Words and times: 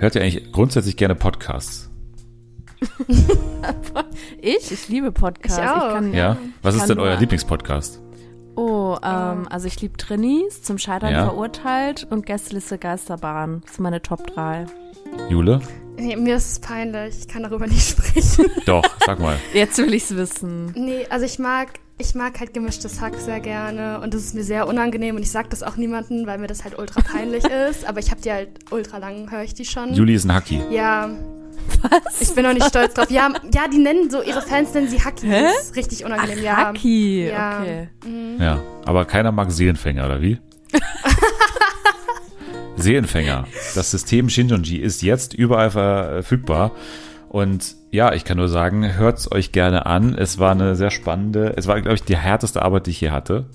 Hört 0.00 0.14
ihr 0.14 0.22
eigentlich 0.22 0.50
grundsätzlich 0.50 0.96
gerne 0.96 1.14
Podcasts? 1.14 1.90
ich? 4.40 4.72
Ich 4.72 4.88
liebe 4.88 5.12
Podcasts. 5.12 5.58
Ich 5.58 5.68
auch. 5.68 5.92
kann, 5.92 6.14
Ja? 6.14 6.38
Was 6.62 6.74
ist 6.74 6.80
kann 6.80 6.88
denn 6.88 7.00
euer 7.00 7.16
Lieblingspodcast? 7.16 8.00
Oh, 8.56 8.96
ähm, 9.04 9.46
also 9.50 9.66
ich 9.66 9.78
liebe 9.82 9.98
Trinis, 9.98 10.62
zum 10.62 10.78
Scheitern 10.78 11.12
Ja. 11.12 11.24
verurteilt 11.26 12.06
und 12.08 12.24
Gästeliste 12.24 12.78
Geisterbahn. 12.78 13.60
Das 13.66 13.74
sind 13.76 13.82
meine 13.82 14.00
Top 14.00 14.26
3. 14.26 14.64
Jule? 15.28 15.60
Nee, 15.98 16.16
mir 16.16 16.36
ist 16.36 16.50
es 16.52 16.58
peinlich. 16.60 17.18
Ich 17.18 17.28
kann 17.28 17.42
darüber 17.42 17.66
nicht 17.66 17.86
sprechen. 17.90 18.46
Doch, 18.64 18.84
sag 19.04 19.20
mal. 19.20 19.36
Jetzt 19.52 19.76
will 19.76 19.92
ich's 19.92 20.16
wissen. 20.16 20.72
nee, 20.74 21.06
also 21.10 21.26
ich 21.26 21.38
mag, 21.38 21.74
ich 22.00 22.14
mag 22.14 22.40
halt 22.40 22.54
gemischtes 22.54 23.00
Hack 23.00 23.16
sehr 23.18 23.40
gerne 23.40 24.00
und 24.00 24.14
das 24.14 24.22
ist 24.22 24.34
mir 24.34 24.42
sehr 24.42 24.66
unangenehm 24.66 25.16
und 25.16 25.22
ich 25.22 25.30
sag 25.30 25.50
das 25.50 25.62
auch 25.62 25.76
niemandem, 25.76 26.26
weil 26.26 26.38
mir 26.38 26.46
das 26.46 26.64
halt 26.64 26.78
ultra 26.78 27.02
peinlich 27.02 27.44
ist. 27.70 27.86
Aber 27.86 28.00
ich 28.00 28.10
habe 28.10 28.20
die 28.22 28.32
halt 28.32 28.48
ultra 28.70 28.98
lang, 28.98 29.30
höre 29.30 29.42
ich 29.42 29.54
die 29.54 29.66
schon. 29.66 29.92
Juli 29.92 30.14
ist 30.14 30.24
ein 30.24 30.34
Hacki. 30.34 30.62
Ja, 30.70 31.10
Was? 31.82 32.20
ich 32.20 32.34
bin 32.34 32.44
noch 32.44 32.54
nicht 32.54 32.66
stolz 32.66 32.94
drauf. 32.94 33.10
Ja, 33.10 33.28
ja, 33.54 33.68
die 33.68 33.78
nennen 33.78 34.10
so, 34.10 34.22
ihre 34.22 34.40
Fans 34.40 34.72
nennen 34.72 34.88
sie 34.88 35.00
Hackis. 35.02 35.24
Hä? 35.24 35.44
Richtig 35.76 36.04
Ach, 36.04 36.06
unangenehm, 36.10 36.42
ja. 36.42 36.56
Haki. 36.56 37.28
Ja. 37.28 37.60
Okay. 37.60 37.88
Mhm. 38.06 38.40
Ja, 38.40 38.62
aber 38.86 39.04
keiner 39.04 39.30
mag 39.30 39.52
Seelenfänger, 39.52 40.06
oder 40.06 40.22
wie? 40.22 40.38
Seelenfänger. 42.76 43.46
Das 43.74 43.90
System 43.90 44.30
Shinjonji 44.30 44.76
ist 44.78 45.02
jetzt 45.02 45.34
überall 45.34 45.70
verfügbar. 45.70 46.72
Und 47.30 47.76
ja, 47.92 48.12
ich 48.12 48.24
kann 48.24 48.38
nur 48.38 48.48
sagen, 48.48 48.96
hört's 48.96 49.30
euch 49.30 49.52
gerne 49.52 49.86
an. 49.86 50.16
Es 50.18 50.40
war 50.40 50.50
eine 50.50 50.74
sehr 50.74 50.90
spannende, 50.90 51.54
es 51.56 51.68
war, 51.68 51.80
glaube 51.80 51.94
ich, 51.94 52.02
die 52.02 52.16
härteste 52.16 52.60
Arbeit, 52.60 52.86
die 52.86 52.90
ich 52.90 52.98
hier 52.98 53.12
hatte. 53.12 53.46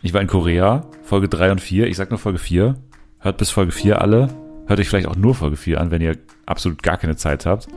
Ich 0.00 0.14
war 0.14 0.22
in 0.22 0.26
Korea, 0.26 0.86
Folge 1.02 1.28
3 1.28 1.52
und 1.52 1.60
4. 1.60 1.86
Ich 1.86 1.98
sag 1.98 2.08
nur 2.08 2.18
Folge 2.18 2.38
4. 2.38 2.76
Hört 3.18 3.36
bis 3.36 3.50
Folge 3.50 3.72
4 3.72 4.00
alle. 4.00 4.28
Hört 4.66 4.80
euch 4.80 4.88
vielleicht 4.88 5.06
auch 5.06 5.16
nur 5.16 5.34
Folge 5.34 5.56
4 5.58 5.78
an, 5.82 5.90
wenn 5.90 6.00
ihr 6.00 6.16
absolut 6.46 6.82
gar 6.82 6.96
keine 6.96 7.14
Zeit 7.16 7.44
habt. 7.44 7.68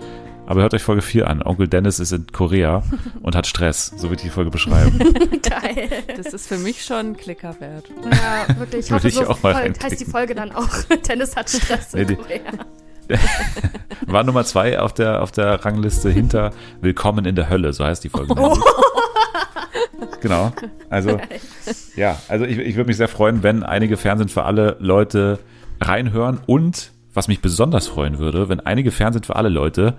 Aber 0.45 0.61
hört 0.61 0.73
euch 0.73 0.83
Folge 0.83 1.01
4 1.01 1.27
an. 1.29 1.41
Onkel 1.43 1.67
Dennis 1.67 1.99
ist 1.99 2.13
in 2.13 2.25
Korea 2.31 2.81
und 3.21 3.35
hat 3.35 3.45
Stress. 3.45 3.87
So 3.97 4.03
würde 4.03 4.15
ich 4.15 4.21
die 4.21 4.29
Folge 4.29 4.49
beschreiben. 4.49 4.97
Geil. 5.41 5.89
Das 6.15 6.27
ist 6.33 6.47
für 6.47 6.57
mich 6.57 6.85
schon 6.85 6.97
ein 7.11 7.17
Klicker 7.17 7.53
wert. 7.59 7.89
Ja, 8.09 8.57
wirklich. 8.59 8.85
Ich 8.85 8.91
Würde 8.91 8.95
hoffe, 8.95 9.07
ich 9.09 9.15
so 9.15 9.27
auch 9.27 9.43
mal 9.43 9.55
heißt 9.55 9.99
die. 9.99 10.05
Folge 10.05 10.35
dann 10.35 10.53
auch. 10.53 10.69
Tennis 11.03 11.35
hat 11.35 11.49
Stress 11.49 11.91
Nee, 11.93 12.03
in 12.03 12.07
die- 12.07 12.15
Korea. 12.15 12.39
War 14.07 14.23
Nummer 14.23 14.43
zwei 14.45 14.79
auf 14.79 14.93
der, 14.93 15.21
auf 15.21 15.31
der 15.31 15.65
Rangliste 15.65 16.09
hinter 16.09 16.51
Willkommen 16.81 17.25
in 17.25 17.35
der 17.35 17.49
Hölle, 17.49 17.73
so 17.73 17.85
heißt 17.85 18.03
die 18.03 18.09
Folge. 18.09 18.33
Genau. 20.21 20.53
Also, 20.89 21.19
ja, 21.97 22.17
also 22.29 22.45
ich, 22.45 22.57
ich 22.57 22.75
würde 22.77 22.87
mich 22.87 22.95
sehr 22.95 23.09
freuen, 23.09 23.43
wenn 23.43 23.61
einige 23.61 23.97
Fernsehen 23.97 24.29
für 24.29 24.43
alle 24.43 24.77
Leute 24.79 25.39
reinhören 25.81 26.39
und 26.45 26.93
was 27.13 27.27
mich 27.27 27.41
besonders 27.41 27.87
freuen 27.87 28.19
würde, 28.19 28.47
wenn 28.47 28.61
einige 28.61 28.91
Fernsehen 28.91 29.23
für 29.23 29.35
alle 29.35 29.49
Leute 29.49 29.95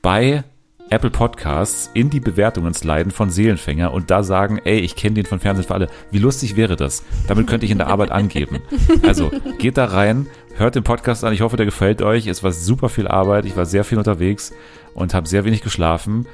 bei 0.00 0.44
Apple 0.88 1.10
Podcasts 1.10 1.90
in 1.94 2.10
die 2.10 2.20
Bewertungen 2.20 2.72
sliden 2.72 3.10
von 3.10 3.30
Seelenfänger 3.30 3.92
und 3.92 4.10
da 4.10 4.22
sagen, 4.22 4.60
ey, 4.64 4.78
ich 4.78 4.94
kenne 4.94 5.14
den 5.14 5.26
von 5.26 5.40
Fernsehen 5.40 5.66
für 5.66 5.74
alle. 5.74 5.88
Wie 6.12 6.18
lustig 6.18 6.56
wäre 6.56 6.76
das? 6.76 7.02
Damit 7.26 7.48
könnte 7.48 7.66
ich 7.66 7.72
in 7.72 7.78
der 7.78 7.88
Arbeit 7.88 8.12
angeben. 8.12 8.62
Also, 9.02 9.30
geht 9.58 9.76
da 9.76 9.86
rein, 9.86 10.26
hört 10.56 10.76
den 10.76 10.84
Podcast 10.84 11.24
an. 11.24 11.32
Ich 11.32 11.40
hoffe, 11.40 11.56
der 11.56 11.66
gefällt 11.66 12.02
euch. 12.02 12.28
Es 12.28 12.42
war 12.44 12.52
super 12.52 12.88
viel 12.88 13.08
Arbeit. 13.08 13.46
Ich 13.46 13.56
war 13.56 13.66
sehr 13.66 13.84
viel 13.84 13.98
unterwegs 13.98 14.52
und 14.94 15.12
habe 15.12 15.28
sehr 15.28 15.44
wenig 15.44 15.62
geschlafen. 15.62 16.26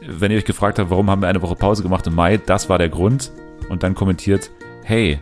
Wenn 0.00 0.30
ihr 0.30 0.38
euch 0.38 0.44
gefragt 0.44 0.78
habt, 0.78 0.90
warum 0.90 1.10
haben 1.10 1.22
wir 1.22 1.28
eine 1.28 1.42
Woche 1.42 1.56
Pause 1.56 1.82
gemacht 1.82 2.06
im 2.06 2.14
Mai, 2.14 2.36
das 2.36 2.68
war 2.68 2.78
der 2.78 2.88
Grund. 2.88 3.32
Und 3.68 3.82
dann 3.82 3.94
kommentiert, 3.94 4.50
hey, 4.84 5.18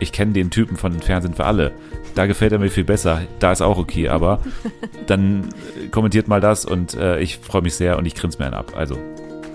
ich 0.00 0.12
kenne 0.12 0.32
den 0.32 0.50
Typen 0.50 0.76
von 0.76 1.00
Fernsehen 1.00 1.34
für 1.34 1.44
alle. 1.44 1.72
Da 2.14 2.26
gefällt 2.26 2.52
er 2.52 2.58
mir 2.58 2.70
viel 2.70 2.84
besser. 2.84 3.22
Da 3.38 3.52
ist 3.52 3.60
auch 3.60 3.78
okay, 3.78 4.08
aber 4.08 4.40
dann 5.06 5.50
äh, 5.78 5.88
kommentiert 5.88 6.26
mal 6.26 6.40
das 6.40 6.64
und 6.64 6.94
äh, 6.94 7.20
ich 7.20 7.38
freue 7.38 7.62
mich 7.62 7.74
sehr 7.74 7.98
und 7.98 8.06
ich 8.06 8.14
grinse 8.14 8.38
mir 8.38 8.46
einen 8.46 8.54
ab. 8.54 8.72
Also, 8.74 8.98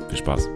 viel 0.10 0.18
Spaß. 0.18 0.48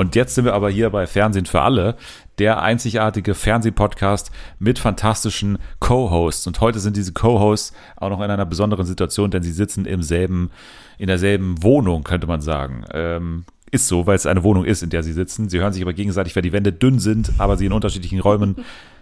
Und 0.00 0.16
jetzt 0.16 0.34
sind 0.34 0.46
wir 0.46 0.54
aber 0.54 0.70
hier 0.70 0.88
bei 0.88 1.06
Fernsehen 1.06 1.44
für 1.44 1.60
alle, 1.60 1.94
der 2.38 2.62
einzigartige 2.62 3.34
Fernsehpodcast 3.34 4.30
mit 4.58 4.78
fantastischen 4.78 5.58
Co-Hosts. 5.78 6.46
Und 6.46 6.58
heute 6.62 6.78
sind 6.78 6.96
diese 6.96 7.12
Co-Hosts 7.12 7.74
auch 7.96 8.08
noch 8.08 8.22
in 8.22 8.30
einer 8.30 8.46
besonderen 8.46 8.86
Situation, 8.86 9.30
denn 9.30 9.42
sie 9.42 9.52
sitzen 9.52 9.84
im 9.84 10.02
selben, 10.02 10.50
in 10.96 11.08
derselben 11.08 11.62
Wohnung, 11.62 12.02
könnte 12.02 12.26
man 12.26 12.40
sagen. 12.40 12.86
Ähm, 12.94 13.44
ist 13.72 13.88
so, 13.88 14.06
weil 14.06 14.16
es 14.16 14.24
eine 14.24 14.42
Wohnung 14.42 14.64
ist, 14.64 14.82
in 14.82 14.88
der 14.88 15.02
sie 15.02 15.12
sitzen. 15.12 15.50
Sie 15.50 15.58
hören 15.58 15.74
sich 15.74 15.82
aber 15.82 15.92
gegenseitig, 15.92 16.34
weil 16.34 16.44
die 16.44 16.54
Wände 16.54 16.72
dünn 16.72 16.98
sind, 16.98 17.32
aber 17.36 17.58
sie 17.58 17.66
in 17.66 17.74
unterschiedlichen 17.74 18.20
Räumen 18.20 18.56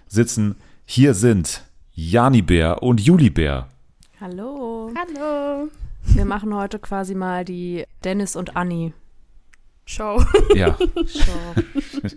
sitzen. 0.08 0.56
Hier 0.84 1.14
sind 1.14 1.62
Jani 1.94 2.42
Bär 2.42 2.82
und 2.82 3.00
Juli 3.00 3.30
Bär. 3.30 3.68
Hallo. 4.20 4.90
Hallo. 4.96 5.68
Wir 6.06 6.24
machen 6.24 6.52
heute 6.56 6.80
quasi 6.80 7.14
mal 7.14 7.44
die 7.44 7.84
Dennis 8.02 8.34
und 8.34 8.56
Anni 8.56 8.94
Show. 9.90 10.22
Ja, 10.54 10.76
Show. 11.06 11.62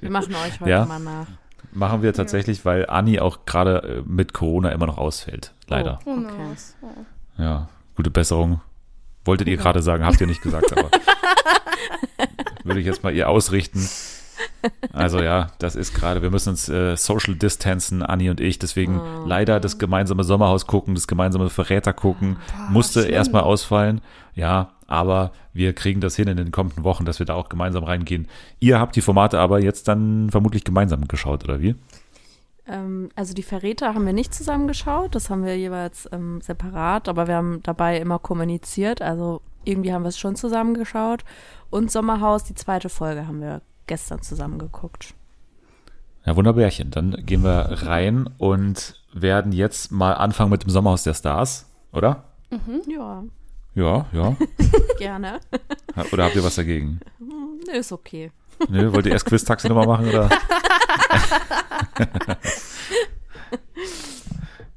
Wir 0.02 0.10
machen 0.12 0.36
euch 0.36 0.60
heute 0.60 0.70
Ja. 0.70 0.86
mal 0.86 1.00
nach. 1.00 1.28
machen 1.72 2.02
wir 2.02 2.12
tatsächlich, 2.14 2.66
weil 2.66 2.86
Anni 2.88 3.20
auch 3.22 3.46
gerade 3.46 3.82
äh, 3.84 4.04
mit 4.06 4.34
Corona 4.34 4.70
immer 4.72 4.88
noch 4.88 4.98
ausfällt. 4.98 5.54
Leider. 5.68 6.00
Oh, 6.06 6.12
Okay. 6.12 6.22
nice. 6.50 6.76
Oh. 6.82 7.42
Ja, 7.42 7.70
gute 7.96 8.10
Besserung. 8.12 8.60
Wolltet 9.24 9.48
ihr 9.48 9.56
gerade 9.56 9.82
sagen, 9.82 10.04
habt 10.04 10.20
ihr 10.20 10.28
nicht 10.28 10.42
gesagt, 10.42 10.72
aber 10.78 10.90
würde 12.64 12.80
ich 12.82 12.86
jetzt 12.86 13.04
mal 13.04 13.14
ihr 13.14 13.30
ausrichten. 13.30 13.88
Also 14.92 15.22
ja, 15.22 15.48
das 15.60 15.76
ist 15.76 15.94
gerade, 15.94 16.22
wir 16.22 16.30
müssen 16.32 16.50
uns 16.50 16.68
äh, 16.68 16.96
social 16.98 17.36
distanzen, 17.36 18.02
Anni 18.04 18.30
und 18.30 18.40
ich, 18.42 18.60
deswegen 18.60 19.00
Oh. 19.00 19.24
leider 19.26 19.60
das 19.60 19.78
gemeinsame 19.78 20.24
Sommerhaus 20.24 20.68
gucken, 20.68 20.94
das 20.96 21.08
gemeinsame 21.08 21.50
Verräter 21.50 21.94
gucken, 21.94 22.38
musste 22.70 23.02
schlimm. 23.04 23.14
erstmal 23.14 23.44
ausfallen. 23.44 24.02
Ja, 24.36 24.72
aber 24.92 25.32
wir 25.54 25.74
kriegen 25.74 26.02
das 26.02 26.16
hin 26.16 26.28
in 26.28 26.38
den 26.38 26.52
kommenden 26.52 26.84
Wochen, 26.84 27.06
dass 27.06 27.20
wir 27.20 27.26
da 27.26 27.34
auch 27.34 27.50
gemeinsam 27.50 27.84
reingehen. 27.84 28.28
Ihr 28.60 28.80
habt 28.80 28.96
die 28.96 29.02
Formate 29.02 29.40
aber 29.40 29.62
jetzt 29.62 29.88
dann 29.88 30.30
vermutlich 30.30 30.64
gemeinsam 30.64 31.08
geschaut, 31.08 31.44
oder 31.46 31.62
wie? 31.62 31.76
Ähm, 32.68 33.10
also 33.16 33.34
die 33.34 33.44
Verräter 33.44 33.94
haben 33.94 34.06
wir 34.06 34.14
nicht 34.14 34.34
zusammengeschaut, 34.34 35.16
das 35.16 35.30
haben 35.30 35.46
wir 35.46 35.58
jeweils 35.58 36.10
ähm, 36.12 36.42
separat, 36.42 37.08
aber 37.08 37.28
wir 37.28 37.36
haben 37.36 37.64
dabei 37.64 37.98
immer 37.98 38.20
kommuniziert, 38.20 39.02
also 39.02 39.42
irgendwie 39.64 39.94
haben 39.94 40.04
wir 40.04 40.10
es 40.10 40.20
schon 40.20 40.36
zusammengeschaut. 40.36 41.24
Und 41.70 41.92
Sommerhaus, 41.92 42.44
die 42.44 42.56
zweite 42.56 42.90
Folge 42.90 43.28
haben 43.28 43.42
wir 43.42 43.62
gestern 43.88 44.22
zusammengeguckt. 44.22 45.14
Ja, 46.26 46.36
wunderbärchen. 46.36 46.92
Dann 46.92 47.26
gehen 47.26 47.44
wir 47.44 47.84
rein 47.84 48.30
und 48.38 49.02
werden 49.14 49.52
jetzt 49.52 49.92
mal 49.92 50.14
anfangen 50.14 50.52
mit 50.52 50.64
dem 50.64 50.70
Sommerhaus 50.70 51.04
der 51.04 51.14
Stars, 51.14 51.72
oder? 51.92 52.26
Ja, 52.88 53.24
Ja, 53.74 54.06
ja. 54.12 54.36
gerne. 54.98 55.40
Oder 56.12 56.26
habt 56.26 56.36
ihr 56.36 56.44
was 56.44 56.56
dagegen? 56.56 57.00
Nö, 57.20 57.78
ist 57.78 57.92
okay. 57.92 58.32
Nö, 58.70 58.94
wollt 58.94 59.06
ihr 59.06 59.14
erst 59.14 59.26
Quiz-Taxi 59.26 59.70
nochmal 59.70 59.88
machen, 59.88 60.10
oder? 60.10 60.30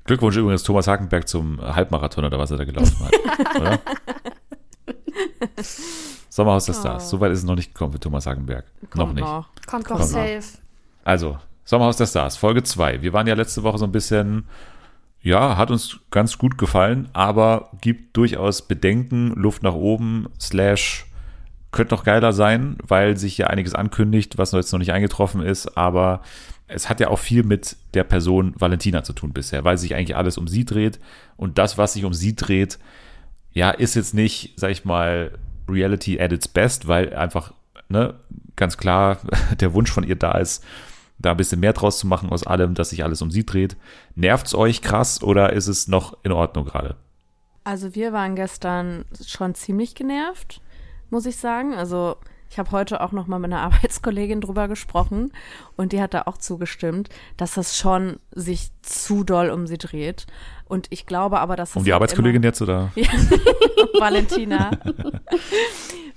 Glückwunsch 0.04 0.36
übrigens 0.36 0.62
Thomas 0.62 0.86
Hakenberg 0.86 1.28
zum 1.28 1.60
Halbmarathon 1.60 2.24
oder 2.24 2.38
was 2.38 2.50
er 2.50 2.58
da 2.58 2.64
gelaufen 2.64 2.96
hat, 3.04 3.56
oder? 3.56 3.78
Sommerhaus 6.28 6.66
der 6.66 6.74
Stars. 6.74 7.08
So 7.08 7.20
weit 7.20 7.32
ist 7.32 7.38
es 7.38 7.44
noch 7.44 7.54
nicht 7.54 7.74
gekommen 7.74 7.92
für 7.92 8.00
Thomas 8.00 8.26
Hakenberg. 8.26 8.64
noch 8.82 8.90
Kommt 8.90 9.14
nicht. 9.14 9.24
Noch. 9.24 9.48
Kommt 9.66 9.88
noch. 9.88 10.02
safe. 10.02 10.42
Also, 11.04 11.38
Sommerhaus 11.64 11.96
der 11.96 12.06
Stars, 12.06 12.36
Folge 12.36 12.62
2. 12.62 13.02
Wir 13.02 13.12
waren 13.12 13.26
ja 13.26 13.34
letzte 13.34 13.62
Woche 13.62 13.78
so 13.78 13.86
ein 13.86 13.92
bisschen, 13.92 14.46
ja, 15.24 15.56
hat 15.56 15.70
uns 15.70 16.00
ganz 16.10 16.36
gut 16.36 16.58
gefallen, 16.58 17.08
aber 17.14 17.70
gibt 17.80 18.14
durchaus 18.14 18.60
Bedenken, 18.62 19.30
Luft 19.30 19.62
nach 19.62 19.72
oben, 19.72 20.28
slash, 20.38 21.06
könnte 21.72 21.94
noch 21.94 22.04
geiler 22.04 22.34
sein, 22.34 22.76
weil 22.86 23.16
sich 23.16 23.38
ja 23.38 23.46
einiges 23.46 23.74
ankündigt, 23.74 24.36
was 24.36 24.52
jetzt 24.52 24.70
noch 24.70 24.78
nicht 24.78 24.92
eingetroffen 24.92 25.40
ist, 25.40 25.78
aber 25.78 26.20
es 26.68 26.90
hat 26.90 27.00
ja 27.00 27.08
auch 27.08 27.18
viel 27.18 27.42
mit 27.42 27.76
der 27.94 28.04
Person 28.04 28.54
Valentina 28.58 29.02
zu 29.02 29.14
tun 29.14 29.32
bisher, 29.32 29.64
weil 29.64 29.78
sich 29.78 29.94
eigentlich 29.94 30.14
alles 30.14 30.36
um 30.36 30.46
sie 30.46 30.66
dreht 30.66 31.00
und 31.38 31.56
das, 31.56 31.78
was 31.78 31.94
sich 31.94 32.04
um 32.04 32.12
sie 32.12 32.36
dreht, 32.36 32.78
ja, 33.50 33.70
ist 33.70 33.94
jetzt 33.94 34.12
nicht, 34.12 34.52
sag 34.56 34.72
ich 34.72 34.84
mal, 34.84 35.32
Reality 35.66 36.20
at 36.20 36.32
its 36.32 36.48
best, 36.48 36.86
weil 36.86 37.14
einfach, 37.14 37.54
ne, 37.88 38.14
ganz 38.56 38.76
klar 38.76 39.18
der 39.58 39.72
Wunsch 39.72 39.90
von 39.90 40.04
ihr 40.04 40.16
da 40.16 40.32
ist, 40.32 40.62
da 41.24 41.30
ein 41.32 41.36
bisschen 41.36 41.60
mehr 41.60 41.72
draus 41.72 41.98
zu 41.98 42.06
machen 42.06 42.30
aus 42.30 42.46
allem, 42.46 42.74
dass 42.74 42.90
sich 42.90 43.02
alles 43.04 43.22
um 43.22 43.30
sie 43.30 43.44
dreht. 43.46 43.76
Nervt's 44.14 44.54
euch 44.54 44.82
krass 44.82 45.22
oder 45.22 45.52
ist 45.52 45.66
es 45.66 45.88
noch 45.88 46.16
in 46.22 46.32
Ordnung 46.32 46.64
gerade? 46.64 46.96
Also 47.64 47.94
wir 47.94 48.12
waren 48.12 48.36
gestern 48.36 49.04
schon 49.26 49.54
ziemlich 49.54 49.94
genervt, 49.94 50.60
muss 51.10 51.26
ich 51.26 51.36
sagen. 51.36 51.74
Also 51.74 52.16
Ich 52.50 52.58
habe 52.58 52.70
heute 52.70 53.00
auch 53.00 53.10
noch 53.12 53.26
mal 53.26 53.38
mit 53.38 53.52
einer 53.52 53.62
Arbeitskollegin 53.68 54.40
drüber 54.40 54.68
gesprochen 54.68 55.32
und 55.76 55.92
die 55.92 56.00
hat 56.00 56.14
da 56.14 56.22
auch 56.26 56.38
zugestimmt, 56.38 57.08
dass 57.36 57.54
das 57.54 57.76
schon 57.76 58.18
sich 58.32 58.70
zu 58.82 59.24
doll 59.24 59.50
um 59.50 59.66
sie 59.66 59.78
dreht. 59.78 60.26
Und 60.66 60.86
ich 60.90 61.06
glaube 61.06 61.40
aber, 61.40 61.56
dass 61.56 61.70
das 61.70 61.76
Um 61.76 61.84
die 61.84 61.92
halt 61.92 62.02
Arbeitskollegin 62.02 62.42
immer, 62.42 62.48
jetzt 62.50 62.62
oder? 62.62 62.92
Valentina. 63.98 64.70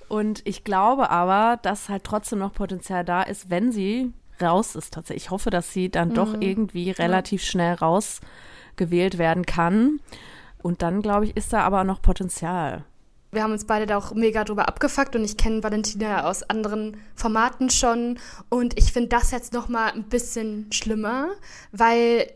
Und 0.09 0.41
ich 0.45 0.63
glaube 0.63 1.09
aber, 1.09 1.59
dass 1.61 1.89
halt 1.89 2.03
trotzdem 2.03 2.39
noch 2.39 2.53
Potenzial 2.53 3.03
da 3.03 3.23
ist, 3.23 3.49
wenn 3.49 3.71
sie 3.71 4.13
raus 4.41 4.75
ist 4.75 4.93
tatsächlich. 4.93 5.25
Ich 5.25 5.31
hoffe, 5.31 5.49
dass 5.49 5.73
sie 5.73 5.89
dann 5.89 6.13
doch 6.13 6.35
irgendwie 6.39 6.91
relativ 6.91 7.43
schnell 7.43 7.75
rausgewählt 7.75 9.17
werden 9.17 9.45
kann. 9.45 9.99
Und 10.61 10.81
dann, 10.81 11.01
glaube 11.01 11.25
ich, 11.25 11.37
ist 11.37 11.53
da 11.53 11.61
aber 11.61 11.83
noch 11.83 12.01
Potenzial. 12.01 12.83
Wir 13.31 13.43
haben 13.43 13.51
uns 13.51 13.65
beide 13.65 13.85
da 13.85 13.97
auch 13.97 14.13
mega 14.13 14.45
drüber 14.45 14.69
abgefuckt 14.69 15.15
und 15.15 15.23
ich 15.23 15.35
kenne 15.35 15.61
Valentina 15.61 16.23
aus 16.29 16.43
anderen 16.43 16.97
Formaten 17.13 17.69
schon 17.69 18.19
und 18.49 18.77
ich 18.79 18.93
finde 18.93 19.09
das 19.09 19.31
jetzt 19.31 19.51
noch 19.51 19.67
mal 19.67 19.91
ein 19.91 20.03
bisschen 20.03 20.71
schlimmer, 20.71 21.27
weil 21.73 22.31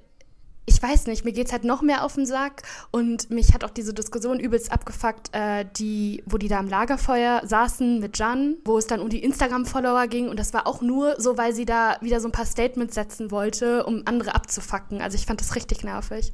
ich 0.81 0.89
weiß 0.89 1.05
nicht, 1.07 1.25
mir 1.25 1.31
geht's 1.31 1.51
halt 1.51 1.63
noch 1.63 1.81
mehr 1.83 2.03
auf 2.03 2.15
den 2.15 2.25
Sack 2.25 2.63
und 2.89 3.29
mich 3.29 3.53
hat 3.53 3.63
auch 3.63 3.69
diese 3.69 3.93
Diskussion 3.93 4.39
übelst 4.39 4.71
abgefuckt, 4.71 5.29
äh, 5.33 5.65
die, 5.77 6.23
wo 6.25 6.37
die 6.37 6.47
da 6.47 6.57
am 6.57 6.67
Lagerfeuer 6.67 7.41
saßen 7.45 7.99
mit 7.99 8.17
Jan, 8.17 8.55
wo 8.65 8.77
es 8.79 8.87
dann 8.87 8.99
um 8.99 9.09
die 9.09 9.23
Instagram-Follower 9.23 10.07
ging 10.07 10.27
und 10.27 10.39
das 10.39 10.53
war 10.53 10.65
auch 10.65 10.81
nur 10.81 11.19
so, 11.19 11.37
weil 11.37 11.53
sie 11.53 11.65
da 11.65 11.97
wieder 12.01 12.19
so 12.19 12.27
ein 12.27 12.31
paar 12.31 12.45
Statements 12.45 12.95
setzen 12.95 13.29
wollte, 13.29 13.85
um 13.85 14.01
andere 14.05 14.33
abzufacken. 14.33 15.01
Also 15.01 15.15
ich 15.15 15.27
fand 15.27 15.39
das 15.39 15.55
richtig 15.55 15.83
nervig. 15.83 16.33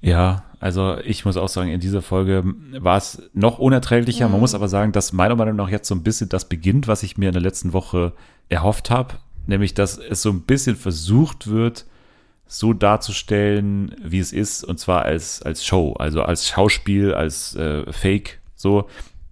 Ja, 0.00 0.44
also 0.58 0.96
ich 1.04 1.24
muss 1.24 1.36
auch 1.36 1.48
sagen, 1.48 1.70
in 1.70 1.80
dieser 1.80 2.00
Folge 2.00 2.44
war 2.78 2.96
es 2.96 3.22
noch 3.34 3.58
unerträglicher. 3.58 4.28
Man 4.28 4.40
muss 4.40 4.54
aber 4.54 4.68
sagen, 4.68 4.92
dass 4.92 5.12
meiner 5.12 5.36
Meinung 5.36 5.56
nach 5.56 5.68
jetzt 5.68 5.88
so 5.88 5.94
ein 5.94 6.02
bisschen 6.02 6.28
das 6.28 6.48
beginnt, 6.48 6.88
was 6.88 7.02
ich 7.02 7.18
mir 7.18 7.28
in 7.28 7.34
der 7.34 7.42
letzten 7.42 7.72
Woche 7.72 8.12
erhofft 8.48 8.90
habe. 8.90 9.14
Nämlich, 9.46 9.74
dass 9.74 9.98
es 9.98 10.22
so 10.22 10.30
ein 10.30 10.42
bisschen 10.42 10.76
versucht 10.76 11.48
wird, 11.48 11.86
so 12.46 12.72
darzustellen, 12.72 13.94
wie 14.02 14.20
es 14.20 14.32
ist, 14.32 14.64
und 14.64 14.78
zwar 14.78 15.02
als, 15.02 15.42
als 15.42 15.64
Show, 15.64 15.94
also 15.94 16.22
als 16.22 16.48
Schauspiel, 16.48 17.12
als 17.12 17.56
äh, 17.56 17.90
Fake. 17.92 18.40
So, 18.54 18.88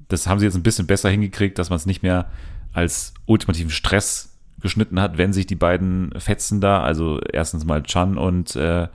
das 0.09 0.27
haben 0.27 0.39
sie 0.39 0.47
jetzt 0.47 0.57
ein 0.57 0.63
bisschen 0.63 0.87
besser 0.87 1.11
hingekriegt, 1.11 1.59
dass 1.59 1.71
man 1.71 1.77
es 1.77 1.87
nicht 1.87 2.03
mehr 2.03 2.27
als 2.73 3.15
ultimativen 3.27 3.71
Stress 3.71 4.37
geschnitten 4.61 5.01
hat, 5.01 5.19
wenn 5.19 5.33
sich 5.33 5.47
die 5.47 5.55
beiden 5.55 6.13
fetzen 6.19 6.61
da, 6.61 6.83
also 6.83 7.21
erstens 7.21 7.65
mal 7.65 7.83
Chan 7.83 8.19
und 8.19 8.57
äh, 8.57 8.89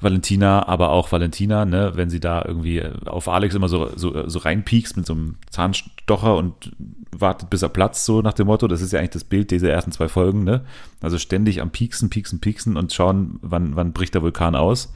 Valentina, 0.00 0.66
aber 0.68 0.90
auch 0.90 1.10
Valentina, 1.10 1.64
ne, 1.64 1.92
wenn 1.94 2.10
sie 2.10 2.20
da 2.20 2.44
irgendwie 2.44 2.82
auf 3.06 3.28
Alex 3.28 3.54
immer 3.54 3.68
so, 3.68 3.90
so, 3.96 4.28
so 4.28 4.38
reinpiekst 4.38 4.96
mit 4.96 5.06
so 5.06 5.14
einem 5.14 5.36
Zahnstocher 5.50 6.36
und 6.36 6.72
wartet, 7.10 7.48
bis 7.48 7.62
er 7.62 7.70
platzt, 7.70 8.04
so 8.04 8.20
nach 8.20 8.34
dem 8.34 8.46
Motto. 8.46 8.68
Das 8.68 8.82
ist 8.82 8.92
ja 8.92 8.98
eigentlich 8.98 9.10
das 9.10 9.24
Bild 9.24 9.50
dieser 9.50 9.70
ersten 9.70 9.92
zwei 9.92 10.08
Folgen, 10.08 10.44
ne? 10.44 10.64
Also 11.00 11.18
ständig 11.18 11.62
am 11.62 11.70
Pieksen, 11.70 12.10
Pieksen, 12.10 12.40
Pieksen 12.40 12.76
und 12.76 12.92
schauen, 12.92 13.38
wann, 13.42 13.74
wann 13.76 13.92
bricht 13.92 14.14
der 14.14 14.22
Vulkan 14.22 14.54
aus. 14.54 14.92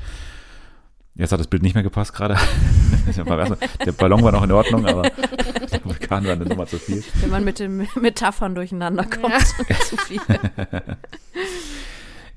Jetzt 1.15 1.33
hat 1.33 1.41
das 1.41 1.49
Bild 1.49 1.63
nicht 1.63 1.75
mehr 1.75 1.83
gepasst 1.83 2.15
gerade. 2.15 2.37
der 3.87 3.93
Ballon 3.93 4.23
war 4.23 4.33
noch 4.33 4.43
in 4.43 4.53
Ordnung, 4.53 4.87
aber 4.87 5.03
der 5.03 5.85
Vulkan 5.85 6.25
war 6.25 6.33
eine 6.33 6.45
Nummer 6.45 6.67
zu 6.67 6.79
viel. 6.79 7.03
Wenn 7.21 7.31
man 7.31 7.45
mit 7.45 7.59
den 7.59 7.87
Metaphern 8.01 8.55
durcheinander 8.55 9.05
kommt. 9.05 9.35
Zu 9.85 9.97
viel. 9.97 10.21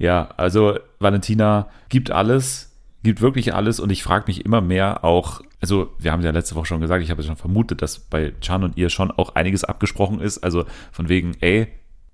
Ja, 0.04 0.32
also 0.36 0.80
Valentina 1.00 1.70
gibt 1.88 2.12
alles, 2.12 2.76
gibt 3.04 3.22
wirklich 3.22 3.54
alles 3.54 3.80
und 3.80 3.90
ich 3.90 4.04
frage 4.04 4.26
mich 4.28 4.44
immer 4.44 4.60
mehr 4.60 5.06
auch, 5.06 5.40
also 5.62 5.94
wir 5.98 6.12
haben 6.12 6.22
ja 6.22 6.32
letzte 6.32 6.56
Woche 6.56 6.66
schon 6.66 6.82
gesagt, 6.82 7.02
ich 7.02 7.10
habe 7.10 7.22
ja 7.22 7.28
schon 7.30 7.38
vermutet, 7.38 7.82
dass 7.82 8.00
bei 8.00 8.34
Chan 8.42 8.66
und 8.66 8.76
ihr 8.76 8.90
schon 8.90 9.12
auch 9.12 9.36
einiges 9.36 9.64
abgesprochen 9.64 10.20
ist, 10.20 10.40
also 10.40 10.66
von 10.92 11.08
wegen, 11.08 11.38
ey, 11.40 11.70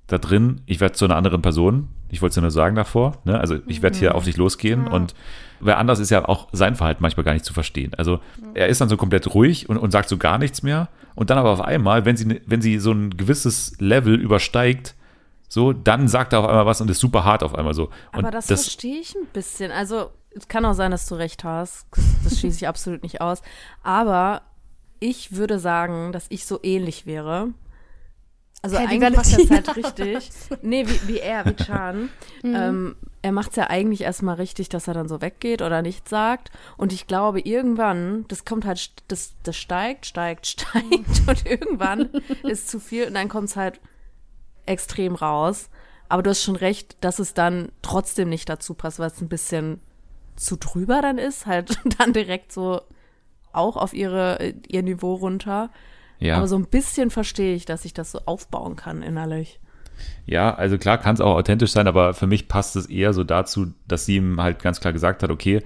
da 0.06 0.20
drin, 0.20 0.62
ich 0.68 0.80
werde 0.80 0.94
zu 0.94 1.06
einer 1.06 1.16
anderen 1.16 1.42
Person, 1.42 1.88
ich 2.10 2.22
wollte 2.22 2.34
es 2.34 2.42
nur 2.44 2.52
sagen 2.52 2.76
davor, 2.76 3.18
ne? 3.26 3.40
also 3.40 3.58
ich 3.66 3.82
werde 3.82 3.98
hier 3.98 4.14
auf 4.14 4.26
dich 4.26 4.38
losgehen 4.38 4.86
und 4.86 5.16
wer 5.60 5.80
anders 5.80 5.98
ist 5.98 6.12
ja 6.12 6.30
auch 6.30 6.48
sein 6.52 6.76
Verhalten 6.76 7.02
manchmal 7.02 7.24
gar 7.24 7.34
nicht 7.34 7.46
zu 7.46 7.54
verstehen. 7.54 7.96
Also 7.96 8.20
er 8.54 8.68
ist 8.68 8.82
dann 8.82 8.90
so 8.90 8.98
komplett 8.98 9.34
ruhig 9.34 9.68
und, 9.68 9.78
und 9.78 9.90
sagt 9.90 10.10
so 10.10 10.18
gar 10.18 10.38
nichts 10.38 10.62
mehr. 10.62 10.90
Und 11.16 11.32
dann 11.32 11.40
aber 11.40 11.50
auf 11.50 11.62
einmal, 11.62 12.06
wenn 12.06 12.16
sie, 12.16 12.40
wenn 12.46 12.62
sie 12.62 12.78
so 12.78 12.92
ein 12.92 13.18
gewisses 13.18 13.76
Level 13.80 14.14
übersteigt, 14.14 14.94
so, 15.50 15.74
dann 15.74 16.08
sagt 16.08 16.32
er 16.32 16.40
auf 16.40 16.46
einmal 16.46 16.68
was 16.68 16.80
und 16.80 16.90
ist 16.90 17.00
super 17.00 17.26
hart 17.26 17.44
auf 17.44 17.56
einmal 17.56 17.74
so. 17.74 17.86
Und 18.14 18.20
Aber 18.20 18.32
das, 18.32 18.46
verstehe 18.46 19.00
ich 19.00 19.16
ein 19.16 19.26
bisschen. 19.34 19.72
Also, 19.72 20.12
es 20.30 20.48
kann 20.48 20.64
auch 20.64 20.76
sein, 20.76 20.92
dass 20.92 21.08
du 21.08 21.16
recht 21.16 21.44
hast. 21.44 21.88
Das, 21.96 22.06
das 22.24 22.40
schließe 22.40 22.58
ich 22.58 22.68
absolut 22.70 23.02
nicht 23.02 23.20
aus. 23.20 23.42
Aber 23.84 24.44
ich 25.00 25.36
würde 25.36 25.60
sagen, 25.60 26.12
dass 26.12 26.28
ich 26.30 26.46
so 26.46 26.60
ähnlich 26.62 27.08
wäre. 27.08 27.50
Also 28.62 28.78
wie 28.78 28.82
eigentlich 28.82 29.16
macht 29.16 29.32
er 29.32 29.40
es 29.40 29.50
halt 29.50 29.76
richtig. 29.76 30.30
Nee, 30.62 30.86
wie, 30.86 31.08
wie 31.08 31.20
er, 31.20 31.46
wie 31.46 31.56
Chan. 31.56 32.10
ähm, 32.44 32.96
er 33.22 33.32
macht 33.32 33.52
es 33.52 33.56
ja 33.56 33.70
eigentlich 33.70 34.02
erstmal 34.02 34.36
richtig, 34.36 34.70
dass 34.70 34.88
er 34.88 34.94
dann 34.94 35.08
so 35.08 35.22
weggeht 35.22 35.62
oder 35.62 35.82
nichts 35.82 36.10
sagt. 36.10 36.52
Und 36.78 36.94
ich 36.94 37.08
glaube, 37.08 37.40
irgendwann, 37.40 38.26
das 38.28 38.46
kommt 38.46 38.66
halt, 38.66 38.92
das, 39.08 39.34
das 39.44 39.56
steigt, 39.56 40.06
steigt, 40.06 40.46
steigt. 40.46 41.28
Und 41.28 41.46
irgendwann 41.46 42.10
ist 42.44 42.70
zu 42.70 42.80
viel 42.80 43.08
und 43.08 43.14
dann 43.14 43.30
kommt 43.30 43.50
es 43.50 43.56
halt 43.56 43.80
extrem 44.70 45.16
raus. 45.16 45.70
Aber 46.08 46.24
du 46.24 46.30
hast 46.30 46.44
schon 46.44 46.56
recht, 46.56 46.98
dass 47.02 47.20
es 47.20 47.34
dann 47.34 47.72
trotzdem 47.82 48.30
nicht 48.30 48.50
dazu 48.50 48.74
passt, 48.74 49.00
weil 49.00 49.08
es 49.08 49.22
ein 49.22 49.30
bisschen 49.30 49.80
zu 50.36 50.56
drüber 50.56 51.02
dann 51.02 51.18
ist, 51.18 51.46
halt 51.46 51.78
dann 51.98 52.14
direkt 52.14 52.52
so 52.52 52.82
auch 53.52 53.78
auf 53.78 53.94
ihre, 53.94 54.54
ihr 54.68 54.84
Niveau 54.84 55.16
runter. 55.16 55.70
ja. 56.20 56.38
Aber 56.38 56.48
so 56.48 56.56
ein 56.56 56.68
bisschen 56.68 57.10
verstehe 57.10 57.56
ich, 57.56 57.66
dass 57.66 57.86
ich 57.86 57.94
das 57.94 58.12
so 58.12 58.20
aufbauen 58.26 58.76
kann 58.76 59.02
innerlich. 59.02 59.60
Ja, 60.26 60.54
also 60.54 60.78
klar 60.78 60.98
kann 60.98 61.16
es 61.16 61.22
auch 61.22 61.36
authentisch 61.36 61.72
sein, 61.72 61.88
aber 61.88 62.14
für 62.14 62.28
mich 62.28 62.48
passt 62.48 62.76
es 62.76 62.86
eher 62.86 63.14
so 63.14 63.24
dazu, 63.24 63.74
dass 63.88 64.06
sie 64.06 64.16
ihm 64.16 64.42
halt 64.42 64.62
ganz 64.62 64.80
klar 64.80 64.94
gesagt 64.94 65.24
hat, 65.24 65.30
okay, 65.30 65.62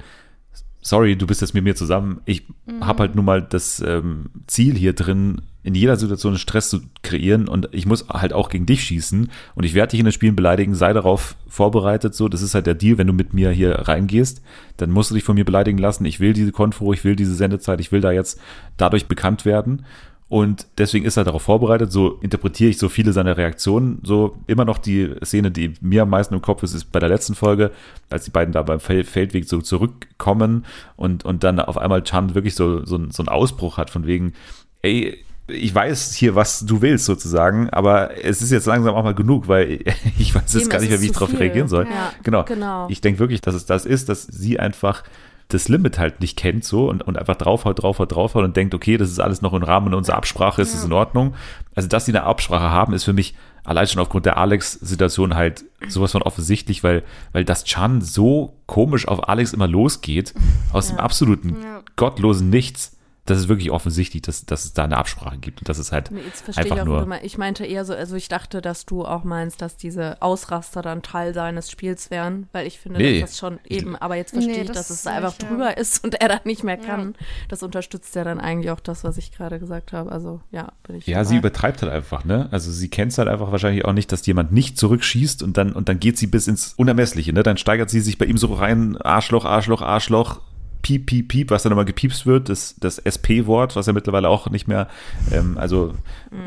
sorry, 0.81 1.15
du 1.15 1.27
bist 1.27 1.41
jetzt 1.41 1.53
mit 1.53 1.63
mir 1.63 1.75
zusammen. 1.75 2.21
Ich 2.25 2.47
habe 2.81 3.03
halt 3.03 3.15
nun 3.15 3.25
mal 3.25 3.41
das 3.41 3.79
ähm, 3.79 4.31
Ziel 4.47 4.75
hier 4.75 4.93
drin, 4.93 5.41
in 5.63 5.75
jeder 5.75 5.95
Situation 5.95 6.37
Stress 6.37 6.69
zu 6.69 6.81
kreieren 7.01 7.47
und 7.47 7.69
ich 7.71 7.85
muss 7.85 8.07
halt 8.09 8.33
auch 8.33 8.49
gegen 8.49 8.65
dich 8.65 8.83
schießen 8.83 9.31
und 9.55 9.63
ich 9.63 9.73
werde 9.73 9.91
dich 9.91 9.99
in 9.99 10.05
den 10.05 10.11
Spielen 10.11 10.35
beleidigen, 10.35 10.75
sei 10.75 10.93
darauf 10.93 11.35
vorbereitet, 11.47 12.13
so, 12.13 12.27
das 12.27 12.41
ist 12.41 12.53
halt 12.53 12.67
der 12.67 12.75
Deal, 12.75 12.97
wenn 12.97 13.07
du 13.07 13.13
mit 13.13 13.33
mir 13.33 13.51
hier 13.51 13.73
reingehst, 13.73 14.41
dann 14.77 14.91
musst 14.91 15.11
du 15.11 15.15
dich 15.15 15.23
von 15.23 15.35
mir 15.35 15.45
beleidigen 15.45 15.77
lassen, 15.77 16.05
ich 16.05 16.19
will 16.19 16.33
diese 16.33 16.51
Konfro, 16.51 16.93
ich 16.93 17.03
will 17.03 17.15
diese 17.15 17.35
Sendezeit, 17.35 17.79
ich 17.79 17.91
will 17.91 18.01
da 18.01 18.11
jetzt 18.11 18.39
dadurch 18.77 19.07
bekannt 19.07 19.45
werden 19.45 19.85
und 20.33 20.65
deswegen 20.79 21.05
ist 21.05 21.15
er 21.15 21.25
darauf 21.25 21.43
vorbereitet. 21.43 21.91
So 21.91 22.17
interpretiere 22.21 22.71
ich 22.71 22.79
so 22.79 22.89
viele 22.89 23.13
seiner 23.13 23.37
Reaktionen. 23.37 23.99
So 24.03 24.35
immer 24.47 24.65
noch 24.65 24.79
die 24.79 25.13
Szene, 25.23 25.51
die 25.51 25.75
mir 25.79 26.01
am 26.01 26.09
meisten 26.09 26.33
im 26.33 26.41
Kopf 26.41 26.63
ist, 26.63 26.73
ist 26.73 26.85
bei 26.85 26.99
der 26.99 27.09
letzten 27.09 27.35
Folge, 27.35 27.69
als 28.09 28.25
die 28.25 28.31
beiden 28.31 28.51
da 28.51 28.63
beim 28.63 28.79
Fel- 28.79 29.03
Feldweg 29.03 29.47
so 29.47 29.61
zurückkommen 29.61 30.65
und, 30.95 31.23
und 31.23 31.43
dann 31.43 31.59
auf 31.59 31.77
einmal 31.77 32.01
Chan 32.01 32.33
wirklich 32.33 32.55
so, 32.55 32.83
so, 32.83 32.97
so 33.11 33.21
einen 33.21 33.29
Ausbruch 33.29 33.77
hat 33.77 33.91
von 33.91 34.07
wegen, 34.07 34.33
ey, 34.81 35.23
ich 35.47 35.73
weiß 35.75 36.13
hier, 36.13 36.35
was 36.35 36.65
du 36.65 36.81
willst 36.81 37.05
sozusagen, 37.05 37.69
aber 37.69 38.23
es 38.23 38.41
ist 38.41 38.51
jetzt 38.51 38.65
langsam 38.65 38.95
auch 38.95 39.03
mal 39.03 39.13
genug, 39.13 39.47
weil 39.47 39.79
ich 40.17 40.33
weiß 40.33 40.53
jetzt 40.53 40.55
Eben, 40.55 40.69
gar 40.69 40.79
nicht 40.79 40.89
mehr, 40.89 41.01
wie 41.01 41.07
ich 41.07 41.11
darauf 41.11 41.37
reagieren 41.37 41.67
soll. 41.67 41.85
Ja, 41.85 42.11
genau. 42.23 42.43
genau. 42.43 42.87
Ich 42.89 43.01
denke 43.01 43.19
wirklich, 43.19 43.41
dass 43.41 43.55
es 43.55 43.65
das 43.65 43.85
ist, 43.85 44.09
dass 44.09 44.23
sie 44.23 44.59
einfach 44.59 45.03
das 45.49 45.67
Limit 45.67 45.99
halt 45.99 46.21
nicht 46.21 46.37
kennt 46.37 46.63
so 46.63 46.89
und, 46.89 47.03
und 47.03 47.17
einfach 47.17 47.35
draufhaut, 47.35 47.81
draufhaut, 47.81 48.11
draufhaut 48.11 48.43
und 48.43 48.55
denkt, 48.55 48.73
okay, 48.73 48.97
das 48.97 49.11
ist 49.11 49.19
alles 49.19 49.41
noch 49.41 49.53
im 49.53 49.63
Rahmen 49.63 49.93
unserer 49.93 50.15
Absprache, 50.15 50.61
ist 50.61 50.73
es 50.73 50.83
in 50.85 50.93
Ordnung. 50.93 51.35
Also, 51.75 51.89
dass 51.89 52.05
sie 52.05 52.11
eine 52.11 52.23
Absprache 52.23 52.71
haben, 52.71 52.93
ist 52.93 53.03
für 53.03 53.13
mich 53.13 53.35
allein 53.63 53.87
schon 53.87 54.01
aufgrund 54.01 54.25
der 54.25 54.37
Alex-Situation 54.37 55.35
halt 55.35 55.65
sowas 55.87 56.13
von 56.13 56.21
offensichtlich, 56.21 56.83
weil, 56.83 57.03
weil 57.33 57.45
das 57.45 57.65
Chan 57.65 58.01
so 58.01 58.57
komisch 58.65 59.07
auf 59.07 59.27
Alex 59.29 59.53
immer 59.53 59.67
losgeht, 59.67 60.33
aus 60.71 60.87
dem 60.87 60.97
absoluten 60.97 61.57
Ja. 61.61 61.81
gottlosen 61.95 62.49
Nichts. 62.49 62.97
Das 63.25 63.37
ist 63.39 63.47
wirklich 63.47 63.71
offensichtlich, 63.71 64.21
dass, 64.21 64.45
dass 64.45 64.65
es 64.65 64.73
da 64.73 64.83
eine 64.83 64.97
Absprache 64.97 65.37
gibt 65.37 65.61
und 65.61 65.69
das 65.69 65.79
ist 65.79 65.93
halt 65.93 66.11
Nee, 66.11 66.19
jetzt 66.25 66.41
verstehe 66.43 66.65
ich 66.65 66.71
einfach 66.73 66.83
auch, 66.83 66.87
nur. 66.89 67.05
meinst. 67.05 67.25
ich 67.25 67.37
meinte 67.37 67.65
eher 67.65 67.85
so, 67.85 67.93
also 67.93 68.17
ich 68.17 68.27
dachte, 68.27 68.61
dass 68.61 68.85
du 68.85 69.05
auch 69.05 69.23
meinst, 69.23 69.61
dass 69.61 69.77
diese 69.77 70.21
Ausraster 70.21 70.81
dann 70.81 71.01
Teil 71.03 71.33
seines 71.33 71.71
Spiels 71.71 72.11
wären, 72.11 72.47
weil 72.51 72.67
ich 72.67 72.79
finde, 72.79 72.99
Nee. 72.99 73.21
dass 73.21 73.29
das 73.31 73.39
schon 73.39 73.59
eben, 73.69 73.95
aber 73.95 74.15
jetzt 74.17 74.31
verstehe 74.31 74.55
Nee, 74.55 74.61
ich, 74.63 74.67
das 74.67 74.75
dass 74.75 74.89
es 74.89 74.95
ist 74.97 75.05
da 75.05 75.11
einfach 75.11 75.29
nicht, 75.31 75.43
ja. 75.43 75.47
drüber 75.49 75.77
ist 75.77 76.03
und 76.03 76.15
er 76.21 76.27
dann 76.27 76.41
nicht 76.43 76.65
mehr 76.65 76.75
kann. 76.75 77.15
Das 77.47 77.63
unterstützt 77.63 78.13
ja 78.15 78.25
dann 78.25 78.41
eigentlich 78.41 78.71
auch 78.71 78.81
das, 78.81 79.05
was 79.05 79.17
ich 79.17 79.31
gerade 79.31 79.57
gesagt 79.57 79.93
habe. 79.93 80.11
Also 80.11 80.41
ja, 80.51 80.73
bin 80.85 80.97
ich 80.97 81.07
Ja, 81.07 81.19
dabei. 81.19 81.23
sie 81.29 81.37
übertreibt 81.37 81.81
halt 81.81 81.93
einfach, 81.93 82.25
ne? 82.25 82.49
Also 82.51 82.71
sie 82.71 82.89
kennt 82.89 83.13
es 83.13 83.17
halt 83.19 83.29
einfach 83.29 83.53
wahrscheinlich 83.53 83.85
auch 83.85 83.93
nicht, 83.93 84.11
dass 84.11 84.25
jemand 84.25 84.51
nicht 84.51 84.77
zurückschießt 84.77 85.43
und 85.43 85.55
dann, 85.55 85.71
und 85.71 85.87
dann 85.87 85.99
geht 86.01 86.17
sie 86.17 86.27
bis 86.27 86.49
ins 86.49 86.73
Unermessliche, 86.73 87.31
ne? 87.31 87.41
Dann 87.41 87.55
steigert 87.55 87.89
sie 87.89 88.01
sich 88.01 88.17
bei 88.17 88.25
ihm 88.25 88.37
so 88.37 88.53
rein, 88.53 88.97
Arschloch, 88.97 89.45
Arschloch, 89.45 89.81
Arschloch, 89.81 90.41
piep, 90.83 91.07
piep, 91.07 91.27
piep, 91.29 91.49
was 91.49 91.63
dann 91.63 91.71
immer 91.71 91.85
gepiepst 91.85 92.25
wird, 92.27 92.49
das, 92.49 92.75
das 92.79 92.99
SP-Wort, 92.99 93.75
was 93.75 93.87
ja 93.87 93.93
mittlerweile 93.93 94.29
auch 94.29 94.49
nicht 94.49 94.67
mehr, 94.67 94.87
ähm, 95.31 95.57
also 95.57 95.93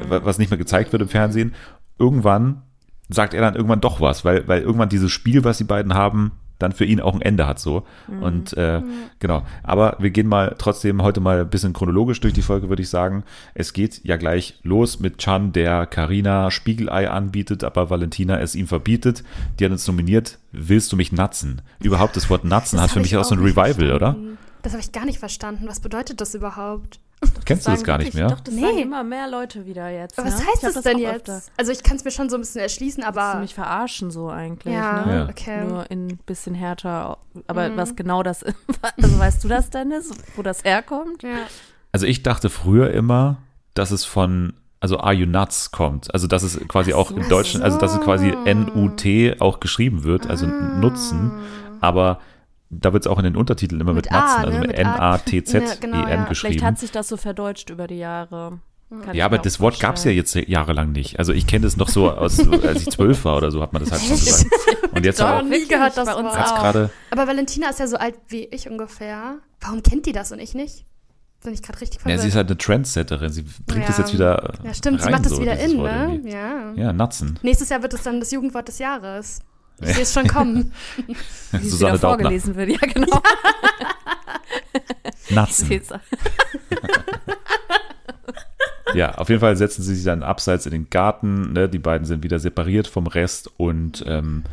wa- 0.09 0.21
was 0.25 0.39
nicht 0.39 0.51
mehr 0.51 0.59
gezeigt 0.59 0.93
wird 0.93 1.03
im 1.03 1.09
Fernsehen. 1.09 1.55
Irgendwann 1.99 2.63
sagt 3.09 3.35
er 3.35 3.41
dann 3.41 3.55
irgendwann 3.55 3.81
doch 3.81 4.01
was, 4.01 4.25
weil, 4.25 4.47
weil 4.49 4.63
irgendwann 4.63 4.89
dieses 4.89 5.11
Spiel, 5.11 5.43
was 5.45 5.59
die 5.59 5.65
beiden 5.65 5.95
haben, 5.95 6.33
dann 6.59 6.73
für 6.73 6.85
ihn 6.85 7.01
auch 7.01 7.15
ein 7.15 7.23
Ende 7.23 7.47
hat 7.47 7.59
so. 7.59 7.87
Mhm. 8.09 8.23
Und 8.23 8.57
äh, 8.57 8.83
genau. 9.19 9.45
Aber 9.63 9.97
wir 9.99 10.11
gehen 10.11 10.27
mal 10.27 10.55
trotzdem 10.59 11.03
heute 11.03 11.21
mal 11.21 11.41
ein 11.41 11.51
bisschen 11.51 11.73
chronologisch 11.73 12.21
durch 12.21 12.35
die 12.35 12.43
Folge, 12.43 12.69
würde 12.69 12.83
ich 12.83 12.91
sagen. 12.91 13.25
Es 13.55 13.73
geht 13.73 14.01
ja 14.05 14.17
gleich 14.17 14.59
los 14.63 15.01
mit 15.01 15.19
Chan, 15.19 15.53
der 15.53 15.87
Karina 15.87 16.51
Spiegelei 16.51 17.11
anbietet, 17.11 17.65
aber 17.65 17.91
Valentina 17.91 18.41
es 18.41 18.55
ihm 18.55 18.67
verbietet. 18.67 19.25
Die 19.59 19.65
hat 19.65 19.73
uns 19.73 19.87
nominiert, 19.87 20.39
willst 20.53 20.93
du 20.93 20.97
mich 20.97 21.13
natzen? 21.13 21.63
Überhaupt 21.81 22.17
das 22.17 22.31
Wort 22.31 22.45
natzen 22.45 22.77
Das 22.77 22.85
hat 22.85 22.91
für 22.91 23.01
mich 23.01 23.13
ich 23.13 23.17
auch 23.17 23.25
so 23.25 23.35
ein 23.35 23.41
Revival, 23.41 23.93
oder? 23.93 24.13
verstanden. 24.13 24.39
Das 24.63 24.73
habe 24.73 24.83
ich 24.83 24.93
gar 24.93 25.05
nicht 25.05 25.19
verstanden. 25.19 25.67
Was 25.69 25.81
bedeutet 25.81 26.21
das 26.21 26.35
überhaupt? 26.35 26.99
Kennst 27.45 27.67
du 27.67 27.71
das 27.71 27.83
gar 27.85 27.99
nicht 27.99 28.15
mehr? 28.15 28.29
Doch, 28.29 28.41
das 28.41 28.55
Nee. 28.55 28.61
sagen 28.63 28.79
immer 28.79 29.03
mehr 29.05 29.29
Leute 29.29 29.65
wieder 29.67 29.89
jetzt. 29.89 30.19
Aber 30.19 30.29
ne? 30.29 30.35
was 30.35 30.41
Ich 30.43 30.47
heißt 30.49 30.65
hab 30.65 30.75
das 30.75 30.83
denn 30.83 30.99
jetzt? 30.99 31.29
öfter. 31.29 31.43
Also 31.57 31.73
ich 31.73 31.83
kann 31.83 31.97
es 31.97 32.05
mir 32.05 32.11
schon 32.11 32.29
so 32.29 32.37
ein 32.37 32.41
bisschen 32.41 32.61
erschließen, 32.61 33.03
aber 33.05 33.33
sie 33.35 33.39
mich 33.41 33.55
verarschen 33.55 34.11
so 34.11 34.29
eigentlich. 34.29 34.75
ja, 34.75 35.07
Ne? 35.07 35.15
Ja. 35.17 35.29
okay. 35.29 35.65
Nur 35.65 35.91
in 35.91 36.09
ein 36.09 36.19
bisschen 36.27 36.55
härter. 36.55 37.19
Aber 37.47 37.69
Mhm. 37.69 37.77
was 37.77 37.97
genau 37.97 38.23
das 38.23 38.43
ist, 38.43 38.55
also 38.97 39.19
weißt 39.19 39.45
du 39.45 39.49
das, 39.49 39.71
Dennis, 39.71 40.11
wo 40.37 40.43
das 40.43 40.63
herkommt? 40.65 41.23
Ja. 41.23 41.37
Also 41.93 42.07
ich 42.07 42.23
dachte 42.23 42.51
früher 42.51 42.91
immer, 42.91 43.39
dass 43.75 43.91
es 43.93 44.05
von, 44.05 44.53
also 44.81 44.99
Are 44.99 45.15
You 45.15 45.27
Nuts 45.27 45.71
kommt. 45.71 46.13
Also 46.13 46.27
dass 46.27 46.43
es 46.43 46.59
quasi 46.69 46.93
auch 46.93 47.11
im 47.11 47.29
Deutschen, 47.29 47.63
also 47.63 47.79
dass 47.79 47.95
es 47.95 48.01
quasi 48.01 48.31
so. 48.33 48.45
N-U-T 48.45 49.41
auch 49.41 49.61
geschrieben 49.61 50.05
wird, 50.05 50.27
also 50.27 50.47
Nutzen. 50.47 51.31
Aber 51.81 52.21
da 52.71 52.93
wird 52.93 53.05
es 53.05 53.11
auch 53.11 53.19
in 53.19 53.25
den 53.25 53.37
Untertiteln 53.37 53.81
immer 53.81 53.93
mit, 53.93 54.07
Mit 54.07 54.13
A, 54.13 54.21
Nutzen, 54.21 54.45
also 54.45 54.59
ne? 54.59 54.67
mit. 54.67 54.79
N-A-T-Z-E-N 54.79 55.67
Ja, 55.69 55.75
genau, 55.81 55.97
ja. 55.99 56.07
Vielleicht 56.07 56.29
geschrieben. 56.29 56.65
hat 56.65 56.79
sich 56.79 56.91
das 56.91 57.09
so 57.09 57.17
verdeutscht 57.17 57.71
über 57.71 57.87
die 57.87 57.99
Jahre. 57.99 58.59
Kann 59.03 59.15
Ja, 59.17 59.25
aber 59.27 59.39
auch 59.39 59.43
das 59.43 59.59
Wort 59.59 59.81
gab 59.81 59.97
es 59.97 60.05
ja 60.05 60.13
jetzt 60.13 60.35
jahrelang 60.35 60.93
nicht. 60.93 61.19
Also 61.19 61.33
ich 61.33 61.47
kenne 61.47 61.65
das 61.65 61.77
noch 61.77 61.89
so 61.89 62.11
aus, 62.11 62.39
als 62.63 62.83
ich 62.83 62.91
zwölf 62.91 63.25
war 63.25 63.37
oder 63.37 63.51
so, 63.51 63.61
hat 63.61 63.73
man 63.73 63.83
das 63.83 63.91
halt 63.93 64.03
schon 64.03 64.17
gesagt. 64.17 64.47
Und 64.93 65.05
jetzt 65.05 65.21
Doch, 65.21 65.27
aber 65.27 65.43
nie 65.43 65.67
gehört 65.67 65.97
das 65.97 66.07
bei 66.07 66.15
uns 66.15 66.29
auch. 66.35 66.55
gerade, 66.57 66.91
Aber 67.11 67.27
Valentina 67.27 67.69
ist 67.71 67.81
ja 67.81 67.87
so 67.89 67.97
alt 67.97 68.15
wie 68.29 68.45
ich 68.45 68.69
ungefähr. 68.71 69.39
Warum 69.61 69.83
kennt 69.83 70.07
die 70.07 70.13
das 70.13 70.31
und 70.33 70.39
ich 70.39 70.55
nicht? 70.55 70.85
Bin 71.45 71.53
ich 71.53 71.63
gerade 71.63 71.81
richtig 71.81 71.99
ja, 71.99 72.03
verwirrt. 72.03 72.21
sie 72.23 72.29
ist 72.29 72.35
halt 72.37 72.49
eine 72.49 72.59
Trendsetterin. 72.59 73.31
Sie 73.33 73.43
bringt 73.67 73.83
Ja. 73.83 73.87
das 73.89 73.99
jetzt 73.99 74.13
wieder 74.13 74.55
ja, 74.65 74.75
stimmt, 74.75 75.01
sie 75.01 75.05
rein, 75.07 75.13
macht 75.13 75.27
das 75.27 75.33
so, 75.33 75.43
wieder 75.43 75.59
in, 75.59 75.77
ne? 75.77 76.09
irgendwie. 76.13 76.31
Ja. 76.31 76.73
Ja, 76.75 76.93
Nutzen. 76.93 77.39
Nächstes 77.43 77.69
Jahr 77.69 77.83
wird 77.83 77.93
es 77.95 78.03
dann 78.03 78.21
das 78.21 78.31
Jugendwort 78.31 78.69
des 78.69 78.79
Jahres. 78.79 79.41
Ich 79.81 79.95
sehe 79.95 80.03
es 80.03 80.13
schon 80.15 80.27
kommen. 80.27 80.73
Wie 81.07 81.13
es 81.57 81.79
wieder 81.79 81.91
Daubner. 81.91 81.99
vorgelesen 81.99 82.57
wird, 82.57 82.71
ja 82.71 82.79
genau. 82.79 83.21
Cäsar. 85.47 86.01
Ja, 88.95 89.17
auf 89.17 89.29
jeden 89.29 89.41
Fall 89.41 89.57
setzen 89.57 89.83
sie 89.83 89.95
sich 89.95 90.05
dann 90.05 90.23
abseits 90.23 90.65
in 90.65 90.73
den 90.73 90.89
Garten. 90.89 91.53
Ne? 91.53 91.69
Die 91.69 91.79
beiden 91.79 92.07
sind 92.07 92.23
wieder 92.23 92.39
separiert 92.39 92.87
vom 92.87 93.07
Rest 93.07 93.51
und 93.59 94.03
ähm, 94.07 94.45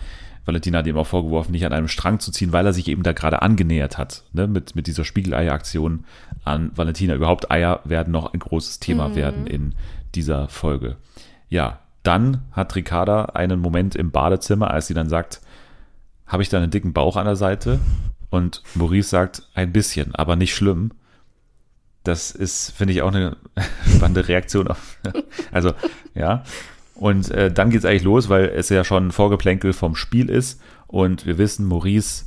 Valentina 0.45 0.79
hat 0.79 0.87
ihm 0.87 0.97
auch 0.97 1.07
vorgeworfen, 1.07 1.51
nicht 1.53 1.65
an 1.65 1.71
einem 1.71 1.87
Strang 1.87 2.19
zu 2.19 2.31
ziehen, 2.31 2.51
weil 2.51 2.65
er 2.65 2.73
sich 2.73 2.89
eben 2.89 3.03
da 3.03 3.13
gerade 3.13 3.41
angenähert 3.41 3.97
hat. 3.97 4.23
Ne? 4.33 4.47
Mit, 4.47 4.75
mit 4.75 4.87
dieser 4.87 5.05
Spiegeleier-Aktion 5.05 6.03
an 6.43 6.71
Valentina. 6.75 7.15
Überhaupt 7.15 7.51
Eier 7.51 7.79
werden 7.85 8.11
noch 8.11 8.33
ein 8.33 8.39
großes 8.39 8.79
Thema 8.79 9.15
werden 9.15 9.47
in 9.47 9.75
dieser 10.15 10.49
Folge. 10.49 10.97
Ja, 11.47 11.79
dann 12.03 12.43
hat 12.51 12.75
Ricarda 12.75 13.25
einen 13.25 13.59
Moment 13.59 13.95
im 13.95 14.11
Badezimmer, 14.11 14.71
als 14.71 14.87
sie 14.87 14.93
dann 14.93 15.09
sagt, 15.09 15.41
habe 16.27 16.43
ich 16.43 16.49
da 16.49 16.57
einen 16.57 16.71
dicken 16.71 16.93
Bauch 16.93 17.15
an 17.15 17.25
der 17.25 17.35
Seite? 17.35 17.79
Und 18.29 18.63
Maurice 18.75 19.09
sagt, 19.09 19.43
ein 19.53 19.71
bisschen, 19.71 20.13
aber 20.15 20.35
nicht 20.35 20.55
schlimm. 20.55 20.91
Das 22.03 22.31
ist, 22.31 22.71
finde 22.71 22.93
ich, 22.93 23.01
auch 23.01 23.13
eine 23.13 23.37
spannende 23.95 24.27
Reaktion 24.27 24.67
auf. 24.67 24.97
Also, 25.51 25.73
ja. 26.15 26.43
Und 26.95 27.29
äh, 27.31 27.51
dann 27.51 27.69
geht's 27.69 27.85
eigentlich 27.85 28.03
los, 28.03 28.29
weil 28.29 28.45
es 28.45 28.69
ja 28.69 28.83
schon 28.83 29.07
ein 29.07 29.11
Vorgeplänkel 29.11 29.73
vom 29.73 29.95
Spiel 29.95 30.29
ist. 30.29 30.61
Und 30.87 31.25
wir 31.25 31.37
wissen, 31.37 31.65
Maurice 31.67 32.25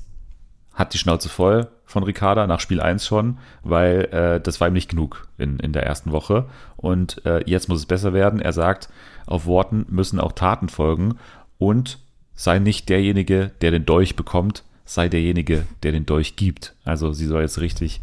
hat 0.72 0.94
die 0.94 0.98
Schnauze 0.98 1.28
voll 1.28 1.68
von 1.84 2.02
Ricarda, 2.02 2.46
nach 2.46 2.60
Spiel 2.60 2.80
1 2.80 3.06
schon, 3.06 3.38
weil 3.62 4.04
äh, 4.12 4.40
das 4.40 4.60
war 4.60 4.68
ihm 4.68 4.74
nicht 4.74 4.90
genug 4.90 5.28
in, 5.38 5.58
in 5.58 5.72
der 5.72 5.84
ersten 5.84 6.12
Woche. 6.12 6.46
Und 6.76 7.24
äh, 7.24 7.42
jetzt 7.46 7.68
muss 7.68 7.78
es 7.78 7.86
besser 7.86 8.12
werden. 8.12 8.40
Er 8.40 8.52
sagt, 8.52 8.88
auf 9.26 9.46
Worten 9.46 9.86
müssen 9.88 10.20
auch 10.20 10.32
Taten 10.32 10.68
folgen. 10.68 11.18
Und 11.58 11.98
sei 12.34 12.58
nicht 12.58 12.88
derjenige, 12.88 13.52
der 13.60 13.70
den 13.70 13.86
Dolch 13.86 14.16
bekommt, 14.16 14.64
sei 14.84 15.08
derjenige, 15.08 15.66
der 15.82 15.92
den 15.92 16.06
Dolch 16.06 16.36
gibt. 16.36 16.74
Also 16.84 17.12
sie 17.12 17.26
soll 17.26 17.42
jetzt 17.42 17.60
richtig 17.60 18.00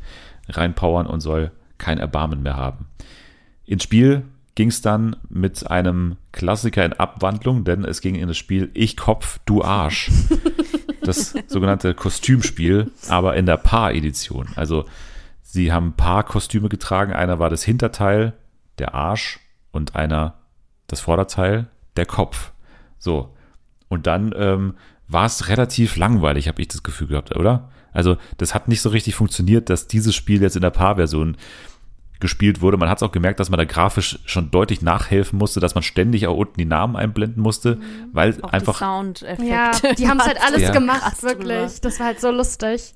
reinpowern 0.49 1.07
und 1.07 1.21
soll 1.21 1.51
kein 1.77 1.97
Erbarmen 1.97 2.43
mehr 2.43 2.57
haben. 2.57 2.87
Ins 3.65 3.83
Spiel 3.83 4.23
ging 4.55 4.69
es 4.69 4.81
dann 4.81 5.15
mit 5.29 5.69
einem 5.69 6.17
Klassiker 6.31 6.85
in 6.85 6.93
Abwandlung, 6.93 7.63
denn 7.63 7.85
es 7.85 8.01
ging 8.01 8.15
in 8.15 8.27
das 8.27 8.37
Spiel 8.37 8.69
Ich 8.73 8.97
Kopf, 8.97 9.39
du 9.45 9.63
Arsch. 9.63 10.11
Das 11.01 11.35
sogenannte 11.47 11.93
Kostümspiel, 11.93 12.91
aber 13.09 13.35
in 13.35 13.45
der 13.45 13.57
Paar-Edition. 13.57 14.47
Also 14.55 14.85
sie 15.41 15.73
haben 15.73 15.93
Paar-Kostüme 15.93 16.69
getragen. 16.69 17.13
Einer 17.13 17.39
war 17.39 17.49
das 17.49 17.63
Hinterteil, 17.63 18.33
der 18.79 18.95
Arsch, 18.95 19.39
und 19.73 19.95
einer 19.95 20.35
das 20.93 21.01
Vorderteil, 21.01 21.67
der 21.97 22.05
Kopf. 22.05 22.51
So. 23.00 23.35
Und 23.89 24.07
dann 24.07 24.33
ähm, 24.38 24.75
war 25.07 25.25
es 25.25 25.50
relativ 25.50 25.95
langweilig, 25.97 26.47
habe 26.47 26.62
ich 26.62 26.67
das 26.69 26.83
Gefühl 26.83 27.07
gehabt, 27.07 27.35
oder? 27.35 27.69
Also 27.91 28.17
das 28.38 28.55
hat 28.55 28.67
nicht 28.67 28.81
so 28.81 28.89
richtig 28.89 29.13
funktioniert, 29.15 29.69
dass 29.69 29.88
dieses 29.88 30.15
Spiel 30.15 30.41
jetzt 30.41 30.55
in 30.55 30.62
der 30.63 30.71
Paarversion 30.71 31.38
gespielt 32.19 32.62
wurde. 32.62 32.77
Man 32.77 32.89
hat 32.89 33.00
es 33.00 33.03
auch 33.03 33.12
gemerkt, 33.12 33.39
dass 33.39 33.50
man 33.50 33.57
da 33.57 33.65
grafisch 33.65 34.17
schon 34.25 34.50
deutlich 34.50 34.81
nachhelfen 34.81 35.38
musste, 35.38 35.59
dass 35.59 35.75
man 35.75 35.83
ständig 35.83 36.25
auch 36.25 36.38
unten 36.38 36.57
die 36.57 36.65
Namen 36.65 36.95
einblenden 36.95 37.43
musste, 37.43 37.79
weil 38.13 38.41
Auch 38.41 38.53
einfach 38.53 38.73
die 38.73 38.79
Soundeffekte. 38.79 39.45
Ja, 39.45 39.71
die 39.97 40.07
haben 40.07 40.19
es 40.19 40.25
halt 40.25 40.41
alles 40.41 40.62
Ja. 40.62 40.71
gemacht, 40.71 41.01
Krass 41.01 41.21
wirklich. 41.23 41.81
Das 41.81 42.00
war 42.00 42.07
halt 42.07 42.21
so 42.21 42.31
lustig. 42.31 42.95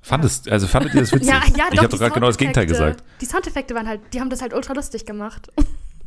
fandest, 0.00 0.48
also 0.48 0.66
fandet 0.66 0.94
ihr 0.94 1.00
das 1.02 1.12
witzig? 1.12 1.28
Ja, 1.28 1.34
ja, 1.34 1.42
ich 1.44 1.52
doch, 1.54 1.60
habe 1.66 1.76
die 1.76 1.86
doch 1.88 1.98
gerade 1.98 2.12
genau 2.14 2.26
das 2.28 2.38
Gegenteil 2.38 2.66
gesagt. 2.66 3.04
Die 3.20 3.26
Soundeffekte 3.26 3.74
waren 3.74 3.86
halt, 3.86 4.00
die 4.14 4.20
haben 4.20 4.30
das 4.30 4.40
halt 4.40 4.54
ultra 4.54 4.72
lustig 4.72 5.04
gemacht. 5.04 5.52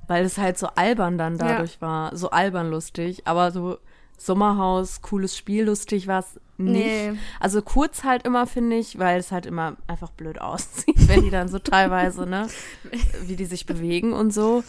Weil 0.08 0.26
es 0.26 0.38
halt 0.38 0.58
so 0.58 0.68
albern 0.76 1.18
dann 1.18 1.38
dadurch 1.38 1.82
war. 1.82 2.16
So 2.16 2.30
albern 2.30 2.70
lustig. 2.70 3.26
Aber 3.26 3.52
so 3.52 3.78
Sommerhaus, 4.18 5.02
cooles 5.02 5.38
Spiel, 5.38 5.66
lustig 5.66 6.08
war 6.08 6.20
es 6.20 6.40
nicht. 6.58 6.86
Nee. 6.86 7.14
Also 7.40 7.62
kurz 7.62 8.04
halt 8.04 8.26
immer, 8.26 8.48
finde 8.48 8.78
ich, 8.78 9.00
weil 9.00 9.20
es 9.20 9.32
halt 9.32 9.46
immer 9.46 9.76
einfach 9.88 10.12
blöd 10.12 10.40
aussieht, 10.42 11.08
wenn 11.08 11.24
die 11.24 11.30
dann 11.30 11.48
so 11.48 11.60
teilweise, 11.60 12.26
ne, 12.26 12.48
wie 13.26 13.36
die 13.36 13.46
sich 13.46 13.66
bewegen 13.66 14.14
und 14.14 14.34
so. 14.34 14.64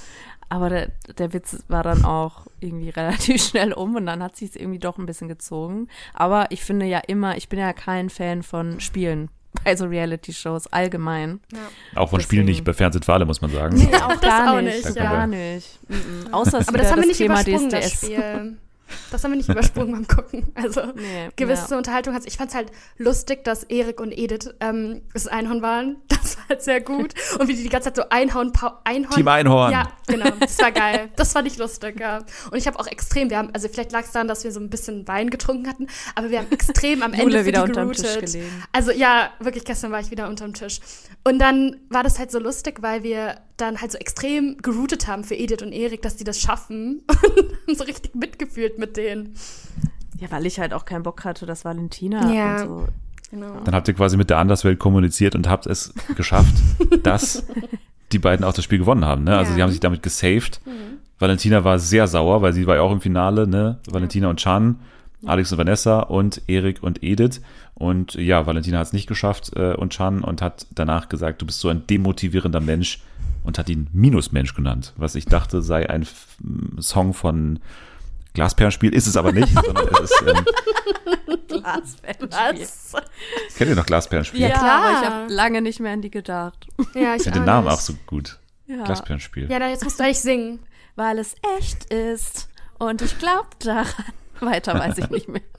Aber 0.48 0.68
der, 0.68 0.90
der 1.18 1.32
Witz 1.32 1.64
war 1.68 1.82
dann 1.82 2.04
auch 2.04 2.46
irgendwie 2.60 2.90
relativ 2.90 3.42
schnell 3.48 3.72
um 3.72 3.96
und 3.96 4.06
dann 4.06 4.22
hat 4.22 4.36
sich 4.36 4.50
es 4.50 4.56
irgendwie 4.56 4.78
doch 4.78 4.98
ein 4.98 5.06
bisschen 5.06 5.28
gezogen. 5.28 5.88
Aber 6.12 6.50
ich 6.50 6.64
finde 6.64 6.86
ja 6.86 6.98
immer, 6.98 7.36
ich 7.36 7.48
bin 7.48 7.58
ja 7.58 7.72
kein 7.72 8.10
Fan 8.10 8.42
von 8.42 8.80
Spielen 8.80 9.30
bei 9.62 9.76
so 9.76 9.86
Reality-Shows 9.86 10.66
allgemein. 10.72 11.40
Auch 11.94 12.10
von 12.10 12.20
Spielen 12.20 12.46
nicht, 12.46 12.64
bei 12.64 12.72
Fernsehen 12.72 13.02
für 13.02 13.12
alle, 13.12 13.24
muss 13.24 13.40
man 13.40 13.50
sagen. 13.50 13.76
Nee, 13.76 13.94
auch 13.96 14.08
Das 14.12 14.20
gar 14.20 14.54
auch 14.56 14.60
nicht. 14.60 14.84
nicht, 14.84 14.96
ja. 14.96 15.02
Gar 15.12 15.26
nicht. 15.26 15.78
Mhm. 15.88 16.32
Außer 16.32 16.58
es 16.58 16.68
Aber 16.68 16.78
das 16.78 16.90
haben 16.90 17.00
wir 17.00 17.06
nicht 17.06 17.18
Thema 17.18 17.34
übersprungen, 17.42 17.70
das 17.70 17.84
DSDS. 17.92 18.04
Spiel. 18.06 18.56
Das 19.10 19.24
haben 19.24 19.30
wir 19.32 19.36
nicht 19.36 19.48
übersprungen 19.48 19.92
beim 19.92 20.06
Gucken. 20.06 20.52
Also 20.54 20.82
Nee, 20.94 21.30
gewisse 21.36 21.70
ja. 21.72 21.76
Unterhaltung 21.78 22.14
hat 22.14 22.22
Ich 22.26 22.36
fand 22.36 22.50
es 22.50 22.56
halt 22.56 22.70
lustig, 22.98 23.42
dass 23.44 23.64
Erik 23.64 24.00
und 24.00 24.12
Edith 24.12 24.54
ähm, 24.60 25.02
das 25.12 25.26
Einhorn 25.26 25.62
waren. 25.62 25.96
Das 26.24 26.38
war 26.38 26.48
halt 26.48 26.62
sehr 26.62 26.80
gut. 26.80 27.12
Und 27.38 27.48
wie 27.48 27.54
die 27.54 27.62
die 27.64 27.68
ganze 27.68 27.92
Zeit 27.92 27.96
so 27.96 28.08
Einhorn, 28.08 28.52
Pau- 28.52 28.78
Einhorn. 28.84 29.14
Team 29.14 29.28
Einhorn. 29.28 29.72
Ja, 29.72 29.92
genau. 30.06 30.30
Das 30.40 30.58
war 30.58 30.72
geil. 30.72 31.10
Das 31.16 31.32
fand 31.32 31.46
ich 31.46 31.58
lustig, 31.58 32.00
ja. 32.00 32.18
Und 32.50 32.56
ich 32.56 32.66
habe 32.66 32.78
auch 32.80 32.86
extrem, 32.86 33.28
wir 33.28 33.36
haben, 33.36 33.50
also 33.52 33.68
vielleicht 33.68 33.92
lag 33.92 34.04
es 34.04 34.12
daran, 34.12 34.26
dass 34.28 34.42
wir 34.42 34.50
so 34.50 34.58
ein 34.58 34.70
bisschen 34.70 35.06
Wein 35.06 35.28
getrunken 35.28 35.68
hatten, 35.68 35.86
aber 36.14 36.30
wir 36.30 36.38
haben 36.38 36.50
extrem 36.50 37.02
am 37.02 37.12
Ende 37.12 37.40
für 37.40 37.44
wieder 37.44 37.64
die 37.64 37.70
unterm 37.70 37.92
Tisch 37.92 38.02
geroutet. 38.04 38.32
gelegen. 38.32 38.62
Also 38.72 38.90
ja, 38.92 39.30
wirklich, 39.38 39.64
gestern 39.66 39.92
war 39.92 40.00
ich 40.00 40.10
wieder 40.10 40.28
unterm 40.28 40.54
Tisch. 40.54 40.80
Und 41.24 41.38
dann 41.40 41.76
war 41.90 42.02
das 42.02 42.18
halt 42.18 42.30
so 42.30 42.38
lustig, 42.38 42.78
weil 42.80 43.02
wir 43.02 43.36
dann 43.56 43.80
halt 43.80 43.92
so 43.92 43.98
extrem 43.98 44.56
geroutet 44.58 45.06
haben 45.06 45.22
für 45.24 45.34
Edith 45.36 45.62
und 45.62 45.72
Erik, 45.72 46.02
dass 46.02 46.16
die 46.16 46.24
das 46.24 46.40
schaffen. 46.40 47.02
Und 47.68 47.78
so 47.78 47.84
richtig 47.84 48.14
mitgefühlt 48.14 48.78
mit 48.78 48.96
denen. 48.96 49.34
Ja, 50.18 50.30
weil 50.30 50.44
ich 50.46 50.58
halt 50.60 50.74
auch 50.74 50.84
keinen 50.84 51.02
Bock 51.02 51.24
hatte, 51.24 51.46
dass 51.46 51.64
Valentina 51.64 52.32
Ja. 52.32 52.62
und 52.62 52.68
so. 52.68 52.88
Genau. 53.30 53.60
Dann 53.64 53.74
habt 53.74 53.88
ihr 53.88 53.94
quasi 53.94 54.16
mit 54.16 54.28
der 54.30 54.38
Anderswelt 54.38 54.78
kommuniziert 54.78 55.34
und 55.34 55.48
habt 55.48 55.66
es 55.66 55.92
geschafft, 56.14 56.54
dass 57.02 57.44
die 58.12 58.18
beiden 58.18 58.44
auch 58.44 58.52
das 58.52 58.64
Spiel 58.64 58.78
gewonnen 58.78 59.04
haben. 59.04 59.24
Ne? 59.24 59.36
Also 59.36 59.50
Ja. 59.50 59.56
sie 59.56 59.62
haben 59.62 59.70
sich 59.70 59.80
damit 59.80 60.02
gesaved. 60.02 60.60
Valentina 61.18 61.64
war 61.64 61.78
sehr 61.78 62.06
sauer, 62.06 62.42
weil 62.42 62.52
sie 62.52 62.66
war 62.66 62.76
ja 62.76 62.82
auch 62.82 62.92
im 62.92 63.00
Finale. 63.00 63.46
Ne? 63.46 63.78
Valentina 63.88 64.28
und 64.28 64.38
Chan, 64.40 64.78
Alex 65.26 65.52
und 65.52 65.58
Vanessa 65.58 66.00
und 66.00 66.42
Erik 66.48 66.82
und 66.82 67.02
Edith. 67.02 67.40
Und 67.74 68.14
ja, 68.14 68.46
Valentina 68.46 68.78
hat 68.78 68.88
es 68.88 68.92
nicht 68.92 69.06
geschafft 69.08 69.52
äh, 69.56 69.74
und 69.74 69.92
Chan 69.92 70.22
und 70.22 70.42
hat 70.42 70.66
danach 70.74 71.08
gesagt, 71.08 71.40
du 71.42 71.46
bist 71.46 71.60
so 71.60 71.68
ein 71.70 71.86
demotivierender 71.88 72.60
Mensch 72.60 73.02
und 73.44 73.58
hat 73.58 73.68
ihn 73.68 73.88
Minusmensch 73.92 74.54
genannt, 74.54 74.92
was 74.96 75.14
ich 75.14 75.26
dachte 75.26 75.62
sei 75.62 75.88
ein 75.88 76.02
F- 76.02 76.36
Song 76.80 77.14
von 77.14 77.60
Glasperlenspiel, 78.32 78.92
ist 78.92 79.06
es 79.06 79.16
aber 79.16 79.30
nicht, 79.32 79.52
sondern 79.64 79.86
es 79.94 80.00
ist, 80.10 80.24
ähm, 80.26 80.44
Was? 81.62 83.56
kennt 83.56 83.70
ihr 83.70 83.76
noch 83.76 83.86
Glasperlenspiel? 83.86 84.40
Ja, 84.40 84.50
klar. 84.50 84.84
aber 84.84 84.90
ich 85.02 85.08
habe 85.10 85.32
lange 85.32 85.62
nicht 85.62 85.80
mehr 85.80 85.92
an 85.92 86.02
die 86.02 86.10
gedacht. 86.10 86.66
Ja, 86.94 87.14
ich 87.14 87.22
finde 87.22 87.38
den 87.40 87.46
Namen 87.46 87.68
auch 87.68 87.80
so 87.80 87.94
gut. 88.06 88.38
Ja. 88.66 88.82
Glasperlenspiel. 88.84 89.50
Ja, 89.50 89.58
dann 89.58 89.70
jetzt 89.70 89.84
musst 89.84 89.98
du 90.00 90.04
eigentlich 90.04 90.20
singen. 90.20 90.58
Weil 90.96 91.18
es 91.18 91.34
echt 91.58 91.92
ist 91.92 92.48
und 92.78 93.02
ich 93.02 93.18
glaub 93.18 93.58
daran. 93.60 93.86
Weiter 94.40 94.74
weiß 94.74 94.98
ich 94.98 95.10
nicht 95.10 95.28
mehr. 95.28 95.40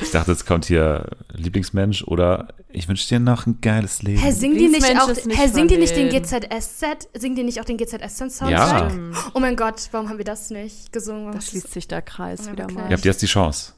Ich 0.00 0.10
dachte, 0.10 0.30
jetzt 0.32 0.44
kommt 0.46 0.66
hier 0.66 1.06
Lieblingsmensch 1.32 2.02
oder 2.04 2.48
ich 2.68 2.86
wünsche 2.86 3.08
dir 3.08 3.18
noch 3.18 3.46
ein 3.46 3.62
geiles 3.62 4.02
Leben. 4.02 4.18
Hä, 4.20 4.30
singt 4.30 4.60
die 4.60 4.68
nicht 4.68 4.84
auch, 5.00 5.08
nicht 5.08 5.26
hä, 5.26 5.48
singt 5.48 5.70
die 5.70 5.78
nicht 5.78 5.96
den 5.96 6.10
GZSZ, 6.10 7.08
singt 7.14 7.38
die 7.38 7.44
nicht 7.44 7.60
auch 7.60 7.64
den 7.64 7.78
GZSZ-Soundtrack? 7.78 8.50
Ja. 8.50 8.90
Oh 9.32 9.40
mein 9.40 9.56
Gott, 9.56 9.88
warum 9.92 10.10
haben 10.10 10.18
wir 10.18 10.24
das 10.26 10.50
nicht 10.50 10.92
gesungen? 10.92 11.32
Da 11.32 11.40
schließt 11.40 11.72
sich 11.72 11.88
der 11.88 12.02
Kreis 12.02 12.44
Ja, 12.44 12.52
wieder 12.52 12.64
wirklich. 12.64 12.78
mal. 12.78 12.90
Ihr 12.90 12.96
habt 12.96 13.06
jetzt 13.06 13.22
die 13.22 13.26
Chance. 13.26 13.72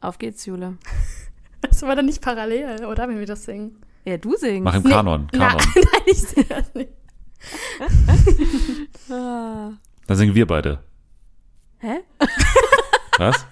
Auf 0.00 0.18
geht's, 0.18 0.46
Jule. 0.46 0.76
Das 1.62 1.80
war 1.82 1.94
dann 1.96 2.06
nicht 2.06 2.20
parallel, 2.20 2.84
oder, 2.86 3.06
wenn 3.08 3.18
wir 3.20 3.26
das 3.26 3.44
singen? 3.44 3.76
Ja, 4.04 4.16
du 4.18 4.36
singst. 4.36 4.64
Mach 4.64 4.74
im 4.74 4.82
Nee, 4.82 4.90
Kanon. 4.90 5.28
Na, 5.32 5.48
Kanon. 5.50 5.66
nein, 5.74 6.02
ich 6.06 6.18
singe 6.20 6.46
das 6.46 6.74
nicht. 6.74 6.90
Ah. 9.10 9.70
Dann 10.06 10.16
singen 10.16 10.34
wir 10.34 10.46
beide. 10.46 10.80
Hä? 11.78 12.00
Was? 13.18 13.46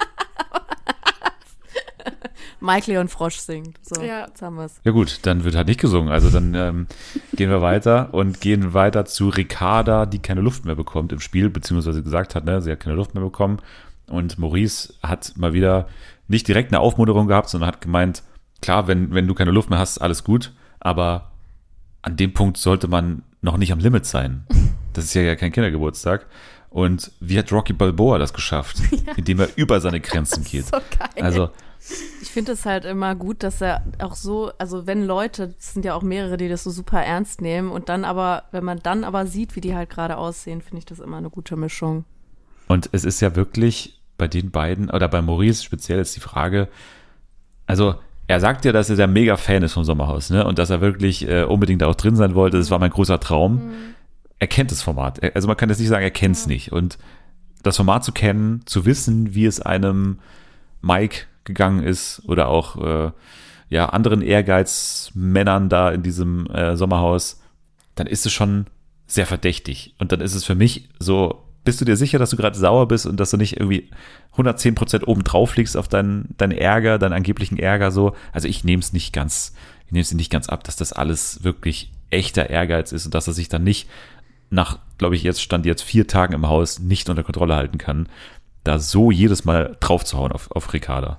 Mike 2.62 2.90
Leon 2.90 3.09
Frosch 3.09 3.37
singt. 3.37 3.79
So, 3.83 4.02
Ja. 4.02 4.26
jetzt 4.26 4.43
haben 4.43 4.57
wir's. 4.57 4.81
Ja 4.85 4.93
gut, 4.93 5.21
dann 5.23 5.45
wird 5.45 5.55
halt 5.57 5.67
nicht 5.69 5.81
gesungen. 5.81 6.11
Also 6.12 6.29
dann 6.31 6.55
ähm, 6.55 6.87
gehen 7.35 7.49
wir 7.50 7.62
weiter 7.62 8.12
und 8.12 8.40
gehen 8.40 8.75
weiter 8.75 9.07
zu 9.07 9.29
Ricarda, 9.31 10.05
die 10.07 10.19
keine 10.19 10.43
Luft 10.43 10.64
mehr 10.67 10.75
bekommt 10.75 11.12
im 11.12 11.21
Spiel, 11.21 11.49
beziehungsweise 11.49 12.02
gesagt 12.02 12.35
hat, 12.35 12.45
ne, 12.45 12.61
sie 12.61 12.71
hat 12.71 12.81
keine 12.81 12.97
Luft 12.97 13.14
mehr 13.14 13.25
bekommen. 13.25 13.61
Und 14.09 14.38
Maurice 14.38 14.93
hat 15.02 15.33
mal 15.37 15.52
wieder 15.55 15.88
nicht 16.29 16.49
direkt 16.49 16.71
eine 16.73 16.81
Aufmunterung 16.81 17.29
gehabt, 17.29 17.49
sondern 17.49 17.69
hat 17.69 17.81
gemeint, 17.81 18.23
klar, 18.61 18.87
wenn, 18.88 19.14
wenn 19.14 19.26
du 19.26 19.35
keine 19.35 19.52
Luft 19.52 19.71
mehr 19.71 19.79
hast, 19.79 19.99
alles 19.99 20.23
gut, 20.25 20.52
aber 20.81 21.31
an 22.02 22.17
dem 22.17 22.35
Punkt 22.35 22.57
sollte 22.59 22.88
man 22.88 23.23
noch 23.40 23.57
nicht 23.57 23.73
am 23.73 23.79
Limit 23.79 24.05
sein. 24.07 24.45
Das 24.93 25.05
ist 25.05 25.14
ja 25.14 25.23
ja 25.23 25.37
kein 25.37 25.52
Kindergeburtstag. 25.52 26.26
Und 26.71 27.11
wie 27.21 27.39
hat 27.39 27.53
Rocky 27.53 27.73
Balboa 27.73 28.19
das 28.19 28.33
geschafft? 28.33 28.77
Indem 29.17 29.41
er 29.41 29.49
über 29.57 29.81
seine 29.81 30.00
Grenzen 30.00 30.45
geht. 30.45 30.67
So 30.67 30.79
geil. 30.99 31.25
Also, 31.25 31.50
Ich 32.23 32.29
finde 32.29 32.53
es 32.53 32.65
halt 32.65 32.85
immer 32.85 33.15
gut, 33.17 33.43
dass 33.43 33.61
er 33.61 33.83
auch 33.99 34.15
so, 34.15 34.53
also 34.59 34.87
wenn 34.87 35.05
Leute, 35.05 35.55
es 35.59 35.75
sind 35.75 35.85
ja 35.85 35.95
auch 35.95 36.03
mehrere, 36.03 36.37
die 36.37 36.49
das 36.49 36.62
so 36.62 36.71
super 36.71 37.03
ernst 37.03 37.41
nehmen 37.41 37.71
und 37.71 37.89
dann 37.89 38.05
aber, 38.05 38.45
wenn 38.53 38.65
man 38.65 38.79
dann 38.81 39.03
aber 39.03 39.27
sieht, 39.27 39.57
wie 39.57 39.61
die 39.61 39.75
halt 39.75 39.91
gerade 39.91 40.17
aussehen, 40.17 40.61
finde 40.62 40.79
ich 40.79 40.85
das 40.87 41.00
immer 41.00 41.17
eine 41.17 41.31
gute 41.31 41.57
Mischung. 41.57 42.05
Und 42.69 42.89
es 42.93 43.05
ist 43.05 43.21
ja 43.21 43.35
wirklich 43.35 44.00
bei 44.17 44.29
den 44.29 44.50
beiden, 44.50 44.91
oder 44.91 45.09
bei 45.09 45.23
Maurice 45.23 45.65
speziell 45.65 45.99
ist 45.99 46.15
die 46.15 46.21
Frage, 46.21 46.69
also 47.67 47.97
er 48.29 48.39
sagt 48.39 48.65
ja, 48.65 48.71
dass 48.71 48.89
er 48.91 48.97
der 48.97 49.09
mega 49.09 49.37
Fan 49.37 49.65
ist 49.65 49.73
vom 49.73 49.83
Sommerhaus, 49.83 50.31
ne? 50.31 50.47
Und 50.47 50.61
dass 50.61 50.71
er 50.71 50.81
wirklich 50.81 51.27
äh, 51.29 51.43
unbedingt 51.43 51.83
auch 51.83 51.97
drin 51.97 52.15
sein 52.15 52.37
wollte. 52.37 52.59
Das 52.59 52.71
war 52.71 52.79
mein 52.79 52.91
großer 52.91 53.19
Traum. 53.19 53.73
Er 54.40 54.49
kennt 54.49 54.70
das 54.73 54.82
Format. 54.82 55.23
Also 55.35 55.47
man 55.47 55.56
kann 55.56 55.68
jetzt 55.68 55.78
nicht 55.78 55.88
sagen, 55.88 56.02
er 56.02 56.11
kennt 56.11 56.35
es 56.35 56.47
nicht. 56.47 56.73
Und 56.73 56.99
das 57.62 57.76
Format 57.76 58.04
zu 58.04 58.12
kennen, 58.12 58.62
zu 58.66 58.85
wissen, 58.87 59.35
wie 59.35 59.44
es 59.44 59.61
einem 59.61 60.18
Mike 60.80 61.26
gegangen 61.44 61.82
ist 61.82 62.23
oder 62.26 62.49
auch 62.49 62.76
äh, 62.82 63.12
ja 63.68 63.90
anderen 63.90 64.23
Ehrgeizmännern 64.23 65.68
da 65.68 65.90
in 65.90 66.02
diesem 66.02 66.47
äh, 66.47 66.76
Sommerhaus, 66.76 67.40
dann 67.94 68.06
ist 68.06 68.26
es 68.26 68.32
schon 68.32 68.66
sehr 69.06 69.26
verdächtig. 69.26 69.94
Und 69.99 70.12
dann 70.12 70.20
ist 70.20 70.35
es 70.35 70.44
für 70.44 70.54
mich 70.54 70.88
so, 70.99 71.44
bist 71.64 71.80
du 71.80 71.85
dir 71.85 71.97
sicher, 71.97 72.18
dass 72.18 72.30
du 72.30 72.37
gerade 72.37 72.59
sauer 72.59 72.88
bist 72.88 73.06
und 73.06 73.20
dass 73.20 73.30
du 73.30 73.37
nicht 73.37 73.59
irgendwie 73.59 73.90
110 74.32 74.75
Prozent 74.75 75.06
oben 75.06 75.25
drauf 75.25 75.56
liegst 75.56 75.76
auf 75.76 75.88
deinen, 75.88 76.35
deinen 76.38 76.52
Ärger, 76.52 76.99
deinen 76.99 77.12
angeblichen 77.12 77.59
Ärger 77.59 77.90
so? 77.90 78.14
Also 78.32 78.49
ich 78.49 78.64
nehme 78.64 78.80
es 78.80 78.92
nicht 78.92 79.12
ganz, 79.12 79.54
ich 79.87 79.92
nehme 79.92 80.02
es 80.02 80.12
nicht 80.14 80.30
ganz 80.30 80.49
ab, 80.49 80.64
dass 80.64 80.76
das 80.76 80.92
alles 80.92 81.44
wirklich 81.44 81.92
echter 82.11 82.49
Ehrgeiz 82.49 82.92
ist 82.92 83.04
und 83.04 83.14
dass 83.14 83.26
er 83.26 83.35
sich 83.35 83.49
dann 83.49 83.64
nicht 83.64 83.88
nach, 84.50 84.78
glaube 84.99 85.16
ich, 85.16 85.23
jetzt 85.23 85.42
stand 85.42 85.66
jetzt 85.66 85.83
vier 85.83 86.07
Tagen 86.07 86.35
im 86.35 86.49
Haus 86.49 86.78
nicht 86.78 87.09
unter 87.09 87.23
Kontrolle 87.23 87.57
halten 87.57 87.78
kann, 87.78 88.09
da 88.64 88.78
so 88.78 89.11
jedes 89.11 89.45
Mal 89.45 89.76
draufzuhauen 89.80 90.33
auf, 90.33 90.50
auf 90.50 90.73
Ricarda. 90.73 91.19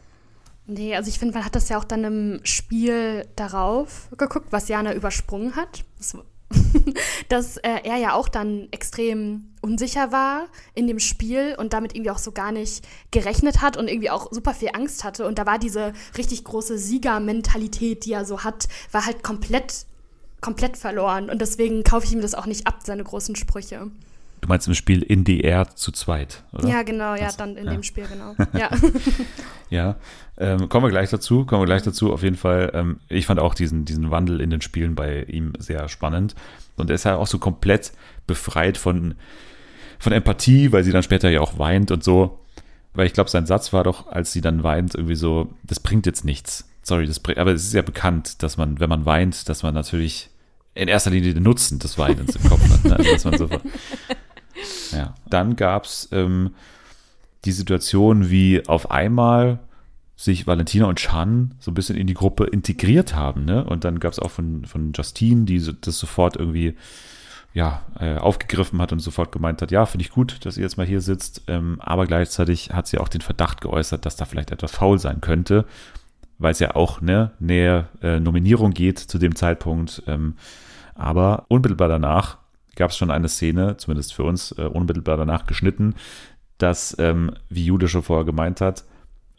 Nee, 0.67 0.95
also 0.95 1.09
ich 1.09 1.19
finde, 1.19 1.33
man 1.33 1.43
hat 1.43 1.55
das 1.55 1.69
ja 1.69 1.77
auch 1.77 1.83
dann 1.83 2.03
im 2.03 2.39
Spiel 2.43 3.25
darauf 3.35 4.09
geguckt, 4.17 4.47
was 4.51 4.67
Jana 4.67 4.93
übersprungen 4.93 5.55
hat. 5.55 5.83
Das, 5.97 6.15
dass 7.29 7.57
äh, 7.57 7.79
er 7.83 7.97
ja 7.97 8.13
auch 8.13 8.29
dann 8.29 8.67
extrem 8.71 9.49
unsicher 9.61 10.11
war 10.11 10.47
in 10.73 10.87
dem 10.87 10.99
Spiel 10.99 11.55
und 11.57 11.73
damit 11.73 11.95
irgendwie 11.95 12.11
auch 12.11 12.17
so 12.17 12.31
gar 12.31 12.51
nicht 12.51 12.85
gerechnet 13.11 13.61
hat 13.61 13.77
und 13.77 13.87
irgendwie 13.87 14.09
auch 14.09 14.31
super 14.31 14.53
viel 14.53 14.69
Angst 14.73 15.03
hatte. 15.03 15.25
Und 15.25 15.39
da 15.39 15.45
war 15.45 15.59
diese 15.59 15.93
richtig 16.17 16.43
große 16.43 16.77
Siegermentalität, 16.77 18.05
die 18.05 18.13
er 18.13 18.25
so 18.25 18.43
hat, 18.43 18.67
war 18.91 19.05
halt 19.05 19.23
komplett, 19.23 19.85
komplett 20.41 20.77
verloren. 20.77 21.29
Und 21.29 21.39
deswegen 21.41 21.83
kaufe 21.83 22.05
ich 22.05 22.11
ihm 22.11 22.21
das 22.21 22.35
auch 22.35 22.45
nicht 22.45 22.67
ab, 22.67 22.79
seine 22.83 23.03
großen 23.03 23.35
Sprüche. 23.35 23.87
Du 24.41 24.47
meinst 24.47 24.67
im 24.67 24.73
Spiel 24.73 25.03
in 25.03 25.23
DR 25.23 25.67
zu 25.75 25.91
zweit, 25.91 26.43
oder? 26.51 26.67
Ja, 26.67 26.81
genau, 26.81 27.13
ja, 27.13 27.29
dann 27.37 27.57
in 27.57 27.65
ja. 27.67 27.71
dem 27.71 27.83
Spiel, 27.83 28.05
genau. 28.07 28.35
Ja. 28.57 28.71
Ja, 29.69 29.95
ähm, 30.37 30.67
kommen 30.67 30.85
wir 30.85 30.89
gleich 30.89 31.11
dazu, 31.11 31.45
kommen 31.45 31.61
wir 31.61 31.67
gleich 31.67 31.83
dazu. 31.83 32.11
Auf 32.11 32.23
jeden 32.23 32.35
Fall, 32.35 32.71
ähm, 32.73 32.99
ich 33.07 33.27
fand 33.27 33.39
auch 33.39 33.53
diesen, 33.53 33.85
diesen 33.85 34.09
Wandel 34.09 34.41
in 34.41 34.49
den 34.49 34.61
Spielen 34.61 34.95
bei 34.95 35.23
ihm 35.23 35.53
sehr 35.59 35.87
spannend. 35.87 36.33
Und 36.75 36.89
er 36.89 36.95
ist 36.95 37.05
ja 37.05 37.17
auch 37.17 37.27
so 37.27 37.37
komplett 37.37 37.93
befreit 38.25 38.77
von, 38.77 39.13
von 39.99 40.11
Empathie, 40.11 40.71
weil 40.71 40.83
sie 40.83 40.91
dann 40.91 41.03
später 41.03 41.29
ja 41.29 41.39
auch 41.41 41.59
weint 41.59 41.91
und 41.91 42.03
so. 42.03 42.39
Weil 42.93 43.05
ich 43.05 43.13
glaube, 43.13 43.29
sein 43.29 43.45
Satz 43.45 43.71
war 43.71 43.83
doch, 43.83 44.07
als 44.07 44.33
sie 44.33 44.41
dann 44.41 44.63
weint, 44.63 44.95
irgendwie 44.95 45.15
so, 45.15 45.53
das 45.63 45.79
bringt 45.79 46.07
jetzt 46.07 46.25
nichts. 46.25 46.67
Sorry, 46.83 47.05
das 47.05 47.21
aber 47.37 47.51
es 47.51 47.65
ist 47.65 47.73
ja 47.73 47.81
bekannt, 47.81 48.41
dass 48.43 48.57
man, 48.57 48.79
wenn 48.79 48.89
man 48.89 49.05
weint, 49.05 49.49
dass 49.49 49.63
man 49.63 49.73
natürlich 49.73 50.29
in 50.73 50.87
erster 50.87 51.11
Linie 51.11 51.33
den 51.33 51.43
Nutzen 51.43 51.79
des 51.79 51.97
Weinens 51.97 52.35
im 52.35 52.43
Kopf 52.43 52.61
hat. 52.69 52.83
Ne? 52.83 52.95
Also, 52.95 53.11
dass 53.11 53.25
man 53.25 53.37
so, 53.37 53.49
ja. 54.91 55.15
Dann 55.29 55.55
gab's 55.55 56.09
ähm, 56.11 56.55
die 57.45 57.51
Situation, 57.51 58.29
wie 58.29 58.67
auf 58.67 58.89
einmal 58.91 59.59
sich 60.15 60.45
Valentina 60.45 60.85
und 60.85 60.99
Chan 60.99 61.55
so 61.59 61.71
ein 61.71 61.73
bisschen 61.73 61.97
in 61.97 62.07
die 62.07 62.13
Gruppe 62.13 62.45
integriert 62.45 63.15
haben. 63.15 63.45
Ne? 63.45 63.63
Und 63.63 63.83
dann 63.83 63.99
gab 63.99 64.13
es 64.13 64.19
auch 64.19 64.31
von, 64.31 64.65
von 64.65 64.93
Justine, 64.93 65.45
die 65.45 65.59
so, 65.59 65.71
das 65.71 65.97
sofort 65.97 66.37
irgendwie 66.37 66.75
ja, 67.53 67.81
äh, 67.99 68.15
aufgegriffen 68.15 68.79
hat 68.81 68.93
und 68.93 68.99
sofort 68.99 69.31
gemeint 69.31 69.61
hat, 69.61 69.71
ja, 69.71 69.85
finde 69.85 70.05
ich 70.05 70.11
gut, 70.11 70.45
dass 70.45 70.57
ihr 70.57 70.63
jetzt 70.63 70.77
mal 70.77 70.85
hier 70.85 71.01
sitzt. 71.01 71.43
Ähm, 71.47 71.81
aber 71.81 72.05
gleichzeitig 72.05 72.71
hat 72.71 72.87
sie 72.87 72.97
auch 72.97 73.09
den 73.09 73.21
Verdacht 73.21 73.61
geäußert, 73.61 74.05
dass 74.05 74.15
da 74.15 74.25
vielleicht 74.25 74.51
etwas 74.51 74.71
faul 74.71 74.99
sein 74.99 75.19
könnte, 75.21 75.65
weil 76.41 76.51
es 76.51 76.59
ja 76.59 76.75
auch 76.75 77.01
ne, 77.01 77.31
näher 77.39 77.89
äh, 78.01 78.19
Nominierung 78.19 78.71
geht 78.71 78.99
zu 78.99 79.19
dem 79.19 79.35
Zeitpunkt. 79.35 80.03
Ähm, 80.07 80.35
aber 80.95 81.45
unmittelbar 81.49 81.87
danach 81.87 82.37
gab 82.75 82.89
es 82.89 82.97
schon 82.97 83.11
eine 83.11 83.29
Szene, 83.29 83.77
zumindest 83.77 84.13
für 84.13 84.23
uns 84.23 84.51
äh, 84.57 84.63
unmittelbar 84.63 85.17
danach 85.17 85.45
geschnitten, 85.45 85.95
dass, 86.57 86.95
ähm, 86.99 87.31
wie 87.49 87.65
Jude 87.65 87.87
schon 87.87 88.01
vorher 88.01 88.25
gemeint 88.25 88.59
hat, 88.59 88.85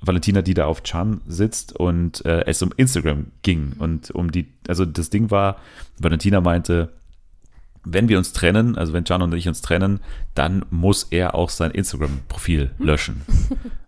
Valentina, 0.01 0.43
die 0.43 0.55
da 0.55 0.67
auf 0.67 0.83
Chan 0.83 1.21
sitzt 1.27 1.75
und 1.75 2.25
äh, 2.25 2.45
es 2.47 2.62
um 2.62 2.73
Instagram 2.77 3.27
ging 3.43 3.75
und 3.79 4.11
um 4.11 4.31
die, 4.31 4.53
also 4.69 4.85
das 4.85 5.11
Ding 5.11 5.31
war, 5.31 5.57
Valentina 5.99 6.41
meinte, 6.41 6.91
wenn 7.85 8.09
wir 8.09 8.19
uns 8.19 8.33
trennen, 8.33 8.77
also 8.77 8.93
wenn 8.93 9.05
Can 9.05 9.23
und 9.23 9.35
ich 9.35 9.49
uns 9.49 9.61
trennen, 9.61 10.01
dann 10.35 10.65
muss 10.71 11.05
er 11.11 11.35
auch 11.35 11.51
sein 11.51 11.73
Instagram-Profil 11.73 12.71
löschen, 12.79 13.23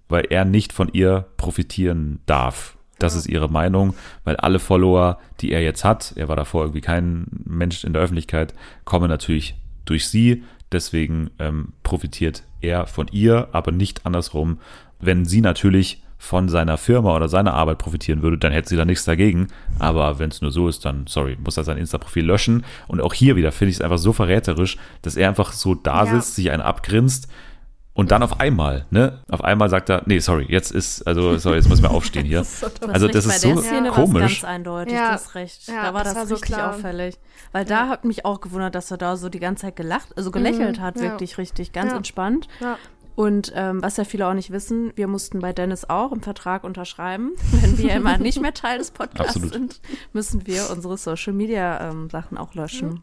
weil 0.08 0.26
er 0.30 0.44
nicht 0.44 0.72
von 0.72 0.88
ihr 0.92 1.26
profitieren 1.36 2.20
darf. 2.26 2.76
Das 2.98 3.14
ist 3.14 3.26
ihre 3.26 3.48
Meinung, 3.48 3.94
weil 4.24 4.36
alle 4.36 4.58
Follower, 4.58 5.18
die 5.40 5.52
er 5.52 5.62
jetzt 5.62 5.84
hat, 5.84 6.12
er 6.16 6.28
war 6.28 6.36
davor 6.36 6.62
irgendwie 6.62 6.80
kein 6.80 7.26
Mensch 7.44 7.84
in 7.84 7.92
der 7.92 8.02
Öffentlichkeit, 8.02 8.54
kommen 8.84 9.08
natürlich 9.08 9.56
durch 9.84 10.08
sie. 10.08 10.44
Deswegen 10.72 11.30
ähm, 11.38 11.72
profitiert 11.82 12.42
er 12.60 12.86
von 12.86 13.08
ihr, 13.12 13.48
aber 13.52 13.70
nicht 13.72 14.06
andersrum. 14.06 14.58
Wenn 15.00 15.24
sie 15.24 15.40
natürlich 15.40 16.02
von 16.18 16.48
seiner 16.48 16.78
Firma 16.78 17.14
oder 17.14 17.28
seiner 17.28 17.52
Arbeit 17.52 17.76
profitieren 17.78 18.22
würde, 18.22 18.38
dann 18.38 18.52
hätte 18.52 18.70
sie 18.70 18.76
da 18.76 18.84
nichts 18.86 19.04
dagegen. 19.04 19.48
Aber 19.78 20.18
wenn 20.18 20.30
es 20.30 20.40
nur 20.40 20.50
so 20.50 20.68
ist, 20.68 20.84
dann, 20.84 21.06
sorry, 21.06 21.36
muss 21.42 21.58
er 21.58 21.64
sein 21.64 21.76
Insta-Profil 21.76 22.24
löschen. 22.24 22.64
Und 22.88 23.02
auch 23.02 23.12
hier 23.12 23.36
wieder 23.36 23.52
finde 23.52 23.70
ich 23.70 23.76
es 23.76 23.80
einfach 23.82 23.98
so 23.98 24.12
verräterisch, 24.14 24.78
dass 25.02 25.16
er 25.16 25.28
einfach 25.28 25.52
so 25.52 25.74
da 25.74 26.06
Ja. 26.06 26.14
sitzt, 26.14 26.36
sich 26.36 26.50
einen 26.50 26.62
abgrinst 26.62 27.28
und 27.94 28.10
dann 28.10 28.22
auf 28.22 28.40
einmal, 28.40 28.86
ne, 28.90 29.20
auf 29.30 29.42
einmal 29.42 29.68
sagt 29.70 29.88
er, 29.88 30.02
nee, 30.06 30.18
sorry, 30.18 30.46
jetzt 30.48 30.72
ist, 30.72 31.06
also, 31.06 31.38
sorry, 31.38 31.56
jetzt 31.56 31.68
muss 31.68 31.78
ich 31.78 31.82
mal 31.84 31.90
aufstehen 31.90 32.26
hier. 32.26 32.42
so 32.44 32.66
dumm. 32.80 32.90
Also 32.90 33.06
das 33.08 33.24
ist 33.26 33.40
so 33.40 33.56
Szene 33.56 33.86
war's 33.88 33.94
komisch. 33.94 34.20
ganz 34.42 34.44
eindeutig, 34.44 34.92
Ja. 34.94 35.08
du 35.08 35.12
hast 35.14 35.34
recht. 35.34 35.68
Ja, 35.68 35.82
da 35.84 35.94
war 35.94 36.04
das 36.04 36.12
das, 36.14 36.22
war 36.22 36.26
so 36.26 36.34
richtig 36.34 36.54
klar. 36.56 36.70
auffällig. 36.74 37.14
Weil 37.52 37.64
da 37.64 37.88
hat 37.88 38.04
mich 38.04 38.24
auch 38.24 38.40
gewundert, 38.40 38.74
dass 38.74 38.90
er 38.90 38.96
da 38.98 39.16
so 39.16 39.28
die 39.28 39.40
ganze 39.40 39.62
Zeit 39.62 39.76
gelacht, 39.76 40.08
also 40.16 40.30
gelächelt 40.30 40.78
Mhm, 40.78 40.82
hat, 40.82 40.96
ja. 40.96 41.02
wirklich 41.02 41.38
richtig, 41.38 41.72
ganz 41.72 41.92
Ja. 41.92 41.96
entspannt. 41.96 42.48
Ja. 42.60 42.76
Und 43.16 43.52
ähm, 43.54 43.80
was 43.80 43.96
ja 43.96 44.02
viele 44.02 44.26
auch 44.26 44.34
nicht 44.34 44.50
wissen, 44.50 44.92
wir 44.96 45.06
mussten 45.06 45.38
bei 45.38 45.52
Dennis 45.52 45.88
auch 45.88 46.10
im 46.10 46.20
Vertrag 46.20 46.64
unterschreiben. 46.64 47.30
Wenn 47.52 47.78
wir 47.78 47.94
immer 47.94 48.18
nicht 48.18 48.40
mehr 48.40 48.52
Teil 48.54 48.78
des 48.78 48.90
Podcasts 48.90 49.36
Absolut. 49.36 49.52
sind, 49.52 49.80
müssen 50.12 50.48
wir 50.48 50.68
unsere 50.72 50.96
Social 50.98 51.32
Media 51.32 51.90
ähm, 51.90 52.10
Sachen 52.10 52.36
auch 52.36 52.54
löschen. 52.54 53.02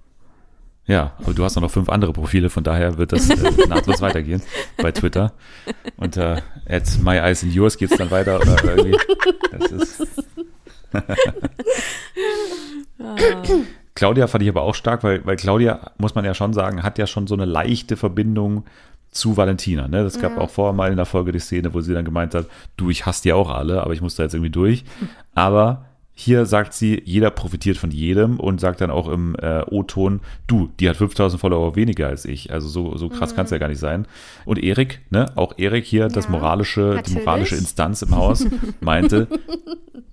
Ja, 0.87 1.13
aber 1.23 1.33
du 1.33 1.43
hast 1.43 1.55
noch 1.59 1.71
fünf 1.71 1.89
andere 1.89 2.11
Profile, 2.11 2.49
von 2.49 2.63
daher 2.63 2.97
wird 2.97 3.11
das 3.13 3.29
äh, 3.29 3.67
nahtlos 3.67 4.01
weitergehen 4.01 4.41
bei 4.77 4.91
Twitter. 4.91 5.31
Unter 5.97 6.41
at 6.67 6.83
my 7.03 7.17
eyes 7.19 7.43
and 7.43 7.53
yours 7.53 7.77
geht's 7.77 7.95
dann 7.97 8.09
weiter. 8.11 8.39
Das 8.39 9.71
ist 9.71 10.03
Claudia 13.95 14.27
fand 14.27 14.43
ich 14.43 14.49
aber 14.49 14.61
auch 14.63 14.75
stark, 14.75 15.03
weil, 15.03 15.25
weil 15.25 15.35
Claudia, 15.35 15.91
muss 15.97 16.15
man 16.15 16.25
ja 16.25 16.33
schon 16.33 16.53
sagen, 16.53 16.83
hat 16.83 16.97
ja 16.97 17.07
schon 17.07 17.27
so 17.27 17.35
eine 17.35 17.45
leichte 17.45 17.97
Verbindung 17.97 18.65
zu 19.11 19.35
Valentina. 19.37 19.87
Ne? 19.87 20.03
Das 20.03 20.19
gab 20.19 20.33
Ja. 20.33 20.37
auch 20.39 20.49
vorher 20.49 20.73
mal 20.73 20.89
in 20.89 20.95
der 20.97 21.05
Folge 21.05 21.31
die 21.31 21.39
Szene, 21.39 21.73
wo 21.73 21.81
sie 21.81 21.93
dann 21.93 22.05
gemeint 22.05 22.33
hat, 22.33 22.47
du, 22.77 22.89
ich 22.89 23.05
hasse 23.05 23.23
die 23.23 23.33
auch 23.33 23.49
alle, 23.49 23.81
aber 23.83 23.93
ich 23.93 24.01
muss 24.01 24.15
da 24.15 24.23
jetzt 24.23 24.33
irgendwie 24.33 24.51
durch. 24.51 24.85
Aber 25.35 25.85
hier 26.21 26.45
sagt 26.45 26.73
sie, 26.73 27.01
jeder 27.03 27.31
profitiert 27.31 27.77
von 27.77 27.89
jedem 27.91 28.39
und 28.39 28.61
sagt 28.61 28.79
dann 28.81 28.91
auch 28.91 29.07
im 29.07 29.35
äh, 29.41 29.63
O-Ton, 29.69 30.19
du, 30.47 30.69
die 30.79 30.87
hat 30.87 30.97
5000 30.97 31.39
Follower 31.41 31.75
weniger 31.75 32.07
als 32.07 32.25
ich. 32.25 32.51
Also 32.53 32.67
so, 32.67 32.95
so 32.97 33.09
krass 33.09 33.35
kann 33.35 33.45
es 33.45 33.51
ja 33.51 33.57
gar 33.57 33.67
nicht 33.69 33.79
sein. 33.79 34.05
Und 34.45 34.61
Erik, 34.63 35.01
ne, 35.09 35.25
auch 35.35 35.53
Erik 35.57 35.85
hier, 35.85 36.07
das 36.07 36.27
Mhm. 36.27 36.33
Ja, 36.35 36.39
moralische, 36.39 37.01
die 37.05 37.13
moralische 37.15 37.55
Instanz 37.55 38.01
im 38.03 38.15
Haus, 38.15 38.45
meinte, 38.81 39.27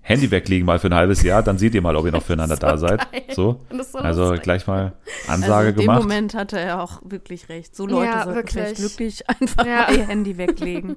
Handy 0.00 0.30
weglegen 0.30 0.64
mal 0.64 0.78
für 0.78 0.88
ein 0.88 0.94
halbes 0.94 1.22
Jahr, 1.22 1.42
dann 1.42 1.58
seht 1.58 1.74
ihr 1.74 1.82
mal, 1.82 1.94
ob 1.94 2.06
ihr 2.06 2.12
noch 2.12 2.22
füreinander 2.22 2.56
so 2.60 2.60
da 2.60 2.78
seid. 2.78 3.06
So. 3.34 3.60
Das 3.68 3.92
so 3.92 3.98
Also 3.98 4.22
lustig. 4.28 4.42
gleich 4.42 4.66
mal 4.66 4.94
Also 5.26 5.32
Ansage 5.44 5.68
in 5.68 5.74
dem 5.76 5.80
gemacht. 5.82 6.02
Moment 6.02 6.34
hatte 6.34 6.58
er 6.58 6.82
auch 6.82 7.02
wirklich 7.04 7.48
recht. 7.50 7.76
So 7.76 7.86
Leute 7.86 8.06
Ja, 8.06 8.24
sollten 8.24 8.34
wirklich. 8.36 8.52
vielleicht 8.52 8.76
glücklich 8.76 9.28
einfach 9.40 9.66
Ja. 9.66 9.86
mal 9.88 9.96
ihr 9.96 10.06
Handy 10.06 10.38
weglegen. 10.38 10.96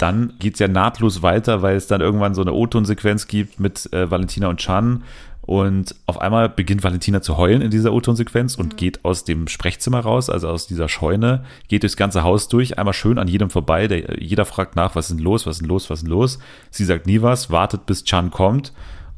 Dann 0.00 0.32
geht's 0.38 0.58
ja 0.58 0.68
nahtlos 0.68 1.22
weiter, 1.22 1.62
weil 1.62 1.76
es 1.76 1.86
dann 1.86 2.00
irgendwann 2.00 2.34
so 2.34 2.40
eine 2.40 2.54
O-Ton-Sequenz 2.54 3.26
gibt 3.26 3.60
mit 3.60 3.92
äh, 3.92 4.10
Valentina 4.10 4.48
und 4.48 4.58
Chan. 4.58 5.02
Und 5.42 5.94
auf 6.06 6.20
einmal 6.20 6.48
beginnt 6.48 6.84
Valentina 6.84 7.22
zu 7.22 7.36
heulen 7.36 7.60
in 7.60 7.70
dieser 7.70 7.92
O-Ton-Sequenz 7.92 8.54
und 8.54 8.76
geht 8.76 9.04
aus 9.04 9.24
dem 9.24 9.48
Sprechzimmer 9.48 10.00
raus, 10.00 10.30
also 10.30 10.48
aus 10.48 10.66
dieser 10.66 10.88
Scheune, 10.88 11.44
geht 11.68 11.82
durchs 11.82 11.96
ganze 11.96 12.22
Haus 12.22 12.48
durch, 12.48 12.78
einmal 12.78 12.94
schön 12.94 13.18
an 13.18 13.28
jedem 13.28 13.50
vorbei. 13.50 13.88
Der, 13.88 14.22
jeder 14.22 14.44
fragt 14.44 14.76
nach, 14.76 14.94
was 14.94 15.10
ist 15.10 15.18
denn 15.18 15.24
los, 15.24 15.46
was 15.46 15.56
ist 15.56 15.62
denn 15.62 15.68
los, 15.68 15.90
was 15.90 15.98
ist 15.98 16.04
denn 16.04 16.12
los. 16.12 16.38
Sie 16.70 16.84
sagt 16.84 17.06
nie 17.06 17.20
was, 17.20 17.50
wartet 17.50 17.84
bis 17.84 18.04
Chan 18.04 18.30
kommt. 18.30 18.72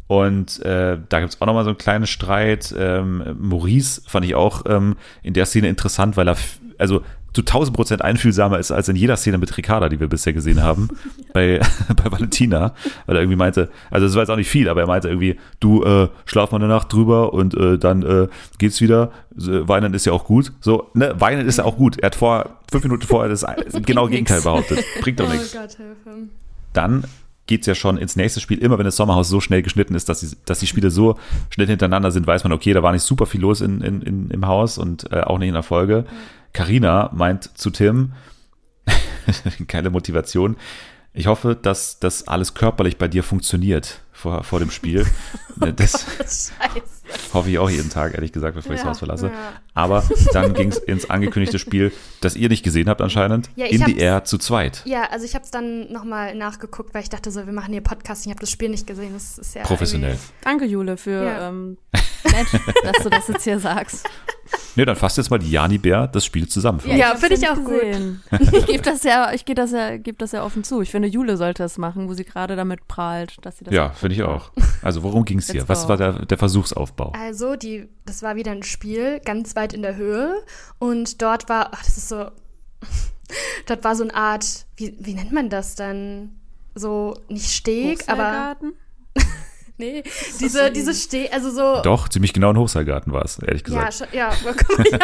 Und 0.06 0.60
äh, 0.62 0.98
da 1.08 1.20
gibt's 1.20 1.40
auch 1.40 1.46
nochmal 1.46 1.64
so 1.64 1.70
einen 1.70 1.78
kleinen 1.78 2.06
Streit. 2.06 2.74
Ähm, 2.76 3.36
Maurice 3.38 4.02
fand 4.06 4.26
ich 4.26 4.34
auch 4.34 4.62
ähm, 4.66 4.96
in 5.22 5.34
der 5.34 5.46
Szene 5.46 5.68
interessant, 5.68 6.16
weil 6.16 6.28
er 6.28 6.36
also 6.78 7.02
zu 7.32 7.42
1000 7.42 7.76
Prozent 7.76 8.02
einfühlsamer 8.02 8.58
ist 8.58 8.70
als 8.70 8.88
in 8.88 8.96
jeder 8.96 9.16
Szene 9.16 9.38
mit 9.38 9.56
Ricarda, 9.56 9.88
die 9.88 10.00
wir 10.00 10.08
bisher 10.08 10.32
gesehen 10.32 10.62
haben, 10.62 10.88
bei, 11.32 11.60
bei 11.96 12.10
Valentina. 12.10 12.74
Weil 13.06 13.16
er 13.16 13.22
irgendwie 13.22 13.36
meinte, 13.36 13.70
also 13.90 14.06
es 14.06 14.14
war 14.14 14.22
jetzt 14.22 14.30
auch 14.30 14.36
nicht 14.36 14.50
viel, 14.50 14.68
aber 14.68 14.82
er 14.82 14.86
meinte 14.86 15.08
irgendwie, 15.08 15.38
du 15.60 15.82
äh, 15.84 16.08
schlaf 16.24 16.52
mal 16.52 16.58
eine 16.58 16.68
Nacht 16.68 16.92
drüber 16.92 17.32
und 17.32 17.54
äh, 17.54 17.78
dann 17.78 18.02
äh, 18.02 18.28
geht's 18.58 18.80
wieder. 18.80 19.12
So, 19.34 19.66
Weinen 19.68 19.94
ist 19.94 20.06
ja 20.06 20.12
auch 20.12 20.24
gut. 20.24 20.52
So, 20.60 20.90
ne, 20.94 21.14
Weinen 21.18 21.46
ist 21.46 21.58
ja 21.58 21.64
auch 21.64 21.76
gut. 21.76 21.98
Er 21.98 22.06
hat 22.06 22.14
vor 22.14 22.58
fünf 22.70 22.84
Minuten 22.84 23.06
vorher 23.06 23.30
das 23.30 23.46
genau 23.86 24.08
Gegenteil 24.08 24.42
behauptet. 24.42 24.84
Bringt 25.00 25.20
doch 25.20 25.28
Oh 25.28 25.32
nichts 25.32 25.56
dann 26.72 27.04
geht's 27.46 27.66
ja 27.66 27.74
schon 27.74 27.96
ins 27.98 28.16
nächste 28.16 28.40
Spiel. 28.40 28.58
Immer 28.58 28.78
wenn 28.78 28.84
das 28.84 28.96
Sommerhaus 28.96 29.28
so 29.28 29.40
schnell 29.40 29.62
geschnitten 29.62 29.94
ist, 29.94 30.08
dass 30.08 30.20
die, 30.20 30.36
dass 30.44 30.60
die 30.60 30.66
Spiele 30.66 30.90
so 30.90 31.18
schnell 31.50 31.66
hintereinander 31.66 32.10
sind, 32.10 32.26
weiß 32.26 32.44
man, 32.44 32.52
okay, 32.52 32.72
da 32.72 32.82
war 32.82 32.92
nicht 32.92 33.02
super 33.02 33.26
viel 33.26 33.40
los 33.40 33.60
in, 33.60 33.80
in, 33.80 34.02
in, 34.02 34.30
im 34.30 34.46
Haus 34.46 34.78
und 34.78 35.10
äh, 35.12 35.20
auch 35.20 35.38
nicht 35.38 35.48
in 35.48 35.54
der 35.54 35.62
Folge. 35.62 36.04
Carina 36.52 37.10
meint 37.14 37.56
zu 37.58 37.70
Tim, 37.70 38.12
geile 39.66 39.90
Motivation, 39.90 40.56
ich 41.14 41.26
hoffe, 41.26 41.54
dass 41.60 41.98
das 41.98 42.26
alles 42.26 42.54
körperlich 42.54 42.96
bei 42.96 43.06
dir 43.06 43.22
funktioniert 43.22 44.00
vor, 44.12 44.44
vor 44.44 44.58
dem 44.58 44.70
Spiel. 44.70 45.06
Das 45.76 46.06
Scheiße. 46.18 46.91
Hoffe 47.32 47.50
ich 47.50 47.58
auch 47.58 47.70
jeden 47.70 47.90
Tag, 47.90 48.14
ehrlich 48.14 48.32
gesagt, 48.32 48.54
bevor 48.54 48.72
ich 48.72 48.78
das 48.78 48.84
Ja, 48.84 48.90
Haus 48.90 48.98
verlasse. 48.98 49.26
ja. 49.26 49.32
Aber 49.74 50.02
dann 50.32 50.54
ging's 50.54 50.76
ins 50.78 51.08
angekündigte 51.08 51.58
Spiel, 51.58 51.92
das 52.20 52.36
ihr 52.36 52.48
nicht 52.48 52.62
gesehen 52.62 52.88
habt 52.88 53.00
anscheinend, 53.00 53.50
Ja, 53.56 53.66
in 53.66 53.84
die 53.84 53.98
Air 53.98 54.24
zu 54.24 54.38
zweit. 54.38 54.82
Ja, 54.84 55.04
also 55.10 55.24
ich 55.24 55.34
habe 55.34 55.44
es 55.44 55.50
dann 55.50 55.90
nochmal 55.92 56.34
nachgeguckt, 56.34 56.94
weil 56.94 57.02
ich 57.02 57.08
dachte 57.10 57.30
so, 57.30 57.46
wir 57.46 57.52
machen 57.52 57.72
hier 57.72 57.80
Podcast. 57.82 58.24
Ich 58.26 58.30
habe 58.30 58.40
das 58.40 58.50
Spiel 58.50 58.68
nicht 58.68 58.86
gesehen. 58.86 59.10
Das 59.14 59.38
ist 59.38 59.54
ja 59.54 59.62
Professionell. 59.62 60.18
Danke, 60.42 60.64
Jule, 60.66 60.96
für 60.96 61.24
Ja. 61.24 61.48
ähm, 61.48 61.78
nett, 62.24 62.46
dass 62.84 63.02
du 63.02 63.08
das 63.10 63.28
jetzt 63.28 63.44
hier 63.44 63.58
sagst. 63.58 64.08
Ne, 64.74 64.86
dann 64.86 64.96
fasst 64.96 65.18
jetzt 65.18 65.30
mal 65.30 65.38
die 65.38 65.50
Jani 65.50 65.78
Bär 65.78 66.06
das 66.06 66.24
Spiel 66.24 66.48
zusammen. 66.48 66.80
für 66.80 66.90
Ja, 66.90 67.14
finde 67.14 67.34
ich 67.36 67.48
auch 67.48 67.56
gut. 67.56 67.80
gesehen. 67.80 68.22
Ich 68.52 68.66
gebe 68.66 68.82
das 68.82 69.02
ja, 69.02 69.32
ich 69.32 69.44
gebe 69.44 69.60
das 69.60 69.72
ja, 69.72 69.96
gebe 69.98 70.16
das 70.18 70.32
ja 70.32 70.44
offen 70.44 70.64
zu. 70.64 70.80
Ich 70.80 70.90
finde, 70.90 71.08
Jule 71.08 71.36
sollte 71.36 71.62
es 71.64 71.76
machen, 71.78 72.08
wo 72.08 72.14
sie 72.14 72.24
gerade 72.24 72.56
damit 72.56 72.88
prahlt, 72.88 73.36
dass 73.42 73.58
sie 73.58 73.64
das 73.64 73.74
Ja, 73.74 73.90
finde 73.90 74.16
ich 74.16 74.22
auch. 74.22 74.50
Also 74.82 75.04
worum 75.04 75.24
ging 75.24 75.38
es 75.38 75.48
hier? 75.50 75.68
Was 75.68 75.88
war 75.88 75.96
der, 75.96 76.24
der 76.26 76.38
Versuchsaufbau? 76.38 77.12
Also, 77.16 77.54
die, 77.54 77.88
das 78.04 78.22
war 78.22 78.34
wieder 78.34 78.50
ein 78.50 78.64
Spiel, 78.64 79.20
ganz 79.24 79.54
weit 79.54 79.74
in 79.74 79.82
der 79.82 79.94
Höhe. 79.94 80.34
Und 80.80 81.22
dort 81.22 81.48
war, 81.48 81.68
ach, 81.72 81.84
das 81.84 81.96
ist 81.96 82.08
so, 82.08 82.26
dort 83.66 83.84
war 83.84 83.94
so 83.94 84.02
eine 84.02 84.14
Art, 84.14 84.66
wie, 84.76 84.96
wie 84.98 85.14
nennt 85.14 85.30
man 85.30 85.50
das 85.50 85.76
dann? 85.76 86.30
So, 86.74 87.14
nicht 87.28 87.50
Steg, 87.50 88.08
aber? 88.08 88.56
Nee, 89.82 90.02
diese, 90.40 90.70
diese 90.70 90.94
Steg, 90.94 91.32
also 91.32 91.50
so, 91.50 91.82
Doch, 91.82 92.08
ziemlich 92.08 92.32
genau 92.32 92.50
ein 92.50 92.56
Hochseilgarten 92.58 93.12
war 93.12 93.24
es, 93.24 93.38
ehrlich 93.38 93.62
ja, 93.68 93.84
gesagt. 93.88 94.14
ja, 94.14 94.32
man 94.44 94.54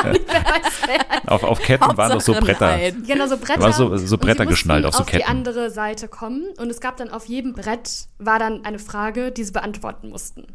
ja 0.04 0.12
nicht 0.12 0.28
mehr 0.28 0.44
weiß, 0.44 1.28
auf, 1.28 1.42
auf 1.44 1.60
Ketten 1.60 1.96
waren 1.96 2.12
noch 2.12 2.20
so 2.20 2.34
Hauptsache 2.34 2.40
Bretter. 2.58 2.76
nein. 2.76 3.02
Genau, 3.06 3.26
so 3.26 3.36
Bretter. 3.36 3.60
waren 3.60 3.72
so- 3.72 3.96
so 3.96 4.14
Und 4.14 4.20
Bretter 4.20 4.44
sie 4.44 4.48
geschnallt 4.50 4.84
mussten 4.84 4.88
auf 4.88 4.94
so 4.94 5.00
auf 5.00 5.06
die 5.10 5.18
Ketten. 5.18 5.30
andere 5.30 5.70
Seite 5.70 6.08
kommen. 6.08 6.44
Und 6.58 6.70
es 6.70 6.80
gab 6.80 6.96
dann 6.96 7.10
auf 7.10 7.26
jedem 7.26 7.52
Brett, 7.54 8.06
war 8.18 8.38
dann 8.38 8.64
eine 8.64 8.78
Frage, 8.78 9.32
die 9.32 9.44
sie 9.44 9.52
beantworten 9.52 10.08
mussten. 10.10 10.46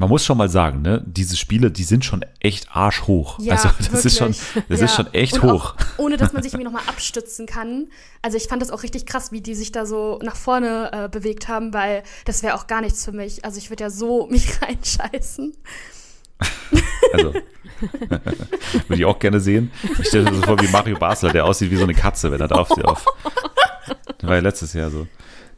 Man 0.00 0.08
muss 0.08 0.24
schon 0.24 0.38
mal 0.38 0.48
sagen, 0.48 0.80
ne, 0.80 1.04
diese 1.06 1.36
Spiele, 1.36 1.70
die 1.70 1.84
sind 1.84 2.06
schon 2.06 2.24
echt 2.40 2.74
arschhoch. 2.74 3.38
Ja, 3.38 3.52
also 3.52 3.68
das 3.92 4.06
ist 4.06 4.16
schon, 4.16 4.28
wirklich. 4.34 4.64
das 4.70 4.80
Ja. 4.80 4.86
ist 4.86 4.94
schon 4.94 5.12
echt 5.12 5.34
Und 5.34 5.52
hoch. 5.52 5.74
Auch, 5.76 5.98
ohne 5.98 6.16
dass 6.16 6.32
man 6.32 6.42
sich 6.42 6.54
irgendwie 6.54 6.64
nochmal 6.64 6.84
abstützen 6.88 7.44
kann. 7.44 7.88
Also 8.22 8.38
ich 8.38 8.44
fand 8.44 8.62
das 8.62 8.70
auch 8.70 8.82
richtig 8.82 9.04
krass, 9.04 9.30
wie 9.30 9.42
die 9.42 9.54
sich 9.54 9.72
da 9.72 9.84
so 9.84 10.18
nach 10.22 10.36
vorne 10.36 10.90
äh, 10.90 11.08
bewegt 11.10 11.48
haben, 11.48 11.74
weil 11.74 12.02
das 12.24 12.42
wäre 12.42 12.54
auch 12.54 12.66
gar 12.66 12.80
nichts 12.80 13.04
für 13.04 13.12
mich. 13.12 13.44
Also 13.44 13.58
ich 13.58 13.68
würde 13.68 13.84
ja 13.84 13.90
so 13.90 14.26
mich 14.30 14.62
reinscheißen. 14.62 15.52
Also 17.12 17.34
würde 18.08 18.94
ich 18.94 19.04
auch 19.04 19.18
gerne 19.18 19.38
sehen. 19.38 19.70
Ich 20.00 20.08
stelle 20.08 20.30
mir 20.30 20.36
so 20.36 20.42
vor 20.44 20.58
wie 20.62 20.68
Mario 20.68 20.98
Basler, 20.98 21.30
der 21.30 21.44
aussieht 21.44 21.70
wie 21.70 21.76
so 21.76 21.84
eine 21.84 21.92
Katze, 21.94 22.32
wenn 22.32 22.40
er 22.40 22.48
drauf 22.48 22.68
steht. 22.72 22.86
Auf. 22.86 23.04
Das 24.16 24.26
war 24.28 24.36
ja 24.36 24.40
letztes 24.40 24.72
Jahr 24.72 24.90
so. 24.90 25.06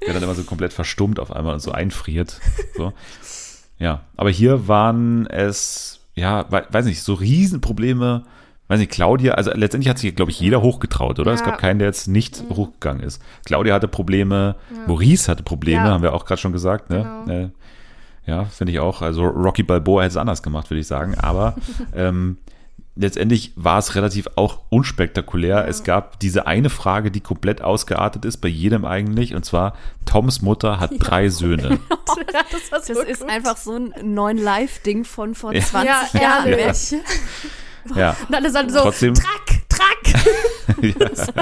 Der 0.05 0.15
dann 0.15 0.23
immer 0.25 0.35
so 0.35 0.43
komplett 0.43 0.73
verstummt 0.73 1.21
auf 1.21 1.31
einmal 1.31 1.55
und 1.55 1.61
so 1.61 1.71
einfriert. 1.71 2.41
So. 2.77 2.93
Ja, 3.83 4.01
aber 4.17 4.31
hier 4.31 4.69
waren 4.69 5.27
es, 5.27 6.01
ja, 6.15 6.45
we- 6.51 6.65
weiß 6.71 6.85
nicht, 6.87 7.03
so 7.03 7.15
Riesenprobleme. 7.15 8.23
Weiß 8.69 8.79
nicht, 8.79 8.93
Claudia, 8.93 9.35
also 9.35 9.51
letztendlich 9.53 9.91
hat 9.91 9.99
sich, 9.99 10.15
glaube 10.15 10.31
ich, 10.31 10.39
jeder 10.41 10.63
hochgetraut, 10.63 11.19
oder? 11.19 11.33
Es 11.33 11.41
Ja. 11.41 11.47
gab 11.47 11.59
keinen, 11.59 11.79
der 11.81 11.89
jetzt 11.89 12.07
nicht 12.07 12.45
hochgegangen 12.49 13.03
ist. 13.03 13.21
Claudia 13.45 13.75
hatte 13.75 13.89
Probleme, 13.89 14.55
Maurice 14.87 15.31
hatte 15.31 15.43
Probleme, 15.43 15.85
Ja. 15.85 15.91
haben 15.91 16.03
wir 16.03 16.15
auch 16.15 16.25
gerade 16.25 16.41
schon 16.41 16.53
gesagt, 16.53 16.89
ne? 16.89 17.23
Genau. 17.27 17.39
Äh, 17.41 17.51
ja, 18.25 18.45
finde 18.45 18.73
ich 18.73 18.79
auch. 18.79 19.03
Also 19.03 19.25
Rocky 19.27 19.65
Balboa 19.65 20.03
hätte 20.03 20.13
es 20.13 20.17
anders 20.17 20.43
gemacht, 20.45 20.71
würde 20.71 20.81
ich 20.81 20.87
sagen. 20.87 21.17
Aber 21.19 21.57
ähm, 21.95 22.39
letztendlich 22.95 23.53
war 23.57 23.79
es 23.79 23.95
relativ 23.95 24.29
auch 24.37 24.61
unspektakulär. 24.69 25.67
Es 25.67 25.83
gab 25.85 26.21
diese 26.21 26.47
eine 26.47 26.71
Frage, 26.71 27.11
die 27.11 27.21
komplett 27.21 27.63
ausgeartet 27.63 28.25
ist, 28.25 28.39
bei 28.39 28.49
jedem 28.49 28.85
eigentlich. 28.85 29.35
Und 29.35 29.45
zwar, 29.45 29.75
Toms 30.05 30.43
Mutter 30.43 30.79
hat 30.81 30.93
drei 30.99 31.29
Söhne. 31.29 31.79
das 32.51 32.73
war 32.73 32.83
so 32.83 32.95
Das 32.95 33.05
ist 33.05 33.21
gut. 33.21 33.31
einfach 33.31 33.57
so 33.57 33.77
ein 33.77 33.95
neuen 34.03 34.39
Live-Ding 34.39 35.05
von 35.05 35.35
vor 35.35 35.55
Ja. 35.55 35.63
20 35.63 36.15
ja, 36.15 36.21
Jahren. 36.21 36.49
ehrlich. 36.49 36.95
Ja, 37.97 38.17
Und 38.29 38.35
alle 38.37 38.49
sagen 38.49 38.71
so, 38.71 38.79
Trotzdem- 38.79 39.15
track, 39.15 39.63
track. 39.69 40.25
ja. 40.83 41.35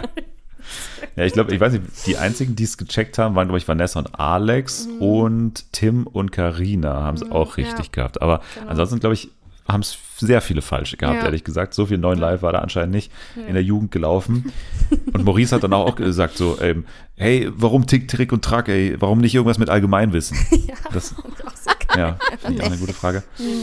ja 1.14 1.24
ich 1.26 1.34
glaube, 1.34 1.54
ich 1.54 1.60
weiß 1.60 1.74
nicht, 1.74 1.84
die 2.06 2.16
einzigen, 2.16 2.56
die 2.56 2.64
es 2.64 2.78
gecheckt 2.78 3.18
haben, 3.18 3.34
waren, 3.34 3.46
glaube 3.48 3.58
ich, 3.58 3.68
Vanessa 3.68 3.98
und 3.98 4.18
Alex 4.18 4.88
und 5.00 5.70
Tim 5.72 6.06
und 6.06 6.32
Karina 6.32 7.02
haben 7.02 7.18
es 7.18 7.30
auch 7.30 7.58
richtig 7.58 7.86
ja. 7.86 7.92
gehabt. 7.92 8.22
Aber 8.22 8.40
ansonsten, 8.66 9.00
glaube 9.00 9.12
ich, 9.12 9.28
haben 9.72 9.80
es 9.80 9.98
sehr 10.18 10.40
viele 10.40 10.62
falsche 10.62 10.96
gehabt, 10.96 11.18
Ja. 11.18 11.24
ehrlich 11.24 11.44
gesagt. 11.44 11.72
So 11.74 11.86
viel 11.86 11.98
neuen 11.98 12.18
Live 12.18 12.42
war 12.42 12.52
da 12.52 12.58
anscheinend 12.58 12.92
nicht 12.92 13.10
in 13.36 13.54
der 13.54 13.62
Jugend 13.62 13.90
gelaufen. 13.90 14.52
Und 15.12 15.24
Maurice 15.24 15.54
hat 15.54 15.62
dann 15.62 15.72
auch 15.72 15.96
gesagt 15.96 16.36
so, 16.36 16.58
ähm, 16.60 16.84
hey, 17.16 17.50
warum 17.54 17.86
Tick, 17.86 18.08
Trick 18.08 18.32
und 18.32 18.44
Track, 18.44 18.68
ey? 18.68 18.96
Warum 19.00 19.18
nicht 19.20 19.34
irgendwas 19.34 19.58
mit 19.58 19.70
Allgemeinwissen? 19.70 20.36
Das, 20.92 21.14
Auch 21.44 21.56
so 21.56 21.98
ja, 21.98 22.18
finde 22.40 22.56
ich 22.56 22.62
auch 22.62 22.66
eine 22.66 22.78
gute 22.78 22.92
Frage. 22.92 23.22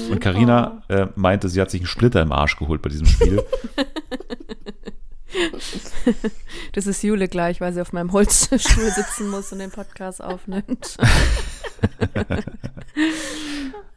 Und 0.10 0.20
Karina 0.22 0.82
äh, 0.88 1.08
meinte, 1.16 1.50
sie 1.50 1.60
hat 1.60 1.70
sich 1.72 1.82
einen 1.82 1.88
Splitter 1.88 2.22
im 2.22 2.32
Arsch 2.32 2.58
geholt 2.58 2.82
bei 2.82 2.90
diesem 2.90 3.06
Spiel. 3.06 3.44
Das 6.74 6.88
ist 6.88 7.04
Jule 7.04 7.28
gleich, 7.28 7.60
weil 7.60 7.74
sie 7.74 7.82
auf 7.82 7.92
meinem 7.94 8.12
Holzstuhl 8.14 8.60
sitzen 8.92 9.30
muss 9.30 9.52
und 9.52 9.60
den 9.60 9.72
Podcast 9.72 10.24
aufnimmt. 10.24 10.98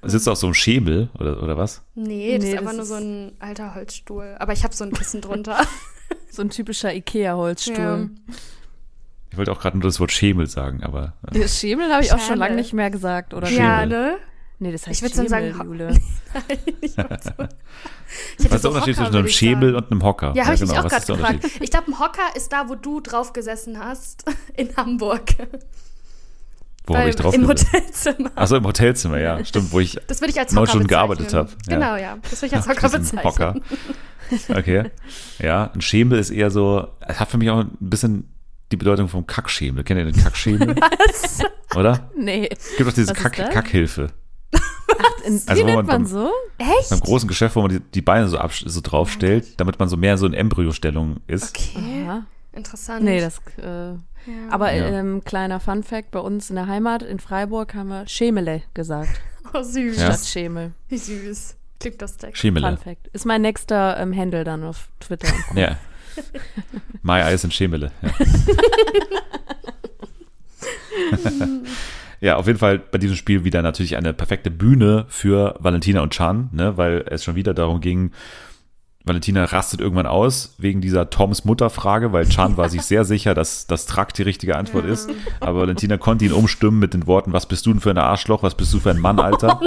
Sitzt 0.02 0.26
du 0.26 0.30
auf 0.30 0.38
so 0.38 0.46
einem 0.46 0.54
Schemel 0.54 1.10
oder, 1.18 1.42
oder 1.42 1.56
was? 1.58 1.82
Nee, 1.94 2.36
das 2.36 2.44
Nee, 2.44 2.52
ist 2.52 2.58
einfach 2.58 2.70
das 2.76 2.76
nur 2.76 2.86
so 2.86 2.94
ein 3.04 3.32
alter 3.38 3.74
Holzstuhl. 3.74 4.36
Aber 4.38 4.52
ich 4.52 4.64
habe 4.64 4.74
so 4.74 4.84
ein 4.84 4.92
Kissen 4.92 5.20
drunter. 5.20 5.58
So 6.32 6.42
ein 6.42 6.50
typischer 6.50 6.92
Ikea-Holzstuhl. 6.94 8.10
Ich 9.30 9.36
wollte 9.38 9.50
auch 9.52 9.60
gerade 9.60 9.76
nur 9.78 9.84
das 9.88 9.98
Wort 10.00 10.10
Schemel 10.12 10.46
sagen, 10.48 10.82
aber 10.82 11.14
äh, 11.32 11.38
Das 11.40 11.58
Schemel 11.58 11.92
habe 11.92 12.04
ich 12.04 12.12
auch 12.12 12.18
schon 12.20 12.38
lange 12.38 12.56
nicht 12.56 12.72
mehr 12.72 12.90
gesagt, 12.90 13.32
oder? 13.34 13.46
Schemel. 13.46 13.62
ja, 13.64 13.86
ne? 13.86 14.16
Nee, 14.60 14.72
das 14.72 14.86
heißt 14.86 15.02
Ich 15.02 15.02
würd 15.02 15.18
dann 15.18 15.28
sagen, 15.28 15.54
Jule. 15.64 15.90
Ich 16.80 16.92
so- 16.92 17.00
Ich 17.00 17.04
was 17.04 17.08
ist 18.38 18.50
der 18.50 18.58
so 18.58 18.68
Unterschied 18.70 18.96
zwischen 18.96 19.14
einem 19.16 19.28
Schemel 19.28 19.74
und 19.76 19.90
einem 19.90 20.02
Hocker? 20.04 20.32
Ja, 20.36 20.44
habe 20.46 20.54
ich 20.54 20.60
genau, 20.60 20.72
mich 20.72 20.80
auch 20.84 20.88
gerade 20.88 21.06
gefragt. 21.06 21.44
Ich 21.60 21.70
glaube, 21.70 21.88
ein 21.90 21.98
Hocker 21.98 22.36
ist 22.36 22.52
da, 22.52 22.68
wo 22.68 22.74
du 22.76 23.00
drauf 23.00 23.32
gesessen 23.32 23.78
hast, 23.78 24.24
in 24.56 24.76
Hamburg. 24.76 25.22
Wo 26.90 26.98
habe 26.98 27.10
ich 27.10 27.16
drauf 27.16 27.34
Im? 27.34 27.46
Hotelzimmer. 27.46 28.30
Achso, 28.34 28.56
im 28.56 28.64
Hotelzimmer, 28.66 29.18
ja, 29.18 29.44
stimmt, 29.44 29.72
wo 29.72 29.80
ich 29.80 29.98
Das 30.06 30.20
würde 30.20 30.30
ich 30.32 30.38
als 30.38 30.52
neun 30.52 30.62
Hocker 30.62 30.70
Stunden 30.72 30.88
gearbeitet 30.88 31.32
habe. 31.34 31.48
Genau, 31.68 31.96
ja. 31.96 32.18
Das 32.22 32.42
würde 32.42 32.46
ich 32.46 32.56
als 32.56 32.68
Hocker 32.68 32.88
bezeichnen. 32.88 33.24
Hocker. 33.24 33.54
Okay. 34.48 34.84
Ja, 35.38 35.70
ein 35.74 35.80
Schemel 35.80 36.18
ist 36.18 36.30
eher 36.30 36.50
so, 36.50 36.88
es 37.00 37.18
hat 37.18 37.28
für 37.30 37.38
mich 37.38 37.50
auch 37.50 37.60
ein 37.60 37.70
bisschen 37.80 38.32
die 38.72 38.76
Bedeutung 38.76 39.08
vom 39.08 39.26
Kackschemel. 39.26 39.82
Kennt 39.82 39.98
ihr 39.98 40.04
den 40.12 40.22
Kackschemel? 40.22 40.76
Was? 41.08 41.38
Oder? 41.76 42.10
Nee. 42.16 42.48
Gibt 42.76 42.88
doch 42.88 42.94
diese 42.94 43.12
Kack? 43.12 43.34
Kackhilfe. 43.50 44.08
In, 45.24 45.40
Also, 45.46 45.56
wie 45.56 45.64
nennt 45.64 45.76
man 45.76 45.86
man 45.86 46.06
so? 46.06 46.30
Echt? 46.58 46.90
Beim 46.90 47.00
großen 47.00 47.28
Geschäft, 47.28 47.54
wo 47.56 47.62
man 47.62 47.70
die, 47.70 47.80
die 47.80 48.00
Beine 48.02 48.28
so, 48.28 48.38
absch- 48.38 48.68
so 48.68 48.80
draufstellt, 48.82 49.60
damit 49.60 49.78
man 49.78 49.88
so 49.88 49.96
mehr 49.96 50.16
so 50.16 50.26
in 50.26 50.32
Embryostellung 50.34 51.18
ist. 51.26 51.56
Okay. 51.56 52.04
Ja. 52.06 52.22
Interessant. 52.52 53.04
Nee, 53.04 53.20
das. 53.20 53.38
Äh, 53.58 53.94
Aber 54.50 54.72
Ja. 54.72 54.86
ähm, 54.88 55.22
kleiner 55.24 55.60
Fun 55.60 55.82
Fact: 55.82 56.10
Bei 56.10 56.20
uns 56.20 56.50
in 56.50 56.56
der 56.56 56.66
Heimat 56.66 57.02
in 57.02 57.20
Freiburg 57.20 57.74
haben 57.74 57.88
wir 57.88 58.06
Schemele 58.08 58.62
gesagt. 58.74 59.20
Oh, 59.52 59.62
süß. 59.64 60.00
Ja. 60.00 60.12
Statt 60.12 60.26
Schemel. 60.28 60.70
Wie 60.88 60.98
süß. 60.98 61.56
Klingt 61.80 62.00
lustig. 62.00 62.36
Schemele. 62.36 62.68
Fun 62.68 62.78
Fact. 62.78 63.08
Ist 63.12 63.26
mein 63.26 63.42
nächster 63.42 63.96
ähm, 63.98 64.16
Handle 64.16 64.44
dann 64.44 64.62
auf 64.62 64.88
Twitter. 65.00 65.26
Ja. 65.56 65.76
My 67.02 67.18
Eyes 67.20 67.42
in 67.42 67.50
Schemele. 67.50 67.90
Ja. 68.02 68.10
ja, 72.20 72.36
auf 72.36 72.46
jeden 72.46 72.58
Fall 72.58 72.78
bei 72.78 72.98
diesem 72.98 73.16
Spiel 73.16 73.44
wieder 73.44 73.62
natürlich 73.62 73.96
eine 73.96 74.12
perfekte 74.12 74.50
Bühne 74.50 75.06
für 75.08 75.56
Valentina 75.58 76.02
und 76.02 76.12
Chan, 76.12 76.50
ne, 76.52 76.76
weil 76.76 77.04
es 77.08 77.24
schon 77.24 77.34
wieder 77.34 77.54
darum 77.54 77.80
ging, 77.80 78.12
Valentina 79.04 79.44
rastet 79.44 79.80
irgendwann 79.80 80.06
aus 80.06 80.54
wegen 80.58 80.80
dieser 80.80 81.08
Toms 81.08 81.44
Mutterfrage, 81.44 82.12
weil 82.12 82.28
Chan 82.28 82.56
war 82.56 82.68
sich 82.68 82.82
sehr 82.82 83.04
sicher, 83.04 83.34
dass 83.34 83.66
das 83.66 83.86
Trakt 83.86 84.18
die 84.18 84.22
richtige 84.22 84.56
Antwort 84.56 84.84
ist. 84.84 85.08
Aber 85.40 85.60
Valentina 85.60 85.96
konnte 85.96 86.26
ihn 86.26 86.32
umstimmen 86.32 86.78
mit 86.78 86.92
den 86.92 87.06
Worten, 87.06 87.32
was 87.32 87.46
bist 87.46 87.64
du 87.64 87.72
denn 87.72 87.80
für 87.80 87.90
ein 87.90 87.98
Arschloch, 87.98 88.42
was 88.42 88.54
bist 88.54 88.74
du 88.74 88.78
für 88.78 88.90
ein 88.90 88.98
Mann, 88.98 89.18
Alter? 89.18 89.60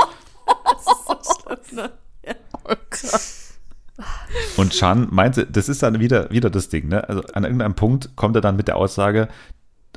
Und 4.57 4.71
Chan 4.71 5.07
meinte, 5.11 5.45
das 5.45 5.67
ist 5.67 5.83
dann 5.83 5.99
wieder, 5.99 6.29
wieder 6.29 6.49
das 6.49 6.69
Ding, 6.69 6.87
ne? 6.87 7.07
Also 7.07 7.23
an 7.33 7.43
irgendeinem 7.43 7.75
Punkt 7.75 8.15
kommt 8.15 8.35
er 8.35 8.41
dann 8.41 8.55
mit 8.55 8.67
der 8.67 8.77
Aussage, 8.77 9.27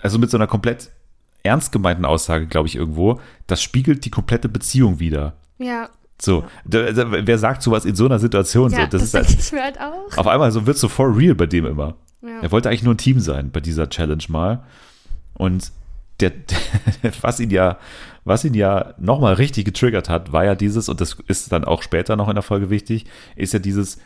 also 0.02 0.18
mit 0.18 0.30
so 0.30 0.38
einer 0.38 0.46
komplett 0.46 0.90
ernst 1.42 1.72
gemeinten 1.72 2.04
Aussage, 2.04 2.46
glaube 2.46 2.68
ich, 2.68 2.76
irgendwo, 2.76 3.20
das 3.46 3.62
spiegelt 3.62 4.04
die 4.04 4.10
komplette 4.10 4.48
Beziehung 4.48 4.98
wieder. 4.98 5.34
Ja. 5.58 5.90
So, 6.20 6.44
da, 6.64 6.92
da, 6.92 7.26
wer 7.26 7.38
sagt 7.38 7.62
sowas 7.62 7.84
in 7.84 7.94
so 7.94 8.06
einer 8.06 8.18
Situation? 8.18 8.72
Ja, 8.72 8.82
so, 8.90 8.98
das, 8.98 9.10
das, 9.10 9.34
ist 9.34 9.52
halt, 9.52 9.78
halt 9.78 9.80
auch. 9.80 10.16
auf 10.16 10.26
einmal 10.26 10.50
so 10.50 10.66
wird 10.66 10.78
so 10.78 10.88
for 10.88 11.16
real 11.16 11.34
bei 11.34 11.46
dem 11.46 11.66
immer. 11.66 11.94
Ja. 12.22 12.40
Er 12.42 12.52
wollte 12.52 12.68
eigentlich 12.68 12.82
nur 12.82 12.94
ein 12.94 12.98
Team 12.98 13.20
sein 13.20 13.50
bei 13.50 13.60
dieser 13.60 13.88
Challenge 13.88 14.24
mal. 14.28 14.64
Und 15.34 15.72
der, 16.20 16.32
was 17.20 17.40
ihn 17.40 17.50
ja, 17.50 17.78
was 18.24 18.44
ihn 18.44 18.54
ja 18.54 18.94
nochmal 18.98 19.34
richtig 19.34 19.66
getriggert 19.66 20.08
hat, 20.08 20.32
war 20.32 20.44
ja 20.44 20.54
dieses, 20.54 20.88
und 20.88 21.00
das 21.00 21.16
ist 21.28 21.52
dann 21.52 21.64
auch 21.64 21.82
später 21.82 22.16
noch 22.16 22.28
in 22.28 22.34
der 22.34 22.42
Folge 22.42 22.70
wichtig, 22.70 23.06
ist 23.36 23.52
ja 23.52 23.58
dieses, 23.58 23.98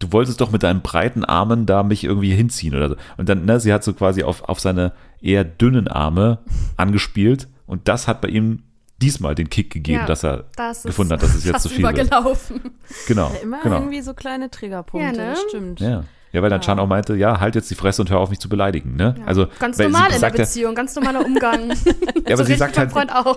du 0.00 0.12
wolltest 0.12 0.40
doch 0.40 0.50
mit 0.50 0.62
deinen 0.62 0.82
breiten 0.82 1.24
Armen 1.24 1.66
da 1.66 1.82
mich 1.82 2.04
irgendwie 2.04 2.34
hinziehen 2.34 2.74
oder 2.74 2.90
so. 2.90 2.96
Und 3.16 3.28
dann, 3.28 3.44
ne, 3.44 3.60
sie 3.60 3.72
hat 3.72 3.84
so 3.84 3.92
quasi 3.92 4.24
auf, 4.24 4.42
auf 4.48 4.58
seine 4.58 4.92
eher 5.20 5.44
dünnen 5.44 5.88
Arme 5.88 6.38
angespielt 6.76 7.48
und 7.66 7.86
das 7.88 8.08
hat 8.08 8.20
bei 8.20 8.28
ihm 8.28 8.64
diesmal 9.02 9.34
den 9.34 9.50
Kick 9.50 9.70
gegeben, 9.70 10.00
Ja, 10.00 10.06
dass 10.06 10.24
er 10.24 10.44
Das 10.56 10.78
ist 10.78 10.84
gefunden 10.86 11.12
hat, 11.12 11.22
dass 11.22 11.34
es 11.34 11.44
jetzt 11.44 11.62
zu 11.62 11.68
viel 11.68 11.82
wird. 11.84 11.94
übergelaufen. 11.98 12.60
Genau, 13.06 13.30
Immer 13.42 13.60
genau. 13.62 13.76
irgendwie 13.76 14.00
so 14.00 14.14
kleine 14.14 14.50
Triggerpunkte, 14.50 15.06
Ja, 15.20 15.24
ne? 15.26 15.30
das 15.32 15.42
stimmt. 15.48 15.80
Ja. 15.80 16.04
Ja, 16.32 16.40
weil 16.40 16.48
dann 16.48 16.62
Chan 16.62 16.78
auch 16.78 16.86
meinte, 16.86 17.14
ja, 17.14 17.40
halt 17.40 17.56
jetzt 17.56 17.70
die 17.70 17.74
Fresse 17.74 18.00
und 18.00 18.08
hör 18.10 18.18
auf 18.18 18.30
mich 18.30 18.38
zu 18.38 18.48
beleidigen, 18.48 18.96
ne? 18.96 19.16
Ja. 19.18 19.24
Also, 19.26 19.48
ganz 19.58 19.78
weil 19.78 19.90
normal 19.90 20.08
sie 20.08 20.14
in 20.14 20.20
der 20.22 20.30
ja- 20.30 20.36
Beziehung, 20.36 20.74
ganz 20.74 20.94
normaler 20.94 21.22
Umgang. 21.26 21.68
Ja, 22.26 22.34
aber 22.34 22.36
so 22.38 22.44
sie 22.44 22.54
sagt 22.54 22.78
halt 22.78 22.90
Freund 22.92 23.12
auch. 23.14 23.36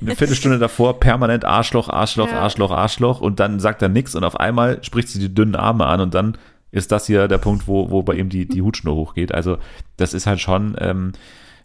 eine 0.00 0.16
Viertelstunde 0.16 0.58
davor 0.58 0.98
permanent 0.98 1.44
Arschloch, 1.44 1.90
Arschloch, 1.90 2.28
Ja. 2.30 2.40
Arschloch, 2.40 2.70
Arschloch 2.70 3.20
und 3.20 3.38
dann 3.38 3.60
sagt 3.60 3.82
er 3.82 3.90
nichts 3.90 4.14
und 4.14 4.24
auf 4.24 4.40
einmal 4.40 4.82
spricht 4.82 5.08
sie 5.08 5.18
die 5.18 5.34
dünnen 5.34 5.56
Arme 5.56 5.84
an 5.84 6.00
und 6.00 6.14
dann 6.14 6.38
ist 6.70 6.90
das 6.90 7.06
hier 7.06 7.28
der 7.28 7.36
Punkt, 7.36 7.68
wo, 7.68 7.90
wo 7.90 8.02
bei 8.02 8.14
ihm 8.14 8.30
die, 8.30 8.48
die 8.48 8.62
Hutschnur 8.62 8.94
hochgeht. 8.94 9.34
Also, 9.34 9.58
das 9.98 10.14
ist 10.14 10.26
halt 10.26 10.40
schon, 10.40 10.74
ähm, 10.78 11.12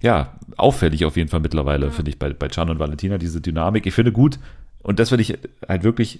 ja, 0.01 0.37
auffällig 0.57 1.05
auf 1.05 1.17
jeden 1.17 1.29
Fall 1.29 1.39
mittlerweile, 1.39 1.91
finde 1.91 2.11
ich, 2.11 2.19
bei, 2.19 2.31
bei 2.33 2.47
Chan 2.47 2.69
und 2.69 2.79
Valentina, 2.79 3.17
diese 3.17 3.41
Dynamik. 3.41 3.85
Ich 3.85 3.93
finde 3.93 4.11
gut, 4.11 4.39
und 4.83 4.99
das 4.99 5.11
will 5.11 5.19
ich 5.19 5.37
halt 5.67 5.83
wirklich, 5.83 6.19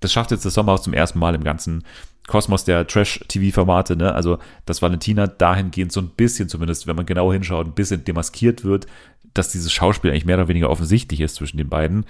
das 0.00 0.12
schafft 0.12 0.30
jetzt 0.30 0.44
das 0.44 0.54
Sommerhaus 0.54 0.82
zum 0.82 0.94
ersten 0.94 1.18
Mal 1.18 1.34
im 1.34 1.44
ganzen 1.44 1.84
Kosmos 2.26 2.64
der 2.64 2.86
Trash-TV-Formate, 2.86 3.96
ne? 3.96 4.14
Also, 4.14 4.38
dass 4.64 4.82
Valentina 4.82 5.26
dahingehend 5.26 5.92
so 5.92 6.00
ein 6.00 6.08
bisschen 6.08 6.48
zumindest, 6.48 6.86
wenn 6.86 6.96
man 6.96 7.06
genau 7.06 7.32
hinschaut, 7.32 7.66
ein 7.66 7.74
bisschen 7.74 8.04
demaskiert 8.04 8.64
wird, 8.64 8.86
dass 9.34 9.52
dieses 9.52 9.72
Schauspiel 9.72 10.10
eigentlich 10.10 10.24
mehr 10.24 10.36
oder 10.36 10.48
weniger 10.48 10.70
offensichtlich 10.70 11.20
ist 11.20 11.36
zwischen 11.36 11.58
den 11.58 11.68
beiden. 11.68 12.04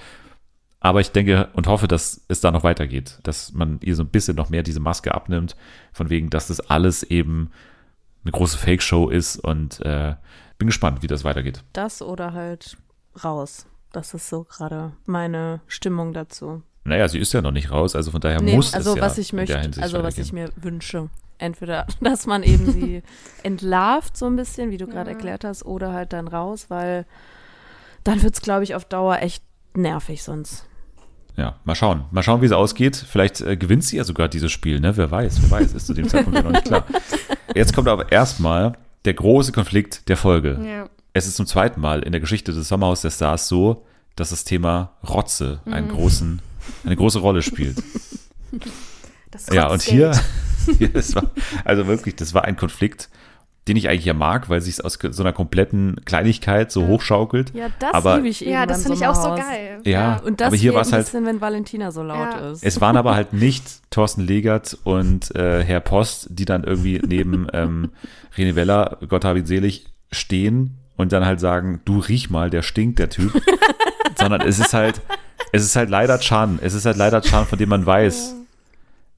Aber 0.80 1.00
ich 1.00 1.10
denke 1.10 1.48
und 1.54 1.66
hoffe, 1.66 1.88
dass 1.88 2.22
es 2.28 2.40
da 2.40 2.50
noch 2.50 2.62
weitergeht, 2.62 3.18
dass 3.24 3.52
man 3.52 3.80
ihr 3.82 3.96
so 3.96 4.04
ein 4.04 4.08
bisschen 4.08 4.36
noch 4.36 4.50
mehr 4.50 4.62
diese 4.62 4.80
Maske 4.80 5.14
abnimmt, 5.14 5.56
von 5.92 6.10
wegen, 6.10 6.30
dass 6.30 6.48
das 6.48 6.60
alles 6.60 7.02
eben 7.02 7.50
eine 8.22 8.32
große 8.32 8.58
Fake-Show 8.58 9.08
ist 9.08 9.36
und 9.36 9.80
äh, 9.80 10.14
bin 10.58 10.66
gespannt, 10.66 11.02
wie 11.02 11.06
das 11.06 11.24
weitergeht. 11.24 11.62
Das 11.72 12.02
oder 12.02 12.32
halt 12.32 12.76
raus. 13.22 13.66
Das 13.92 14.14
ist 14.14 14.28
so 14.28 14.44
gerade 14.44 14.92
meine 15.06 15.60
Stimmung 15.66 16.12
dazu. 16.12 16.62
Naja, 16.84 17.08
sie 17.08 17.18
ist 17.18 17.32
ja 17.32 17.42
noch 17.42 17.50
nicht 17.50 17.70
raus, 17.70 17.96
also 17.96 18.10
von 18.10 18.20
daher 18.20 18.40
Nee, 18.40 18.54
muss 18.54 18.72
also 18.72 18.90
es 18.90 18.96
ja 18.96 19.02
was 19.02 19.18
ich 19.18 19.32
in 19.32 19.44
der 19.44 19.56
möchte, 19.58 19.82
also 19.82 20.02
was 20.02 20.18
ich 20.18 20.32
mir 20.32 20.50
wünsche. 20.56 21.08
Entweder, 21.38 21.86
dass 22.00 22.26
man 22.26 22.42
eben 22.42 22.70
sie 22.72 23.02
entlarvt 23.42 24.16
so 24.16 24.26
ein 24.26 24.36
bisschen, 24.36 24.70
wie 24.70 24.78
du 24.78 24.86
gerade 24.86 25.10
erklärt 25.10 25.44
hast, 25.44 25.64
oder 25.64 25.92
halt 25.92 26.12
dann 26.12 26.28
raus, 26.28 26.66
weil 26.68 27.04
dann 28.04 28.22
wird 28.22 28.34
es, 28.34 28.40
glaube 28.40 28.64
ich, 28.64 28.74
auf 28.74 28.84
Dauer 28.84 29.18
echt 29.20 29.42
nervig 29.74 30.22
sonst. 30.22 30.66
Ja, 31.36 31.56
mal 31.64 31.74
schauen. 31.74 32.04
Mal 32.12 32.22
schauen, 32.22 32.40
wie 32.40 32.46
es 32.46 32.52
ausgeht. 32.52 32.96
Vielleicht 32.96 33.40
äh, 33.42 33.56
gewinnt 33.56 33.84
sie 33.84 33.96
ja 33.96 34.04
sogar 34.04 34.28
dieses 34.28 34.50
Spiel, 34.52 34.80
ne? 34.80 34.96
Wer 34.96 35.10
weiß, 35.10 35.42
wer 35.42 35.50
weiß, 35.50 35.74
ist 35.74 35.86
zu 35.86 35.92
dem 35.92 36.08
Zeitpunkt 36.08 36.38
ja 36.38 36.42
noch 36.42 36.52
nicht 36.52 36.64
klar. 36.64 36.86
Jetzt 37.54 37.74
kommt 37.74 37.88
aber 37.88 38.10
erstmal 38.10 38.72
der 39.06 39.14
große 39.14 39.52
Konflikt 39.52 40.08
der 40.08 40.16
Folge. 40.16 40.60
Ja. 40.62 40.88
Es 41.12 41.26
ist 41.26 41.36
zum 41.36 41.46
zweiten 41.46 41.80
Mal 41.80 42.02
in 42.02 42.12
der 42.12 42.20
Geschichte 42.20 42.52
des 42.52 42.68
Sommerhaus 42.68 43.00
der 43.00 43.10
Stars 43.10 43.48
so, 43.48 43.86
dass 44.16 44.30
das 44.30 44.44
Thema 44.44 44.96
Rotze 45.08 45.60
einen 45.64 45.88
großen, 45.88 46.42
eine 46.84 46.96
große 46.96 47.20
Rolle 47.20 47.42
spielt. 47.42 47.82
Das 49.32 49.48
Ja, 49.52 49.66
und 49.66 49.82
hier, 49.82 50.12
hier 50.78 50.94
war, 50.94 51.30
also 51.64 51.88
wirklich, 51.88 52.14
das 52.14 52.32
war 52.32 52.44
ein 52.44 52.56
Konflikt, 52.56 53.10
den 53.68 53.76
ich 53.76 53.88
eigentlich 53.88 54.04
ja 54.04 54.14
mag, 54.14 54.48
weil 54.48 54.60
sich 54.60 54.84
aus 54.84 54.98
so 55.10 55.22
einer 55.22 55.32
kompletten 55.32 55.96
Kleinigkeit 56.04 56.70
so 56.70 56.86
hochschaukelt. 56.86 57.52
Ja, 57.54 57.66
das 57.80 57.94
Aber- 57.94 58.16
liebe 58.16 58.28
ich 58.28 58.40
Ja, 58.40 58.64
das 58.64 58.82
finde 58.82 58.96
ich 58.98 59.06
auch 59.06 59.14
so 59.14 59.30
geil. 59.34 59.80
Ja, 59.84 60.20
Und 60.24 60.40
das 60.40 60.48
aber 60.48 60.56
hier 60.56 60.72
war 60.74 60.82
es 60.82 60.88
ein 60.88 60.92
halt, 60.94 61.06
bisschen, 61.06 61.26
wenn 61.26 61.40
Valentina 61.40 61.90
so 61.90 62.02
laut 62.02 62.18
Ja. 62.34 62.50
ist. 62.52 62.62
es 62.64 62.80
waren 62.80 62.96
aber 62.96 63.14
halt 63.16 63.32
nicht 63.34 63.64
Thorsten 63.90 64.20
Legert 64.20 64.78
und 64.84 65.34
äh, 65.34 65.64
Herr 65.64 65.80
Post, 65.80 66.28
die 66.30 66.44
dann 66.44 66.62
irgendwie 66.64 67.00
neben 67.04 67.48
ähm, 67.52 67.90
René 68.36 68.54
Weller, 68.54 68.98
Gott 69.08 69.24
habe 69.24 69.40
ihn 69.40 69.46
selig, 69.46 69.86
stehen 70.12 70.78
und 70.96 71.10
dann 71.12 71.24
halt 71.26 71.40
sagen, 71.40 71.80
du 71.84 71.98
riech 71.98 72.30
mal, 72.30 72.50
der 72.50 72.62
stinkt, 72.62 72.98
der 73.00 73.10
Typ. 73.10 73.32
Sondern 74.18 74.42
es 74.42 74.58
ist 74.60 74.72
halt, 74.74 75.00
es 75.52 75.64
ist 75.64 75.74
halt 75.76 75.90
leider 75.90 76.18
Chan. 76.20 76.58
Es 76.62 76.72
ist 76.74 76.86
halt 76.86 76.96
leider 76.96 77.20
Chan, 77.20 77.46
von 77.46 77.58
dem 77.58 77.68
man 77.68 77.84
weiß, 77.84 78.34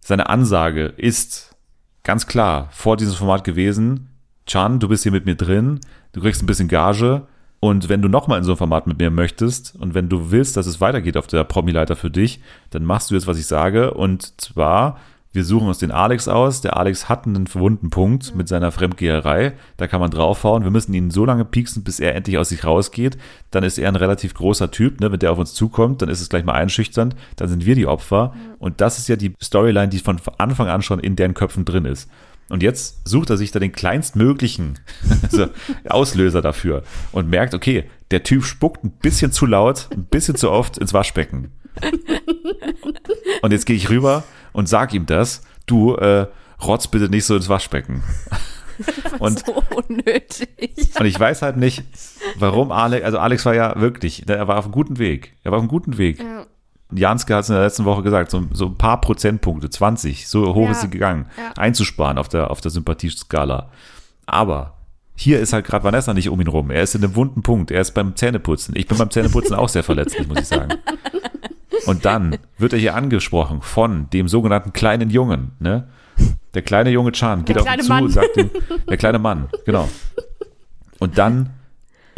seine 0.01 0.29
Ansage 0.31 0.87
ist 0.97 1.55
ganz 2.03 2.27
klar 2.27 2.69
vor 2.73 2.97
diesem 2.97 3.15
Format 3.15 3.45
gewesen, 3.45 4.09
Chan, 4.49 4.81
du 4.81 4.89
bist 4.89 5.05
hier 5.05 5.13
mit 5.13 5.27
mir 5.27 5.37
drin, 5.37 5.79
du 6.13 6.21
kriegst 6.21 6.43
ein 6.43 6.47
bisschen 6.47 6.69
Gage. 6.69 7.27
Und 7.61 7.89
wenn 7.89 8.03
du 8.03 8.09
nochmal 8.09 8.39
in 8.39 8.45
so 8.45 8.53
ein 8.53 8.57
Format 8.57 8.87
mit 8.87 8.99
mir 8.99 9.11
möchtest 9.11 9.75
und 9.77 9.93
wenn 9.93 10.09
du 10.09 10.31
willst, 10.31 10.57
dass 10.57 10.67
es 10.67 10.81
weitergeht 10.81 11.17
auf 11.17 11.27
der 11.27 11.43
Promi-Leiter 11.43 11.97
für 11.97 12.11
dich, 12.11 12.41
dann 12.71 12.85
machst 12.85 13.11
du 13.11 13.15
jetzt, 13.15 13.27
was 13.27 13.39
ich 13.39 13.47
sage. 13.47 13.95
Und 13.95 14.41
zwar, 14.41 14.99
wir 15.33 15.45
suchen 15.45 15.67
uns 15.67 15.79
den 15.79 15.91
Alex 15.91 16.29
aus, 16.29 16.61
der 16.61 16.77
Alex 16.77 17.09
hat 17.09 17.27
einen 17.27 17.47
verwunden 17.47 17.91
Punkt 17.91 18.35
mit 18.35 18.49
seiner 18.49 18.73
Fremdgeherei, 18.73 19.55
da 19.77 19.87
kann 19.87 20.01
man 20.01 20.11
draufhauen, 20.11 20.63
wir 20.63 20.71
müssen 20.71 20.95
ihn 20.95 21.11
so 21.11 21.25
lange 21.25 21.45
pieksen, 21.45 21.85
bis 21.85 22.01
er 22.01 22.15
endlich 22.15 22.39
aus 22.39 22.49
sich 22.49 22.65
rausgeht, 22.65 23.19
dann 23.51 23.63
ist 23.63 23.77
er 23.77 23.89
ein 23.89 23.97
relativ 23.97 24.35
großer 24.35 24.71
Typ, 24.71 25.01
ne, 25.01 25.13
wenn 25.13 25.19
der 25.19 25.33
auf 25.33 25.39
uns 25.39 25.53
zukommt, 25.53 26.01
dann 26.01 26.09
ist 26.09 26.21
es 26.21 26.29
gleich 26.31 26.45
mal 26.45 26.55
einschüchternd, 26.55 27.15
dann 27.37 27.49
sind 27.49 27.67
wir 27.67 27.75
die 27.75 27.87
Opfer. 27.87 28.35
Und 28.59 28.81
das 28.81 28.99
ist 28.99 29.09
ja 29.09 29.17
die 29.17 29.35
Storyline, 29.43 29.89
die 29.89 29.99
von 29.99 30.19
Anfang 30.39 30.69
an 30.69 30.83
schon 30.83 31.01
in 31.01 31.17
deren 31.17 31.35
Köpfen 31.35 31.65
drin 31.65 31.85
ist. 31.85 32.09
Und 32.51 32.63
jetzt 32.63 33.07
sucht 33.07 33.31
er 33.31 33.37
sich 33.37 33.51
da 33.51 33.59
den 33.59 33.73
kleinstmöglichen 33.73 34.79
also 35.23 35.49
Auslöser 35.89 36.43
dafür 36.43 36.83
und 37.13 37.29
merkt, 37.29 37.55
okay, 37.55 37.85
der 38.11 38.23
Typ 38.23 38.45
spuckt 38.45 38.85
ein 38.85 38.91
bisschen 38.91 39.33
zu 39.33 39.47
laut, 39.47 39.89
ein 39.93 40.05
bisschen 40.05 40.37
zu 40.37 40.51
oft 40.51 40.79
ins 40.79 40.95
Waschbecken. 40.95 41.53
Und 43.43 43.53
jetzt 43.53 43.67
gehe 43.67 43.77
ich 43.77 43.91
rüber 43.91 44.25
und 44.53 44.69
sag 44.69 44.95
ihm 44.95 45.07
das, 45.07 45.43
du 45.67 45.95
äh, 45.97 46.27
rotz 46.63 46.89
bitte 46.89 47.09
nicht 47.09 47.25
so 47.25 47.37
ins 47.37 47.49
Waschbecken. 47.49 48.03
Und, 49.19 49.45
so 49.45 49.61
unnötig. 49.75 50.91
und 51.01 51.07
ich 51.07 51.19
weiß 51.19 51.43
halt 51.43 51.57
nicht, 51.57 51.83
warum 52.37 52.71
Alex, 52.71 53.05
also 53.05 53.19
Alex 53.19 53.45
war 53.45 53.53
ja 53.53 53.81
wirklich, 53.81 54.29
er 54.29 54.47
war 54.47 54.57
auf 54.59 54.67
einem 54.67 54.73
guten 54.73 54.99
Weg. 54.99 55.35
Er 55.43 55.51
war 55.51 55.59
auf 55.59 55.63
einem 55.63 55.69
guten 55.69 55.99
Weg. 55.99 56.21
Ja. 56.21 56.47
Janske 56.93 57.35
hat 57.35 57.43
es 57.45 57.49
in 57.51 57.55
der 57.55 57.65
letzten 57.65 57.85
Woche 57.85 58.03
gesagt, 58.03 58.31
so, 58.31 58.45
so 58.53 58.67
ein 58.67 58.77
paar 58.77 59.01
Prozentpunkte, 59.01 59.69
20, 59.69 60.27
so 60.29 60.55
hoch 60.55 60.65
Ja. 60.67 60.71
ist 60.71 60.81
sie 60.83 60.91
gegangen, 60.91 61.27
Ja. 61.37 61.53
einzusparen 61.57 62.17
auf 62.19 62.29
der, 62.29 62.51
auf 62.51 62.61
der 62.61 62.71
Sympathieskala. 62.71 63.69
Aber 64.27 64.75
hier 65.15 65.41
ist 65.41 65.53
halt 65.53 65.67
gerade 65.67 65.85
Vanessa 65.85 66.15
nicht 66.15 66.29
um 66.29 66.41
ihn 66.41 66.47
rum. 66.47 66.71
Er 66.71 66.83
ist 66.83 66.95
in 66.95 67.03
einem 67.05 67.17
wunden 67.17 67.43
Punkt. 67.43 67.71
Er 67.71 67.81
ist 67.81 67.91
beim 67.93 68.15
Zähneputzen. 68.17 68.75
Ich 68.77 68.87
bin 68.87 68.97
beim 68.99 69.11
Zähneputzen 69.11 69.55
auch 69.57 69.69
sehr 69.69 69.83
verletzlich, 69.83 70.27
muss 70.29 70.39
ich 70.39 70.47
sagen. 70.49 70.75
Und 71.87 72.05
dann 72.05 72.39
wird 72.57 72.73
er 72.73 72.79
hier 72.79 72.95
angesprochen 72.95 73.61
von 73.63 74.09
dem 74.11 74.29
sogenannten 74.29 74.73
kleinen 74.73 75.11
Jungen, 75.11 75.53
ne? 75.59 75.89
Der 76.55 76.63
kleine 76.63 76.91
junge 76.91 77.13
Chan 77.13 77.45
geht 77.45 77.57
Der 77.57 77.63
auf 77.63 77.73
ihn 77.75 77.81
zu 77.83 77.89
Mann. 77.89 78.05
und 78.05 78.11
sagt 78.11 78.37
ihm, 78.37 78.51
der 78.89 78.97
kleine 78.97 79.19
Mann, 79.19 79.49
genau. 79.65 79.89
Und 80.99 81.19
dann 81.19 81.51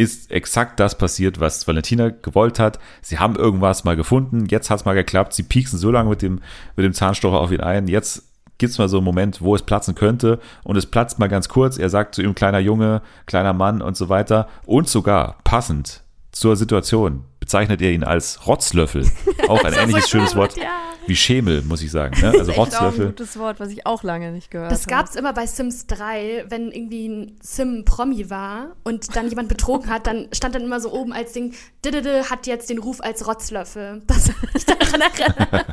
ist 0.01 0.31
exakt 0.31 0.81
das 0.81 0.97
passiert, 0.97 1.41
was 1.41 1.69
Valentina 1.69 2.09
gewollt 2.09 2.59
hat. 2.59 2.79
Sie 3.03 3.19
haben 3.19 3.37
irgendwas 3.37 3.85
mal 3.85 3.97
gefunden, 3.97 4.47
jetzt 4.47 4.71
hat 4.71 4.81
es 4.81 4.85
mal 4.87 4.95
geklappt. 4.95 5.35
Sie 5.35 5.43
pieksen 5.43 5.79
so 5.79 5.91
lange 5.91 6.09
mit 6.09 6.23
dem, 6.23 6.41
mit 6.75 6.85
dem 6.85 6.95
Zahnstocher 6.95 7.39
auf 7.39 7.53
ihn 7.53 7.61
ein. 7.61 7.87
Jetzt 7.87 8.25
gibt 8.57 8.73
es 8.73 8.79
mal 8.79 8.89
so 8.89 8.97
einen 8.97 9.05
Moment, 9.05 9.43
wo 9.43 9.55
es 9.55 9.63
platzen 9.63 9.95
könnte. 9.95 10.41
Und 10.65 10.77
es 10.77 10.87
platzt 10.87 11.19
mal 11.19 11.29
ganz 11.29 11.51
kurz. 11.51 11.77
Er 11.77 11.91
sagt 11.91 12.15
zu 12.15 12.23
ihm, 12.23 12.35
kleiner 12.35 12.61
Junge, 12.61 13.03
kleiner 13.27 13.53
Mann 13.53 13.83
und 13.83 13.95
so 13.95 14.09
weiter. 14.09 14.49
Und 14.65 14.89
sogar 14.89 15.37
passend 15.45 16.03
zur 16.33 16.57
Situation 16.57 17.25
bezeichnet 17.51 17.83
er 17.83 17.91
ihn 17.91 18.05
als 18.05 18.47
Rotzlöffel. 18.47 19.11
Auch 19.49 19.65
ein 19.65 19.73
ähnliches 19.73 20.09
schönes 20.09 20.37
Wort 20.37 20.57
Ja. 20.57 20.69
wie 21.09 21.17
Schemel, 21.17 21.63
muss 21.63 21.83
ich 21.83 21.91
sagen. 21.91 22.15
Ne? 22.21 22.29
Also 22.29 22.53
auch 22.53 22.59
ein 22.59 22.61
Rotzlöffel. 22.61 23.07
gutes 23.07 23.37
Wort, 23.41 23.59
was 23.59 23.71
ich 23.71 23.87
auch 23.87 24.05
lange 24.05 24.31
nicht 24.31 24.53
gehört 24.53 24.71
Das 24.71 24.83
habe. 24.83 24.91
gab 24.91 25.07
es 25.07 25.17
immer 25.17 25.33
bei 25.33 25.47
Sims 25.49 25.89
3, 25.89 26.45
wenn 26.49 26.71
irgendwie 26.71 27.09
ein 27.09 27.37
Sim 27.43 27.85
Promi 27.85 28.31
war 28.31 28.77
und 28.85 29.17
dann 29.17 29.29
jemand 29.29 29.49
betrogen 29.49 29.91
hat, 29.91 30.07
dann 30.07 30.29
stand 30.33 30.55
dann 30.55 30.63
immer 30.63 30.79
so 30.79 30.93
oben 30.93 31.13
als 31.13 31.33
Ding, 31.33 31.53
Didede 31.85 32.31
hat 32.31 32.47
jetzt 32.47 32.71
den 32.71 32.79
Ruf 32.79 33.01
als 33.01 33.27
Rotzlöffel. 33.27 34.03
Das 34.07 34.31
mich 34.55 34.65
daran 34.67 35.01
erinnert. 35.19 35.67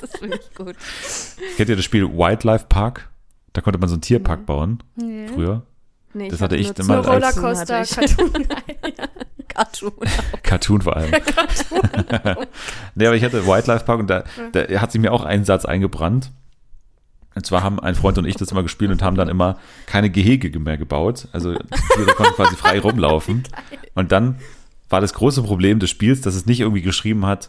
Das 0.00 0.18
finde 0.18 0.38
ich 0.40 0.54
gut. 0.54 0.76
Kennt 1.58 1.68
ihr 1.68 1.76
das 1.76 1.84
Spiel 1.84 2.08
Wildlife 2.08 2.64
Park? 2.70 3.10
Da 3.52 3.60
konnte 3.60 3.78
man 3.78 3.90
so 3.90 3.96
einen 3.96 4.00
Tierpark 4.02 4.46
bauen. 4.46 4.82
Früher. 5.34 5.62
Nee, 6.14 6.28
Das 6.28 6.36
ich 6.38 6.42
hatte 6.42 6.56
ich 6.56 6.66
nur 6.68 6.80
immer 6.80 7.02
So 7.04 7.10
als- 7.10 7.36
Rollercoaster, 7.36 7.78
hatte 7.80 8.04
ich. 8.04 8.16
Cartoon. 8.16 8.46
Cartoon. 9.48 9.92
Cartoon 10.42 10.82
vor 10.82 10.96
allem. 10.96 11.10
nee, 12.94 13.06
aber 13.06 13.16
ich 13.16 13.24
hatte 13.24 13.46
Wildlife 13.46 13.84
Park 13.84 14.00
und 14.00 14.08
da, 14.10 14.24
da 14.52 14.80
hat 14.80 14.92
sich 14.92 15.00
mir 15.00 15.12
auch 15.12 15.24
ein 15.24 15.44
Satz 15.44 15.64
eingebrannt. 15.64 16.30
Und 17.34 17.46
zwar 17.46 17.62
haben 17.62 17.80
ein 17.80 17.94
Freund 17.94 18.18
und 18.18 18.26
ich 18.26 18.36
das 18.36 18.50
immer 18.50 18.62
gespielt 18.62 18.90
und 18.90 19.02
haben 19.02 19.16
dann 19.16 19.28
immer 19.28 19.56
keine 19.86 20.10
Gehege 20.10 20.58
mehr 20.58 20.76
gebaut. 20.76 21.28
Also 21.32 21.54
die 21.54 21.58
Tiere 21.96 22.12
konnten 22.14 22.34
quasi 22.34 22.56
frei 22.56 22.78
rumlaufen. 22.78 23.44
Und 23.94 24.12
dann 24.12 24.36
war 24.90 25.00
das 25.00 25.14
große 25.14 25.42
Problem 25.42 25.78
des 25.78 25.88
Spiels, 25.88 26.20
dass 26.20 26.34
es 26.34 26.44
nicht 26.44 26.60
irgendwie 26.60 26.82
geschrieben 26.82 27.24
hat, 27.24 27.48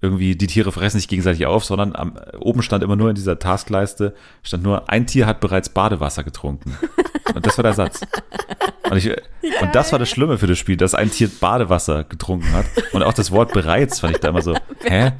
irgendwie 0.00 0.36
die 0.36 0.46
Tiere 0.46 0.70
fressen 0.70 1.00
sich 1.00 1.08
gegenseitig 1.08 1.46
auf, 1.46 1.64
sondern 1.64 1.96
am, 1.96 2.14
oben 2.38 2.62
stand 2.62 2.84
immer 2.84 2.94
nur 2.94 3.08
in 3.08 3.16
dieser 3.16 3.38
Taskleiste, 3.38 4.14
stand 4.42 4.62
nur, 4.62 4.88
ein 4.88 5.06
Tier 5.06 5.26
hat 5.26 5.40
bereits 5.40 5.68
Badewasser 5.68 6.22
getrunken. 6.22 6.76
Und 7.34 7.44
das 7.44 7.58
war 7.58 7.64
der 7.64 7.74
Satz. 7.74 8.00
Und, 8.88 8.96
ich, 8.96 9.10
und 9.60 9.74
das 9.74 9.92
war 9.92 9.98
das 9.98 10.08
Schlimme 10.08 10.38
für 10.38 10.46
das 10.46 10.58
Spiel, 10.58 10.78
dass 10.78 10.94
ein 10.94 11.10
Tier 11.10 11.28
Badewasser 11.28 12.04
getrunken 12.04 12.50
hat. 12.52 12.64
Und 12.92 13.02
auch 13.02 13.12
das 13.12 13.30
Wort 13.30 13.52
bereits 13.52 14.00
fand 14.00 14.14
ich 14.14 14.20
da 14.20 14.28
immer 14.28 14.40
so, 14.40 14.56
hä? 14.82 15.12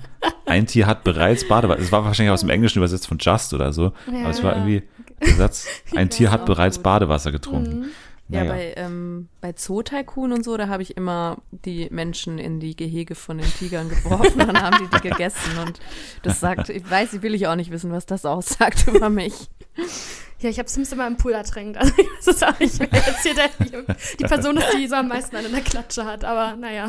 Ein 0.47 0.67
Tier 0.67 0.87
hat 0.87 1.05
bereits 1.05 1.47
Badewasser. 1.47 1.81
Es 1.81 1.93
war 1.93 2.05
wahrscheinlich 2.07 2.33
aus 2.33 2.41
dem 2.41 2.49
Englischen 2.49 2.79
übersetzt 2.79 3.07
von 3.07 3.19
just 3.21 3.53
oder 3.53 3.75
so. 3.75 3.93
Aber 4.07 4.31
es 4.31 4.43
war 4.43 4.55
irgendwie 4.55 4.85
der 5.21 5.35
Satz, 5.35 5.67
ein 5.95 6.09
Tier 6.09 6.31
hat 6.31 6.47
bereits. 6.47 6.79
Badewasser 6.79 7.31
getrunken. 7.31 7.91
Ja, 8.31 8.41
Naja. 8.45 8.53
bei, 8.53 8.75
ähm, 8.77 9.29
bei 9.41 9.55
Zoo-Tycoon 9.57 10.33
und 10.33 10.45
so, 10.45 10.57
da 10.59 10.69
habe 10.69 10.83
ich 10.83 10.97
immer 10.99 11.39
die 11.51 11.89
Menschen 11.91 12.39
in 12.39 12.61
die 12.61 12.77
Gehege 12.77 13.15
von 13.15 13.39
den 13.39 13.47
Tigern 13.59 13.89
geworfen 13.89 14.41
und 14.41 14.49
dann 14.49 14.61
haben 14.61 14.77
die 14.85 14.97
die 14.97 15.09
gegessen. 15.09 15.59
Und 15.67 15.81
das 16.23 16.39
sagt, 16.41 16.69
ich 16.69 16.89
weiß, 16.91 17.15
ich 17.15 17.23
will 17.23 17.35
ich 17.35 17.47
auch 17.47 17.57
nicht 17.57 17.71
wissen, 17.71 17.91
was 17.91 18.05
das 18.07 18.27
aussagt 18.27 18.87
über 18.89 19.09
mich. 19.09 19.49
Ja, 20.41 20.51
ich 20.51 20.59
habe 20.59 20.69
Sims 20.69 20.93
immer 20.93 21.07
im 21.07 21.17
Pool 21.17 21.33
ertränkt. 21.33 21.79
Also 21.79 21.93
ich 21.97 22.07
weiß 22.07 22.27
es 22.37 22.43
auch 22.43 22.59
nicht 22.61 22.79
mehr. 22.79 22.89
Jetzt 22.93 23.23
hier 23.23 23.35
der, 23.35 23.49
die 24.21 24.25
Person 24.25 24.57
ist, 24.59 24.67
die 24.77 24.87
so 24.87 24.97
am 24.97 25.09
meisten 25.09 25.35
an 25.35 25.45
der 25.51 25.61
Klatsche 25.63 26.05
hat. 26.05 26.25
Aber 26.25 26.55
naja. 26.57 26.89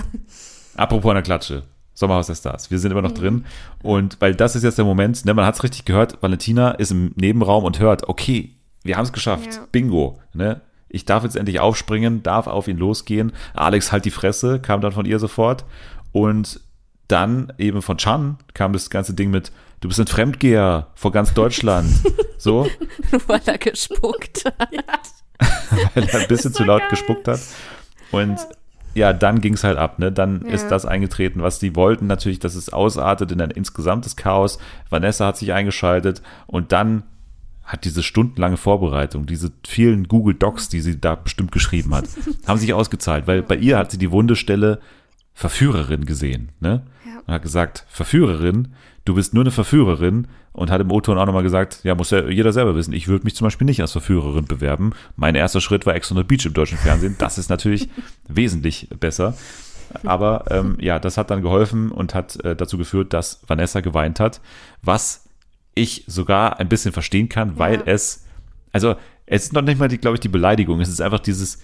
Apropos 0.76 1.10
an 1.10 1.16
der 1.16 1.24
Klatsche. 1.24 1.64
Sommerhaus 1.94 2.28
der 2.28 2.36
Stars. 2.36 2.70
Wir 2.72 2.80
sind 2.80 2.92
immer 2.92 3.02
noch 3.02 3.12
drin. 3.14 3.46
Und 3.84 4.18
weil 4.22 4.34
das 4.36 4.56
ist 4.56 4.64
jetzt 4.64 4.78
der 4.78 4.86
Moment, 4.86 5.26
ne, 5.26 5.34
man 5.34 5.46
hat 5.46 5.56
es 5.56 5.64
richtig 5.64 5.84
gehört, 5.86 6.22
Valentina 6.22 6.72
ist 6.72 6.92
im 6.92 7.12
Nebenraum 7.16 7.64
und 7.66 7.80
hört, 7.80 8.08
okay, 8.08 8.56
wir 8.84 8.96
haben 8.96 9.04
es 9.06 9.12
geschafft. 9.14 9.54
Ja. 9.56 9.68
Bingo. 9.72 10.20
Ne? 10.34 10.62
Ich 10.90 11.06
darf 11.06 11.24
jetzt 11.24 11.36
endlich 11.36 11.60
aufspringen, 11.60 12.24
darf 12.24 12.48
auf 12.48 12.68
ihn 12.68 12.78
losgehen. 12.78 13.32
Alex 13.54 13.92
halt 13.92 14.06
die 14.06 14.12
Fresse, 14.12 14.60
kam 14.60 14.82
dann 14.82 14.92
von 14.92 15.06
ihr 15.06 15.20
sofort. 15.20 15.66
Und 16.12 16.60
dann 17.08 17.54
eben 17.58 17.82
von 17.82 17.98
Chan 17.98 18.38
kam 18.54 18.74
das 18.74 18.90
ganze 18.90 19.14
Ding 19.14 19.30
mit, 19.32 19.52
du 19.82 19.88
bist 19.88 20.00
ein 20.00 20.08
Fremdgeher 20.08 20.88
vor 20.96 21.12
ganz 21.12 21.34
Deutschland. 21.34 21.90
so, 22.38 22.68
Nur 23.12 23.22
weil 23.28 23.42
er 23.46 23.58
gespuckt 23.58 24.46
hat. 24.46 24.70
weil 25.96 26.04
er 26.10 26.20
ein 26.22 26.28
bisschen 26.28 26.54
zu 26.54 26.64
laut 26.64 26.82
geil. 26.82 26.90
gespuckt 26.90 27.28
hat. 27.28 27.40
Und 28.12 28.38
ja, 28.96 29.14
dann 29.14 29.40
ging 29.42 29.54
es 29.54 29.64
halt 29.64 29.78
ab. 29.78 30.00
Ne? 30.00 30.12
Dann 30.12 30.44
Ja. 30.46 30.54
ist 30.54 30.68
das 30.70 30.86
eingetreten, 30.86 31.42
was 31.44 31.60
die 31.60 31.76
wollten. 31.76 32.08
Natürlich, 32.08 32.40
dass 32.40 32.56
es 32.56 32.74
ausartet 32.74 33.32
in 33.32 33.40
ein 33.42 33.52
insgesamtes 33.52 34.16
Chaos. 34.16 34.58
Vanessa 34.90 35.28
hat 35.28 35.38
sich 35.38 35.54
eingeschaltet 35.54 36.22
und 36.48 36.72
dann 36.72 37.04
hat 37.70 37.86
diese 37.86 38.02
stundenlange 38.02 38.58
Vorbereitung, 38.58 39.28
diese 39.28 39.52
vielen 39.66 40.08
Google 40.08 40.34
Docs, 40.34 40.70
die 40.70 40.82
sie 40.82 41.00
da 41.00 41.14
bestimmt 41.14 41.52
geschrieben 41.52 41.94
hat, 41.94 42.06
haben 42.48 42.60
sich 42.60 42.74
ausgezahlt, 42.74 43.28
weil 43.28 43.44
bei 43.44 43.56
ihr 43.56 43.78
hat 43.78 43.92
sie 43.92 44.00
die 44.00 44.10
Wundestelle 44.10 44.80
Verführerin 45.36 46.06
gesehen. 46.06 46.50
Ne? 46.60 46.82
Ja. 47.06 47.20
Und 47.20 47.32
hat 47.32 47.44
gesagt, 47.44 47.86
Verführerin, 47.88 48.70
du 49.06 49.14
bist 49.14 49.36
nur 49.36 49.44
eine 49.44 49.52
Verführerin 49.52 50.28
und 50.52 50.72
hat 50.72 50.82
im 50.82 50.92
O-Ton 50.92 51.20
auch 51.20 51.28
nochmal 51.28 51.44
gesagt, 51.44 51.82
ja, 51.84 51.94
muss 51.94 52.10
ja 52.10 52.28
jeder 52.28 52.54
selber 52.54 52.76
wissen, 52.76 52.92
ich 52.92 53.08
würde 53.08 53.24
mich 53.24 53.36
zum 53.36 53.46
Beispiel 53.46 53.66
nicht 53.66 53.82
als 53.82 53.92
Verführerin 53.92 54.46
bewerben. 54.46 54.94
Mein 55.16 55.36
erster 55.36 55.62
Schritt 55.62 55.86
war 55.86 55.94
Ex 55.94 56.12
on 56.12 56.18
the 56.18 56.24
Beach 56.24 56.48
im 56.48 56.54
deutschen 56.54 56.80
Fernsehen. 56.80 57.18
Das 57.20 57.38
ist 57.38 57.50
natürlich 57.50 57.88
wesentlich 58.28 58.90
besser. 59.00 59.36
Aber 60.04 60.46
ähm, 60.50 60.76
ja, 60.80 60.98
das 60.98 61.18
hat 61.18 61.30
dann 61.30 61.44
geholfen 61.44 61.92
und 61.92 62.16
hat 62.16 62.44
äh, 62.44 62.56
dazu 62.56 62.80
geführt, 62.80 63.14
dass 63.14 63.42
Vanessa 63.48 63.82
geweint 63.82 64.20
hat, 64.20 64.42
was 64.82 65.29
ich 65.80 66.04
sogar 66.08 66.60
ein 66.60 66.70
bisschen 66.70 66.92
verstehen 66.92 67.30
kann, 67.30 67.58
weil 67.58 67.76
Ja. 67.78 67.82
es, 67.86 68.26
also 68.72 68.96
es 69.26 69.44
ist 69.44 69.54
noch 69.54 69.62
nicht 69.62 69.80
mal, 69.80 69.88
die, 69.88 69.98
glaube 69.98 70.16
ich, 70.16 70.22
die 70.22 70.28
Beleidigung, 70.30 70.80
es 70.82 70.90
ist 70.90 71.02
einfach 71.02 71.20
dieses, 71.20 71.60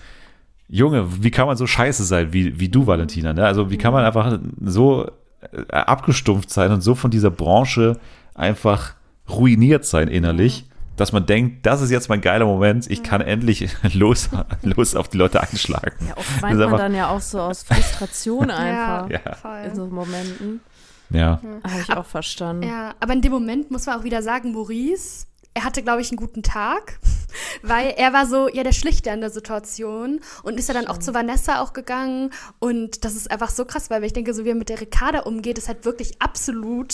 Junge, 0.68 1.06
wie 1.24 1.30
kann 1.32 1.46
man 1.48 1.58
so 1.58 1.68
scheiße 1.68 2.04
sein 2.04 2.34
wie, 2.34 2.60
wie 2.60 2.70
du, 2.70 2.88
Valentina? 2.88 3.34
Ne? 3.34 3.46
Also 3.46 3.70
wie 3.70 3.78
kann 3.78 3.94
man 3.94 4.04
einfach 4.04 4.40
so 4.64 5.12
äh, 5.52 5.72
abgestumpft 5.72 6.50
sein 6.50 6.72
und 6.72 6.82
so 6.82 6.96
von 6.96 7.12
dieser 7.12 7.30
Branche 7.30 8.00
einfach 8.34 8.96
ruiniert 9.30 9.86
sein 9.86 10.08
innerlich, 10.08 10.66
dass 10.98 11.12
man 11.12 11.26
denkt, 11.28 11.66
das 11.68 11.82
ist 11.82 11.92
jetzt 11.92 12.10
mein 12.10 12.22
geiler 12.22 12.46
Moment, 12.46 12.90
ich 12.90 13.04
kann 13.04 13.22
endlich 13.22 13.68
los, 13.94 14.30
los 14.64 14.96
auf 14.96 15.08
die 15.08 15.18
Leute 15.18 15.40
einschlagen. 15.42 15.92
Ja, 16.08 16.18
oft 16.18 16.42
weint 16.42 16.58
man 16.58 16.78
dann 16.78 16.96
ja 16.96 17.10
auch 17.10 17.22
so 17.22 17.40
aus 17.42 17.62
Frustration 17.64 18.50
einfach 18.52 19.10
Ja. 19.12 19.60
in 19.66 19.76
so 19.76 19.86
Momenten. 19.86 20.62
Ja, 21.10 21.40
Habe 21.64 21.82
ich 21.82 21.94
auch 21.96 22.06
verstanden. 22.06 22.68
Ja, 22.68 22.96
aber 23.00 23.14
in 23.14 23.22
dem 23.22 23.32
Moment 23.32 23.72
muss 23.72 23.86
man 23.86 24.00
auch 24.00 24.04
wieder 24.04 24.22
sagen, 24.22 24.54
Maurice, 24.54 25.28
er 25.54 25.64
hatte, 25.64 25.82
glaube 25.82 26.02
ich, 26.02 26.12
einen 26.12 26.18
guten 26.18 26.44
Tag, 26.44 27.00
weil 27.62 27.94
er 27.98 28.14
war 28.14 28.26
so, 28.26 28.50
ja, 28.50 28.64
der 28.64 28.74
Schlichter 28.74 29.14
in 29.14 29.22
der 29.22 29.30
Situation 29.30 30.20
und 30.44 30.60
ist 30.60 30.68
ja 30.68 30.74
dann 30.74 30.88
auch 30.88 30.98
zu 30.98 31.14
Vanessa 31.14 31.62
auch 31.62 31.74
gegangen 31.74 32.32
und 32.60 33.06
das 33.06 33.16
ist 33.16 33.32
einfach 33.32 33.50
so 33.50 33.66
krass, 33.66 33.90
weil 33.90 34.04
ich 34.04 34.14
denke, 34.14 34.34
so 34.34 34.46
wie 34.46 34.50
er 34.50 34.56
mit 34.56 34.70
der 34.70 34.82
Ricarda 34.82 35.22
umgeht, 35.22 35.58
ist 35.58 35.68
halt 35.68 35.86
wirklich 35.86 36.22
absolut 36.22 36.94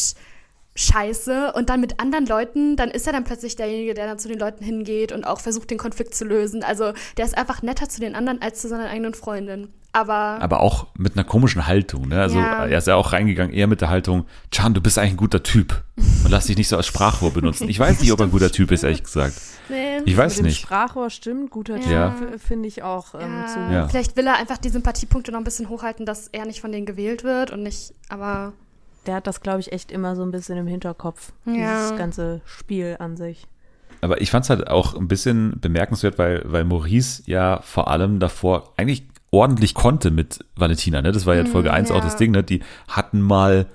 scheiße 0.75 1.51
und 1.53 1.69
dann 1.69 1.81
mit 1.81 1.99
anderen 1.99 2.25
Leuten, 2.25 2.75
dann 2.77 2.91
ist 2.91 3.05
er 3.05 3.13
dann 3.13 3.23
plötzlich 3.23 3.55
derjenige, 3.55 3.93
der 3.93 4.07
dann 4.07 4.19
zu 4.19 4.29
den 4.29 4.39
Leuten 4.39 4.63
hingeht 4.63 5.11
und 5.11 5.25
auch 5.25 5.41
versucht, 5.41 5.69
den 5.69 5.77
Konflikt 5.77 6.15
zu 6.15 6.23
lösen. 6.23 6.63
Also 6.63 6.93
der 7.17 7.25
ist 7.25 7.37
einfach 7.37 7.61
netter 7.61 7.89
zu 7.89 7.99
den 7.99 8.15
anderen 8.15 8.41
als 8.41 8.61
zu 8.61 8.69
seiner 8.69 8.89
eigenen 8.89 9.13
Freundin. 9.13 9.73
Aber, 9.93 10.37
aber 10.39 10.61
auch 10.61 10.87
mit 10.97 11.15
einer 11.17 11.25
komischen 11.25 11.67
Haltung. 11.67 12.07
Ne? 12.07 12.21
Also 12.21 12.39
Ja. 12.39 12.65
er 12.65 12.77
ist 12.77 12.87
ja 12.87 12.95
auch 12.95 13.11
reingegangen, 13.11 13.53
eher 13.53 13.67
mit 13.67 13.81
der 13.81 13.89
Haltung, 13.89 14.25
Chan, 14.51 14.73
du 14.73 14.79
bist 14.81 14.97
eigentlich 14.97 15.11
ein 15.13 15.17
guter 15.17 15.43
Typ 15.43 15.83
und 15.97 16.29
lass 16.31 16.45
dich 16.45 16.55
nicht 16.57 16.69
so 16.69 16.77
als 16.77 16.87
Sprachrohr 16.87 17.31
benutzen. 17.31 17.67
Ich 17.67 17.77
weiß 17.79 17.99
nicht, 17.99 18.11
ob 18.13 18.19
er 18.21 18.27
ein 18.27 18.31
guter 18.31 18.51
Typ 18.51 18.71
ist, 18.71 18.83
ehrlich 18.83 19.03
gesagt. 19.03 19.33
nee, 19.69 19.97
Ich 20.05 20.15
weiß 20.15 20.37
Mit 20.37 20.45
nicht. 20.45 20.61
Sprachrohr 20.61 21.09
stimmt, 21.09 21.49
guter 21.51 21.75
Ja. 21.77 22.11
Typ, 22.11 22.39
finde 22.39 22.67
ich 22.69 22.83
auch 22.83 23.15
ähm, 23.15 23.33
ja, 23.41 23.47
zu. 23.47 23.59
Ja. 23.73 23.87
vielleicht 23.89 24.15
will 24.15 24.27
er 24.27 24.37
einfach 24.37 24.57
die 24.57 24.69
Sympathiepunkte 24.69 25.31
noch 25.33 25.39
ein 25.39 25.43
bisschen 25.43 25.67
hochhalten, 25.67 26.05
dass 26.05 26.27
er 26.29 26.45
nicht 26.45 26.61
von 26.61 26.71
denen 26.71 26.85
gewählt 26.85 27.23
wird 27.25 27.51
und 27.51 27.61
nicht, 27.63 27.93
aber 28.09 28.53
Der 29.07 29.15
hat 29.15 29.25
das, 29.27 29.41
glaube 29.41 29.59
ich, 29.61 29.71
echt 29.73 29.91
immer 29.91 30.15
so 30.15 30.21
ein 30.21 30.29
bisschen 30.31 30.57
im 30.59 30.67
Hinterkopf. 30.67 31.33
Ja. 31.45 31.53
Dieses 31.81 31.97
ganze 31.97 32.39
Spiel 32.45 32.95
an 32.99 33.17
sich. 33.17 33.47
Aber 33.99 34.21
ich 34.21 34.29
fand 34.31 34.45
es 34.45 34.49
halt 34.51 34.67
auch 34.67 34.95
ein 34.95 35.07
bisschen 35.07 35.59
bemerkenswert, 35.59 36.17
weil, 36.19 36.43
weil 36.45 36.63
Maurice 36.63 37.23
ja 37.25 37.61
vor 37.63 37.87
allem 37.89 38.19
davor 38.19 38.73
eigentlich 38.77 39.03
ordentlich 39.31 39.73
konnte 39.73 40.11
mit 40.11 40.45
Valentina. 40.55 41.01
Ne? 41.01 41.11
Das 41.11 41.25
war 41.25 41.35
ja 41.35 41.41
in 41.41 41.47
Folge 41.47 41.69
Mm, 41.69 41.73
1 41.73 41.91
auch 41.91 41.95
ja. 41.95 42.01
das 42.01 42.17
Ding. 42.17 42.31
Ne? 42.31 42.43
Die 42.43 42.61
hatten 42.87 43.21
mal 43.21 43.65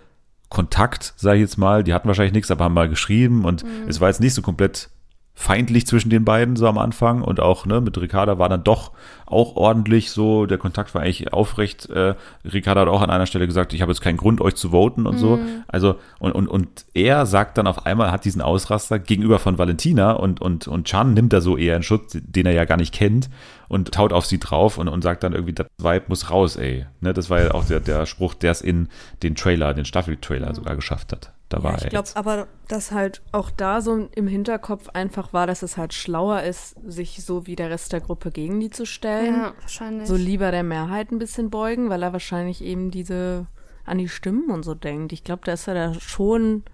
Kontakt, 0.49 1.14
sage 1.16 1.37
ich 1.38 1.42
jetzt 1.42 1.57
mal. 1.59 1.83
Die 1.83 1.92
hatten 1.92 2.07
wahrscheinlich 2.07 2.35
nichts, 2.35 2.51
aber 2.51 2.64
haben 2.64 2.75
mal 2.75 2.88
geschrieben. 2.88 3.45
Und 3.45 3.64
Mm. 3.64 3.88
es 3.88 4.01
war 4.01 4.09
jetzt 4.09 4.21
nicht 4.21 4.35
so 4.35 4.42
komplett 4.42 4.90
feindlich 5.38 5.87
zwischen 5.87 6.09
den 6.09 6.25
beiden 6.25 6.57
so 6.57 6.66
am 6.66 6.79
Anfang. 6.79 7.20
Und 7.20 7.40
auch 7.40 7.66
ne, 7.66 7.83
mit 7.83 8.01
Ricarda 8.01 8.38
war 8.38 8.49
dann 8.49 8.64
doch 8.64 8.92
auch 9.27 9.55
ordentlich 9.55 10.11
so. 10.11 10.46
Der 10.46 10.57
Kontakt 10.57 10.94
war 10.94 11.03
eigentlich 11.03 11.33
aufrecht. 11.33 11.90
Äh, 11.90 12.14
Ricarda 12.45 12.80
hat 12.80 12.89
auch 12.89 13.03
an 13.03 13.11
einer 13.11 13.26
Stelle 13.26 13.47
gesagt, 13.47 13.74
ich 13.74 13.82
habe 13.82 13.93
jetzt 13.93 14.01
keinen 14.01 14.16
Grund, 14.16 14.41
euch 14.41 14.57
zu 14.57 14.70
voten 14.70 15.07
und 15.07 15.18
so. 15.18 15.39
Also, 15.68 15.97
und, 16.18 16.32
und, 16.32 16.49
und 16.49 16.87
er 16.95 17.26
sagt 17.26 17.59
dann 17.59 17.66
auf 17.66 17.84
einmal, 17.84 18.11
hat 18.11 18.24
diesen 18.24 18.41
Ausraster 18.41 18.99
gegenüber 18.99 19.39
von 19.39 19.59
Valentina 19.59 20.12
und, 20.12 20.41
und, 20.41 20.66
und 20.66 20.87
Chan 20.87 21.12
nimmt 21.12 21.34
da 21.34 21.43
so 21.43 21.59
eher 21.59 21.74
einen 21.74 21.84
Schutz, 21.84 22.16
den 22.18 22.47
er 22.47 22.53
ja 22.53 22.64
gar 22.64 22.78
nicht 22.78 22.95
kennt 22.95 23.28
und 23.68 23.93
taut 23.93 24.14
auf 24.14 24.24
sie 24.24 24.41
drauf 24.41 24.78
und, 24.78 24.89
und 24.89 25.03
sagt 25.03 25.22
dann 25.22 25.34
irgendwie, 25.34 25.53
das 25.53 25.66
Vibe 25.78 26.07
muss 26.09 26.30
raus, 26.30 26.57
ey. 26.57 26.87
Ne, 27.03 27.12
das 27.12 27.28
war 27.28 27.43
ja 27.43 27.51
auch 27.51 27.66
der, 27.66 27.80
der 27.80 28.07
Spruch, 28.07 28.32
der 28.32 28.53
es 28.53 28.62
in 28.62 28.89
den 29.22 29.34
Trailer, 29.34 29.74
den 29.74 29.84
Staffeltrailer 29.84 30.55
sogar 30.55 30.76
geschafft 30.76 31.12
hat. 31.12 31.36
Dabei. 31.49 31.72
Ja, 31.72 31.78
ich 31.82 31.88
glaube 31.88 32.09
aber, 32.14 32.47
dass 32.68 32.92
halt 32.92 33.22
auch 33.32 33.51
da 33.51 33.80
so 33.80 34.09
im 34.14 34.26
Hinterkopf 34.26 34.88
einfach 34.90 35.32
war, 35.32 35.47
dass 35.47 35.62
es 35.62 35.76
halt 35.76 35.94
schlauer 35.94 36.42
ist, 36.42 36.76
sich 36.84 37.24
so 37.24 37.47
wie 37.47 37.57
der 37.57 37.70
Rest 37.70 37.92
der 37.92 38.01
Gruppe 38.01 38.30
gegen 38.30 38.61
die 38.61 38.70
zu 38.70 38.86
stellen. 38.86 39.34
Ja, 39.34 39.53
wahrscheinlich. 39.61 40.09
So 40.09 40.16
lieber 40.16 40.51
der 40.51 40.62
Mehrheit 40.62 41.11
ein 41.12 41.18
bisschen 41.18 41.51
beugen, 41.51 41.88
weil 41.90 42.03
er 42.03 42.12
wahrscheinlich 42.12 42.62
eben 42.62 42.90
diese 42.90 43.47
an 43.84 43.99
die 43.99 44.09
Stimmen 44.09 44.51
und 44.51 44.64
so 44.64 44.74
denkt. 44.74 45.12
Ich 45.12 45.22
glaube, 45.22 45.42
dass 45.44 45.68
er 45.68 45.74
da 45.74 45.94
schon 45.94 46.64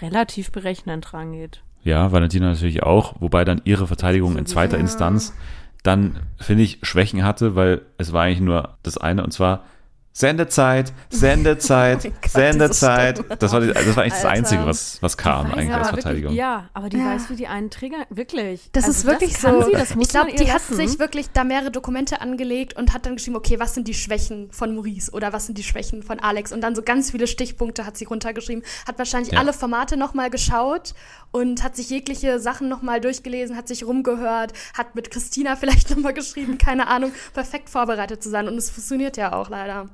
relativ 0.00 0.52
berechnend 0.52 1.12
rangeht. 1.12 1.62
Ja, 1.82 2.12
Valentina 2.12 2.50
natürlich 2.50 2.82
auch, 2.82 3.14
wobei 3.20 3.44
dann 3.44 3.62
ihre 3.64 3.86
Verteidigung 3.86 4.36
in 4.36 4.46
zweiter 4.46 4.76
Ja. 4.76 4.82
Instanz 4.82 5.34
dann, 5.82 6.20
finde 6.38 6.62
ich, 6.62 6.78
Schwächen 6.82 7.24
hatte, 7.24 7.56
weil 7.56 7.80
es 7.96 8.12
war 8.12 8.24
eigentlich 8.24 8.40
nur 8.40 8.76
das 8.82 8.98
eine 8.98 9.24
und 9.24 9.32
zwar 9.32 9.64
Sendezeit, 10.12 10.92
Sendezeit, 11.08 12.04
Oh 12.06 12.10
Gott, 12.20 12.30
Sendezeit. 12.30 13.24
Das 13.40 13.52
war, 13.52 13.60
die, 13.60 13.68
das 13.68 13.96
war 13.96 14.02
eigentlich 14.02 14.12
das 14.14 14.24
Alter. 14.24 14.28
Einzige, 14.30 14.66
was, 14.66 15.00
was 15.02 15.16
kam 15.16 15.46
weiß 15.46 15.52
eigentlich 15.56 15.72
als 15.74 15.86
wirklich- 15.86 16.02
Verteidigung. 16.02 16.34
Ja, 16.34 16.68
aber 16.74 16.88
die 16.88 16.98
Ja. 16.98 17.06
weiß, 17.14 17.30
wie 17.30 17.36
die 17.36 17.46
einen 17.46 17.70
triggern. 17.70 18.04
Wirklich. 18.10 18.68
Das 18.72 18.84
Also 18.84 18.98
ist 18.98 19.04
wirklich 19.06 19.32
das 19.34 19.42
so. 19.42 19.62
Sie, 19.62 19.72
das 19.72 19.94
muss 19.94 20.06
ich 20.06 20.10
glaube, 20.12 20.32
die 20.32 20.46
hat 20.52 20.68
lassen. 20.68 20.74
sich 20.76 20.98
wirklich 20.98 21.30
da 21.32 21.44
mehrere 21.44 21.70
Dokumente 21.70 22.20
angelegt 22.20 22.76
und 22.76 22.92
hat 22.92 23.06
dann 23.06 23.16
geschrieben, 23.16 23.36
okay, 23.36 23.60
was 23.60 23.74
sind 23.74 23.86
die 23.86 23.94
Schwächen 23.94 24.50
von 24.52 24.74
Maurice 24.74 25.12
oder 25.12 25.32
was 25.32 25.46
sind 25.46 25.56
die 25.58 25.62
Schwächen 25.62 26.02
von 26.02 26.18
Alex 26.20 26.52
und 26.52 26.60
dann 26.60 26.74
so 26.74 26.82
ganz 26.82 27.12
viele 27.12 27.26
Stichpunkte 27.28 27.86
hat 27.86 27.96
sie 27.96 28.04
runtergeschrieben, 28.04 28.64
hat 28.88 28.98
wahrscheinlich 28.98 29.32
Ja. 29.32 29.38
alle 29.38 29.52
Formate 29.52 29.96
nochmal 29.96 30.28
geschaut 30.28 30.94
und 31.30 31.62
hat 31.62 31.76
sich 31.76 31.88
jegliche 31.88 32.40
Sachen 32.40 32.68
nochmal 32.68 33.00
durchgelesen, 33.00 33.56
hat 33.56 33.68
sich 33.68 33.84
rumgehört, 33.86 34.52
hat 34.76 34.94
mit 34.96 35.10
Christina 35.12 35.54
vielleicht 35.60 35.88
nochmal 35.90 36.14
geschrieben, 36.14 36.58
keine 36.58 36.88
Ahnung, 36.88 37.12
perfekt 37.32 37.70
vorbereitet 37.70 38.22
zu 38.22 38.28
sein 38.28 38.48
und 38.48 38.56
es 38.56 38.70
funktioniert 38.70 39.16
ja 39.16 39.32
auch 39.32 39.48
leider. 39.48 39.88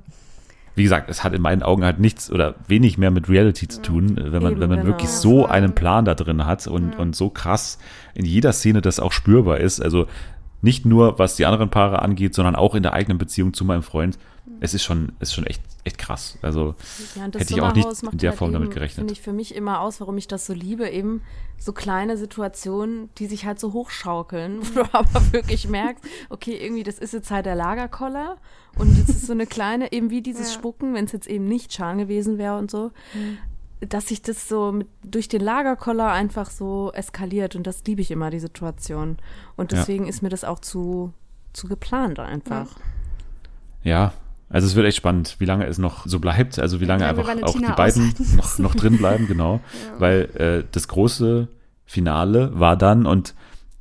Wie 0.77 0.83
gesagt, 0.83 1.09
es 1.09 1.23
hat 1.23 1.33
in 1.33 1.41
meinen 1.41 1.63
Augen 1.63 1.83
halt 1.83 1.99
nichts 1.99 2.31
oder 2.31 2.53
wenig 2.67 2.99
mehr 2.99 3.09
mit 3.09 3.29
Reality 3.29 3.67
zu 3.67 3.81
tun, 3.81 4.15
wenn 4.15 4.43
man, 4.43 4.51
Eben, 4.51 4.61
wenn 4.61 4.69
man 4.69 4.79
genau. 4.81 4.91
wirklich 4.91 5.09
so 5.09 5.47
einen 5.47 5.73
Plan 5.73 6.05
da 6.05 6.13
drin 6.13 6.45
hat 6.45 6.67
und, 6.67 6.97
und 6.99 7.15
so 7.15 7.31
krass 7.31 7.79
in 8.13 8.25
jeder 8.25 8.53
Szene 8.53 8.81
das 8.81 8.99
auch 8.99 9.11
spürbar 9.11 9.57
ist. 9.59 9.81
Also 9.81 10.05
nicht 10.61 10.85
nur, 10.85 11.17
was 11.17 11.35
die 11.35 11.47
anderen 11.47 11.69
Paare 11.69 12.03
angeht, 12.03 12.35
sondern 12.35 12.55
auch 12.55 12.75
in 12.75 12.83
der 12.83 12.93
eigenen 12.93 13.17
Beziehung 13.17 13.53
zu 13.53 13.65
meinem 13.65 13.81
Freund. 13.81 14.19
Es 14.59 14.73
ist 14.73 14.83
schon, 14.83 15.13
ist 15.19 15.33
schon 15.33 15.45
echt, 15.45 15.61
echt 15.83 15.97
krass. 15.97 16.37
Also 16.41 16.75
Ja, 17.15 17.25
und 17.25 17.35
das 17.35 17.41
hätte 17.41 17.53
ich 17.53 17.61
auch 17.61 17.73
nicht 17.73 18.03
in 18.11 18.17
der 18.17 18.31
halt 18.31 18.37
Form 18.39 18.53
damit 18.53 18.67
eben, 18.67 18.73
gerechnet. 18.75 18.95
Finde 18.97 19.13
ich 19.13 19.21
für 19.21 19.33
mich 19.33 19.53
immer 19.55 19.81
aus, 19.81 19.99
warum 19.99 20.17
ich 20.17 20.27
das 20.27 20.45
so 20.45 20.53
liebe, 20.53 20.89
eben 20.89 21.21
so 21.59 21.73
kleine 21.73 22.17
Situationen, 22.17 23.09
die 23.17 23.27
sich 23.27 23.45
halt 23.45 23.59
so 23.59 23.73
hochschaukeln, 23.73 24.59
wo 24.75 24.83
du 24.83 24.93
aber 24.93 25.33
wirklich 25.33 25.67
merkst, 25.67 26.03
okay, 26.29 26.57
irgendwie, 26.57 26.83
das 26.83 26.97
ist 26.99 27.13
jetzt 27.13 27.29
halt 27.31 27.45
der 27.45 27.55
Lagerkoller 27.55 28.37
und 28.77 28.97
es 28.97 29.09
ist 29.09 29.25
so 29.27 29.33
eine 29.33 29.45
kleine, 29.47 29.91
eben 29.91 30.09
wie 30.09 30.21
dieses 30.21 30.49
Ja. 30.53 30.59
Spucken, 30.59 30.93
wenn 30.93 31.05
es 31.05 31.11
jetzt 31.11 31.27
eben 31.27 31.45
nicht 31.45 31.73
Schan 31.73 31.97
gewesen 31.97 32.37
wäre 32.37 32.57
und 32.57 32.71
so, 32.71 32.91
dass 33.79 34.07
sich 34.07 34.21
das 34.23 34.47
so 34.49 34.71
mit, 34.71 34.87
durch 35.03 35.27
den 35.27 35.41
Lagerkoller 35.41 36.11
einfach 36.11 36.49
so 36.49 36.91
eskaliert 36.93 37.55
und 37.55 37.67
das 37.67 37.83
liebe 37.85 38.01
ich 38.01 38.09
immer, 38.11 38.29
die 38.31 38.39
Situation. 38.39 39.17
Und 39.55 39.71
Ja. 39.71 39.79
deswegen 39.79 40.07
ist 40.07 40.23
mir 40.23 40.29
das 40.29 40.43
auch 40.43 40.59
zu, 40.59 41.13
zu 41.53 41.67
geplant 41.67 42.19
einfach. 42.19 42.75
Ja, 43.83 44.13
also 44.49 44.65
es 44.65 44.75
wird 44.75 44.85
echt 44.85 44.97
spannend, 44.97 45.35
wie 45.39 45.45
lange 45.45 45.65
es 45.65 45.77
noch 45.77 46.05
so 46.05 46.19
bleibt, 46.19 46.57
also 46.59 46.79
wie 46.79 46.85
lange 46.85 47.03
lange 47.03 47.19
einfach 47.19 47.43
auch 47.43 47.59
die 47.59 47.73
beiden 47.75 48.13
noch, 48.35 48.57
noch 48.59 48.75
drin 48.75 48.97
bleiben, 48.97 49.27
genau. 49.27 49.59
Weil 49.97 50.29
äh, 50.35 50.63
das 50.71 50.87
große 50.87 51.47
Finale 51.85 52.51
war 52.57 52.77
dann 52.77 53.05
und 53.05 53.33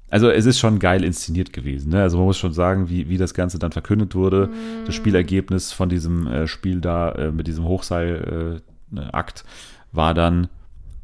also 0.08 0.30
es 0.30 0.46
ist 0.46 0.58
schon 0.58 0.78
geil 0.78 1.04
inszeniert 1.04 1.52
gewesen. 1.52 1.90
Ne? 1.90 2.00
Also 2.00 2.16
man 2.16 2.26
muss 2.26 2.38
schon 2.38 2.52
sagen, 2.52 2.88
wie, 2.88 3.08
wie 3.08 3.18
das 3.18 3.34
Ganze 3.34 3.58
dann 3.58 3.72
verkündet 3.72 4.14
wurde. 4.14 4.50
Das 4.86 4.94
Spielergebnis 4.94 5.72
von 5.72 5.88
diesem 5.88 6.26
äh, 6.28 6.46
Spiel 6.46 6.80
da 6.80 7.10
äh, 7.10 7.32
mit 7.32 7.48
diesem 7.48 7.64
Hochseil-Akt 7.64 9.44
war 9.90 10.14
dann 10.14 10.48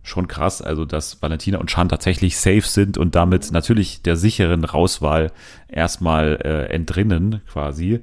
schon 0.05 0.29
krass. 0.29 0.63
Also 0.63 0.85
dass 0.85 1.21
Valentina 1.21 1.59
und 1.59 1.69
Chan 1.69 1.89
tatsächlich 1.89 2.37
safe 2.37 2.63
sind 2.63 2.97
und 2.97 3.17
damit 3.17 3.51
natürlich 3.51 4.03
der 4.03 4.17
sicheren 4.17 4.65
Rauswahl 4.65 5.33
erstmal 5.69 6.39
äh, 6.45 6.73
entrinnen 6.73 7.41
quasi. 7.49 8.03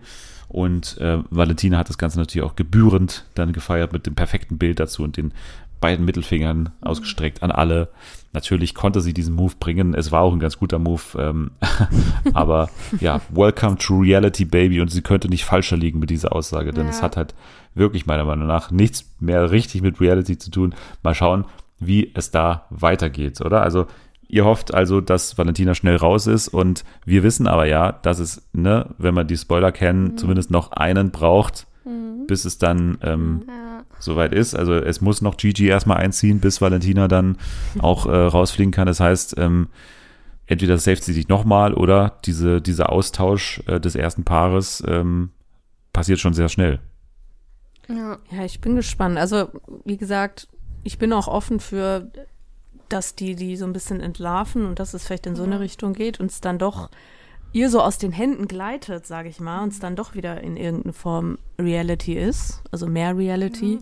Und 0.50 0.98
äh, 0.98 1.20
Valentina 1.30 1.78
hat 1.78 1.90
das 1.90 1.98
Ganze 1.98 2.20
natürlich 2.20 2.46
auch 2.48 2.56
gebührend 2.56 3.26
dann 3.36 3.54
gefeiert 3.54 3.94
mit 3.94 4.06
dem 4.08 4.16
perfekten 4.16 4.58
Bild 4.58 4.80
dazu 4.80 5.04
und 5.04 5.16
den 5.16 5.32
beiden 5.80 6.04
Mittelfingern 6.06 6.72
ausgestreckt 6.82 7.42
an 7.42 7.52
alle. 7.52 7.88
Natürlich 8.34 8.76
konnte 8.76 9.00
sie 9.00 9.14
diesen 9.14 9.34
Move 9.36 9.54
bringen. 9.60 9.94
Es 9.94 10.12
war 10.12 10.22
auch 10.22 10.34
ein 10.34 10.40
ganz 10.40 10.58
guter 10.58 10.78
Move. 10.78 11.02
Ähm, 11.18 11.52
aber 12.34 12.70
ja, 13.00 13.22
welcome 13.30 13.78
to 13.78 13.98
reality, 14.00 14.44
baby. 14.44 14.82
Und 14.82 14.90
sie 14.90 15.02
könnte 15.02 15.30
nicht 15.30 15.46
falscher 15.46 15.78
liegen 15.78 16.00
mit 16.00 16.10
dieser 16.10 16.36
Aussage, 16.36 16.72
denn 16.72 16.86
Ja. 16.86 16.90
es 16.90 17.02
hat 17.02 17.16
halt 17.16 17.34
wirklich 17.76 18.06
meiner 18.08 18.26
Meinung 18.26 18.48
nach 18.48 18.72
nichts 18.72 19.10
mehr 19.20 19.52
richtig 19.52 19.82
mit 19.82 20.02
Reality 20.02 20.38
zu 20.38 20.52
tun. 20.52 20.76
Mal 21.02 21.16
schauen, 21.16 21.46
wie 21.80 22.12
es 22.14 22.30
da 22.32 22.66
weitergeht, 22.72 23.40
oder? 23.42 23.62
Also 23.62 23.86
ihr 24.30 24.46
hofft 24.46 24.74
also, 24.74 25.02
dass 25.02 25.38
Valentina 25.38 25.76
schnell 25.76 25.98
raus 25.98 26.26
ist 26.28 26.48
und 26.48 26.86
wir 27.06 27.24
wissen 27.24 27.48
aber 27.48 27.66
ja, 27.66 27.92
dass 27.92 28.20
es, 28.20 28.42
ne, 28.54 28.94
wenn 28.98 29.14
man 29.14 29.28
die 29.28 29.38
Spoiler 29.38 29.72
kennen, 29.74 30.18
zumindest 30.18 30.50
noch 30.52 30.72
einen 30.72 31.12
braucht, 31.12 31.68
bis 32.28 32.46
es 32.46 32.58
dann 32.60 32.98
ähm, 33.02 33.44
Ja. 33.48 33.84
soweit 34.00 34.32
ist. 34.34 34.56
Also 34.56 34.74
es 34.76 35.02
muss 35.02 35.22
noch 35.22 35.36
Gigi 35.36 35.66
erstmal 35.68 35.98
einziehen, 35.98 36.40
bis 36.40 36.62
Valentina 36.62 37.08
dann 37.08 37.38
auch 37.80 38.06
äh, 38.06 38.16
rausfliegen 38.16 38.72
kann. 38.72 38.86
Das 38.86 39.00
heißt, 39.00 39.36
ähm, 39.40 39.68
entweder 40.46 40.78
saved 40.78 41.04
sie 41.04 41.14
sich 41.14 41.28
nochmal 41.28 41.74
oder 41.74 42.20
diese, 42.26 42.62
dieser 42.62 42.92
Austausch 42.92 43.62
äh, 43.68 43.80
des 43.80 43.96
ersten 43.96 44.24
Paares 44.26 44.84
ähm, 44.88 45.32
passiert 45.92 46.20
schon 46.20 46.34
sehr 46.34 46.50
schnell. 46.50 46.80
Ja. 47.88 48.20
Ja, 48.32 48.46
ich 48.46 48.62
bin 48.62 48.76
gespannt. 48.76 49.18
Also, 49.18 49.50
wie 49.86 49.98
gesagt, 49.98 50.48
ich 50.84 51.00
bin 51.00 51.12
auch 51.14 51.28
offen 51.28 51.60
für, 51.60 52.12
dass 52.90 53.16
die 53.16 53.36
die 53.36 53.56
so 53.56 53.66
ein 53.66 53.74
bisschen 53.74 54.02
entlarven 54.02 54.66
und 54.66 54.80
dass 54.80 54.94
es 54.94 55.06
vielleicht 55.06 55.26
in 55.26 55.36
so 55.36 55.44
eine 55.44 55.60
Richtung 55.60 55.94
geht 55.94 56.20
und 56.20 56.32
es 56.32 56.42
dann 56.42 56.58
doch 56.58 56.90
ihr 57.52 57.70
so 57.70 57.82
aus 57.82 57.98
den 57.98 58.12
Händen 58.12 58.48
gleitet, 58.48 59.08
sage 59.08 59.30
ich 59.30 59.40
mal, 59.40 59.64
und 59.64 59.74
es 59.74 59.80
dann 59.80 59.96
doch 59.96 60.14
wieder 60.14 60.42
in 60.42 60.58
irgendeine 60.58 60.94
Form 60.94 61.40
Reality 61.58 62.14
ist, 62.14 62.62
also 62.72 62.88
mehr 62.88 63.18
Reality. 63.18 63.80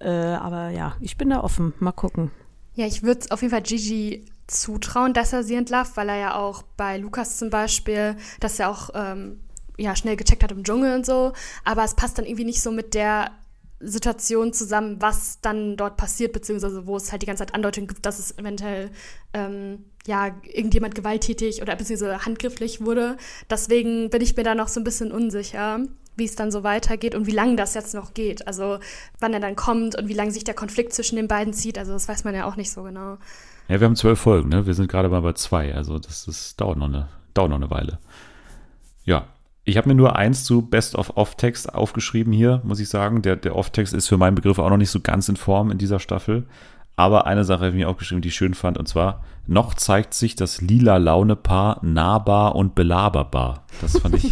Äh, 0.00 0.08
aber 0.08 0.70
ja, 0.70 0.96
ich 1.00 1.16
bin 1.16 1.30
da 1.30 1.42
offen. 1.42 1.74
Mal 1.78 1.92
gucken. 1.92 2.30
Ja, 2.74 2.86
ich 2.86 3.02
würde 3.02 3.20
es 3.20 3.30
auf 3.30 3.42
jeden 3.42 3.50
Fall 3.50 3.62
Gigi 3.62 4.24
zutrauen, 4.46 5.12
dass 5.12 5.32
er 5.32 5.42
sie 5.42 5.56
entlarvt, 5.56 5.96
weil 5.96 6.08
er 6.08 6.16
ja 6.16 6.34
auch 6.36 6.62
bei 6.76 6.96
Lukas 6.96 7.36
zum 7.36 7.50
Beispiel, 7.50 8.16
dass 8.40 8.58
er 8.58 8.70
auch 8.70 8.90
ähm, 8.94 9.40
ja, 9.76 9.94
schnell 9.96 10.16
gecheckt 10.16 10.42
hat 10.42 10.52
im 10.52 10.64
Dschungel 10.64 10.94
und 10.94 11.04
so. 11.04 11.32
Aber 11.64 11.84
es 11.84 11.94
passt 11.94 12.18
dann 12.18 12.24
irgendwie 12.24 12.44
nicht 12.44 12.62
so 12.62 12.70
mit 12.70 12.94
der 12.94 13.32
Situation 13.80 14.52
zusammen, 14.52 14.96
was 15.00 15.40
dann 15.40 15.76
dort 15.76 15.96
passiert, 15.96 16.32
beziehungsweise 16.32 16.86
wo 16.86 16.96
es 16.96 17.12
halt 17.12 17.22
die 17.22 17.26
ganze 17.26 17.44
Zeit 17.44 17.54
Andeutungen 17.54 17.86
gibt, 17.86 18.04
dass 18.04 18.18
es 18.18 18.36
eventuell 18.36 18.90
ähm, 19.32 19.84
ja 20.06 20.34
irgendjemand 20.42 20.94
gewalttätig 20.94 21.62
oder 21.62 21.76
beziehungsweise 21.76 22.24
handgrifflich 22.24 22.84
wurde. 22.84 23.16
Deswegen 23.48 24.10
bin 24.10 24.20
ich 24.20 24.36
mir 24.36 24.42
da 24.42 24.54
noch 24.54 24.68
so 24.68 24.80
ein 24.80 24.84
bisschen 24.84 25.12
unsicher, 25.12 25.80
wie 26.16 26.24
es 26.24 26.34
dann 26.34 26.50
so 26.50 26.64
weitergeht 26.64 27.14
und 27.14 27.26
wie 27.26 27.32
lange 27.32 27.54
das 27.54 27.74
jetzt 27.74 27.94
noch 27.94 28.14
geht. 28.14 28.46
Also 28.48 28.80
wann 29.20 29.32
er 29.32 29.40
dann 29.40 29.54
kommt 29.54 29.96
und 29.96 30.08
wie 30.08 30.14
lange 30.14 30.32
sich 30.32 30.44
der 30.44 30.54
Konflikt 30.54 30.92
zwischen 30.92 31.16
den 31.16 31.28
beiden 31.28 31.52
zieht. 31.52 31.78
Also 31.78 31.92
das 31.92 32.08
weiß 32.08 32.24
man 32.24 32.34
ja 32.34 32.46
auch 32.46 32.56
nicht 32.56 32.72
so 32.72 32.82
genau. 32.82 33.18
Ja, 33.68 33.80
wir 33.80 33.84
haben 33.84 33.96
zwölf 33.96 34.18
Folgen, 34.18 34.48
ne? 34.48 34.66
Wir 34.66 34.74
sind 34.74 34.90
gerade 34.90 35.08
mal 35.08 35.20
bei 35.20 35.34
zwei, 35.34 35.74
also 35.74 35.98
das, 35.98 36.24
das 36.24 36.56
dauert, 36.56 36.78
noch 36.78 36.88
eine, 36.88 37.08
dauert 37.34 37.50
noch 37.50 37.56
eine 37.56 37.70
Weile. 37.70 37.98
Ja, 39.04 39.28
ich 39.68 39.76
habe 39.76 39.88
mir 39.88 39.94
nur 39.94 40.16
eins 40.16 40.44
zu 40.44 40.62
Best 40.62 40.94
of 40.96 41.16
Off-Text 41.16 41.74
aufgeschrieben 41.74 42.32
hier, 42.32 42.60
muss 42.64 42.80
ich 42.80 42.88
sagen. 42.88 43.22
Der, 43.22 43.36
der 43.36 43.54
Off-Text 43.56 43.94
ist 43.94 44.08
für 44.08 44.16
meinen 44.16 44.34
Begriff 44.34 44.58
auch 44.58 44.70
noch 44.70 44.76
nicht 44.76 44.90
so 44.90 45.00
ganz 45.00 45.28
in 45.28 45.36
Form 45.36 45.70
in 45.70 45.78
dieser 45.78 45.98
Staffel. 46.00 46.46
Aber 46.96 47.26
eine 47.26 47.44
Sache 47.44 47.60
habe 47.60 47.68
ich 47.68 47.74
mir 47.74 47.88
aufgeschrieben, 47.88 48.22
die 48.22 48.28
ich 48.28 48.34
schön 48.34 48.54
fand, 48.54 48.76
und 48.76 48.88
zwar, 48.88 49.22
noch 49.46 49.74
zeigt 49.74 50.14
sich 50.14 50.34
das 50.34 50.60
lila 50.60 50.96
Laune-Paar 50.96 51.78
nahbar 51.84 52.56
und 52.56 52.74
belaberbar. 52.74 53.64
Das 53.80 53.98
fand 53.98 54.16
ich 54.16 54.28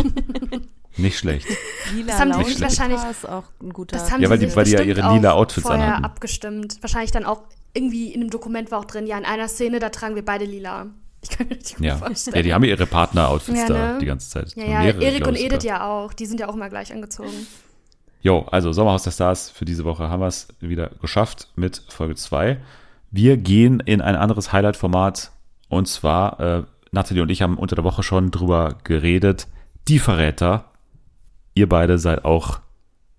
nicht 0.96 1.18
schlecht. 1.18 1.46
Lila 1.94 2.06
Das 2.12 2.20
haben 2.20 2.28
die 2.30 2.32
Laune 2.38 2.44
sich 2.46 2.60
wahrscheinlich- 2.60 3.00
ist 3.10 3.28
auch 3.28 3.44
ein 3.62 3.72
guter. 3.72 3.96
Das 3.98 4.10
haben 4.10 4.20
Ja, 4.22 4.30
weil 4.30 4.38
die- 4.38 4.54
weil 4.56 4.64
die 4.64 4.72
ja 4.72 4.80
ihre 4.82 5.12
lila 5.14 5.32
Outfits 5.32 5.66
vorher 5.66 5.84
anhatten. 5.84 6.04
abgestimmt. 6.04 6.78
Wahrscheinlich 6.80 7.12
dann 7.12 7.24
auch 7.24 7.42
irgendwie 7.72 8.12
in 8.12 8.20
einem 8.22 8.30
Dokument 8.30 8.70
war 8.72 8.80
auch 8.80 8.84
drin, 8.86 9.06
ja, 9.06 9.16
in 9.18 9.24
einer 9.24 9.46
Szene, 9.48 9.78
da 9.78 9.90
tragen 9.90 10.14
wir 10.16 10.24
beide 10.24 10.44
lila. 10.46 10.86
Ich 11.30 11.36
kann 11.36 11.48
mir 11.48 11.56
richtig 11.56 11.76
gut 11.76 11.86
Ja. 11.86 11.96
vorstellen. 11.96 12.36
ja, 12.36 12.42
die 12.42 12.54
haben 12.54 12.64
ja 12.64 12.70
ihre 12.70 12.86
Partner-Outfits 12.86 13.58
Ja, 13.60 13.66
da 13.68 13.92
ne? 13.94 13.98
die 14.00 14.06
ganze 14.06 14.30
Zeit. 14.30 14.54
Ja, 14.56 14.64
ja, 14.64 14.82
Erik 14.92 15.26
und 15.26 15.36
Edith 15.36 15.64
ja 15.64 15.86
auch. 15.88 16.12
Die 16.12 16.26
sind 16.26 16.40
ja 16.40 16.48
auch 16.48 16.54
immer 16.54 16.68
gleich 16.68 16.92
angezogen. 16.92 17.30
Jo, 18.22 18.40
also 18.50 18.72
Sommerhaus 18.72 19.04
der 19.04 19.10
Stars 19.12 19.50
für 19.50 19.64
diese 19.64 19.84
Woche 19.84 20.08
haben 20.08 20.20
wir 20.20 20.26
es 20.26 20.48
wieder 20.60 20.90
geschafft 21.00 21.48
mit 21.56 21.82
Folge 21.88 22.16
2. 22.16 22.58
Wir 23.10 23.36
gehen 23.36 23.80
in 23.80 24.00
ein 24.00 24.16
anderes 24.16 24.52
Highlight-Format 24.52 25.30
und 25.68 25.86
zwar, 25.86 26.40
äh, 26.40 26.62
Nathalie 26.92 27.22
und 27.22 27.28
ich 27.30 27.42
haben 27.42 27.56
unter 27.58 27.76
der 27.76 27.84
Woche 27.84 28.02
schon 28.02 28.30
drüber 28.30 28.76
geredet, 28.84 29.46
die 29.88 29.98
Verräter. 29.98 30.64
Ihr 31.54 31.68
beide 31.68 31.98
seid 31.98 32.24
auch 32.24 32.60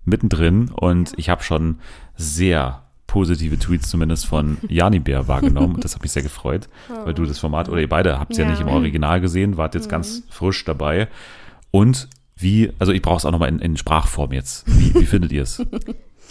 mittendrin 0.04 0.70
und 0.72 1.14
ich 1.18 1.30
habe 1.30 1.44
schon 1.44 1.80
sehr 2.16 2.84
positive 3.08 3.58
Tweets 3.58 3.90
zumindest 3.90 4.26
von 4.26 4.58
Jani 4.68 5.00
Bär 5.00 5.28
wahrgenommen 5.28 5.76
und 5.76 5.84
das 5.84 5.96
hat 5.96 6.02
mich 6.02 6.12
sehr 6.12 6.24
gefreut, 6.24 6.70
weil 7.06 7.14
du 7.14 7.26
das 7.26 7.40
Format, 7.40 7.70
oder 7.70 7.82
ihr 7.82 7.90
beide 7.90 8.20
habt 8.20 8.34
es 8.34 8.38
ja. 8.38 8.46
Ja. 8.46 8.52
nicht 8.52 8.62
im 8.62 8.68
Original 8.68 9.22
gesehen, 9.22 9.58
wart 9.58 9.76
jetzt 9.76 9.90
ganz 9.90 10.24
frisch 10.30 10.64
dabei 10.66 11.08
und 11.72 12.10
wie, 12.36 12.72
also 12.78 12.92
ich 12.92 13.02
brauche 13.02 13.18
es 13.18 13.26
auch 13.26 13.32
nochmal 13.32 13.50
in, 13.50 13.60
in 13.60 13.78
Sprachform 13.78 14.32
jetzt. 14.32 14.64
Wie, 14.68 14.94
wie 14.94 15.06
findet 15.06 15.32
ihr 15.32 15.44
es? 15.44 15.66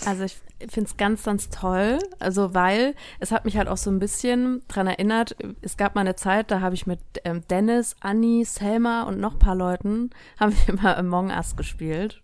Also 0.04 0.24
ich 0.24 0.36
finde 0.68 0.90
es 0.90 0.96
ganz, 0.96 1.22
ganz 1.22 1.48
toll. 1.48 1.98
Also 2.18 2.54
weil 2.54 2.94
es 3.18 3.32
hat 3.32 3.44
mich 3.44 3.56
halt 3.56 3.68
auch 3.68 3.76
so 3.76 3.90
ein 3.90 3.98
bisschen 3.98 4.62
dran 4.68 4.86
erinnert, 4.86 5.36
es 5.62 5.76
gab 5.76 5.94
mal 5.94 6.02
eine 6.02 6.16
Zeit, 6.16 6.50
da 6.50 6.60
habe 6.60 6.74
ich 6.74 6.86
mit 6.86 7.00
ähm, 7.24 7.42
Dennis, 7.48 7.96
Anni, 8.00 8.44
Selma 8.44 9.04
und 9.04 9.18
noch 9.18 9.34
ein 9.34 9.38
paar 9.38 9.54
Leuten, 9.54 10.10
haben 10.38 10.52
wir 10.52 10.74
immer 10.74 10.98
Among 10.98 11.30
Us 11.30 11.56
gespielt, 11.56 12.20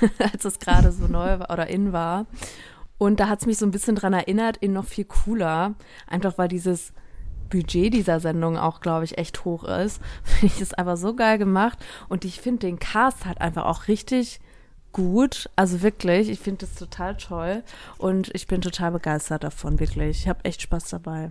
als 0.18 0.44
es 0.44 0.58
gerade 0.58 0.90
so 0.92 1.06
neu 1.06 1.38
war 1.38 1.50
oder 1.50 1.68
in 1.68 1.92
war. 1.92 2.26
Und 3.04 3.20
da 3.20 3.28
hat 3.28 3.42
es 3.42 3.46
mich 3.46 3.58
so 3.58 3.66
ein 3.66 3.70
bisschen 3.70 3.96
dran 3.96 4.14
erinnert, 4.14 4.56
in 4.56 4.72
noch 4.72 4.86
viel 4.86 5.04
cooler, 5.04 5.74
einfach 6.06 6.38
weil 6.38 6.48
dieses 6.48 6.94
Budget 7.50 7.92
dieser 7.92 8.18
Sendung 8.18 8.56
auch, 8.56 8.80
glaube 8.80 9.04
ich, 9.04 9.18
echt 9.18 9.44
hoch 9.44 9.64
ist. 9.64 10.00
Finde 10.24 10.46
ich 10.46 10.62
es 10.62 10.72
aber 10.72 10.96
so 10.96 11.14
geil 11.14 11.36
gemacht. 11.36 11.78
Und 12.08 12.24
ich 12.24 12.40
finde 12.40 12.60
den 12.60 12.78
Cast 12.78 13.26
halt 13.26 13.42
einfach 13.42 13.66
auch 13.66 13.88
richtig 13.88 14.40
gut. 14.92 15.50
Also 15.54 15.82
wirklich, 15.82 16.30
ich 16.30 16.40
finde 16.40 16.64
das 16.64 16.76
total 16.76 17.18
toll. 17.18 17.62
Und 17.98 18.34
ich 18.34 18.46
bin 18.46 18.62
total 18.62 18.92
begeistert 18.92 19.44
davon, 19.44 19.80
wirklich. 19.80 20.20
Ich 20.20 20.28
habe 20.28 20.42
echt 20.46 20.62
Spaß 20.62 20.88
dabei. 20.88 21.30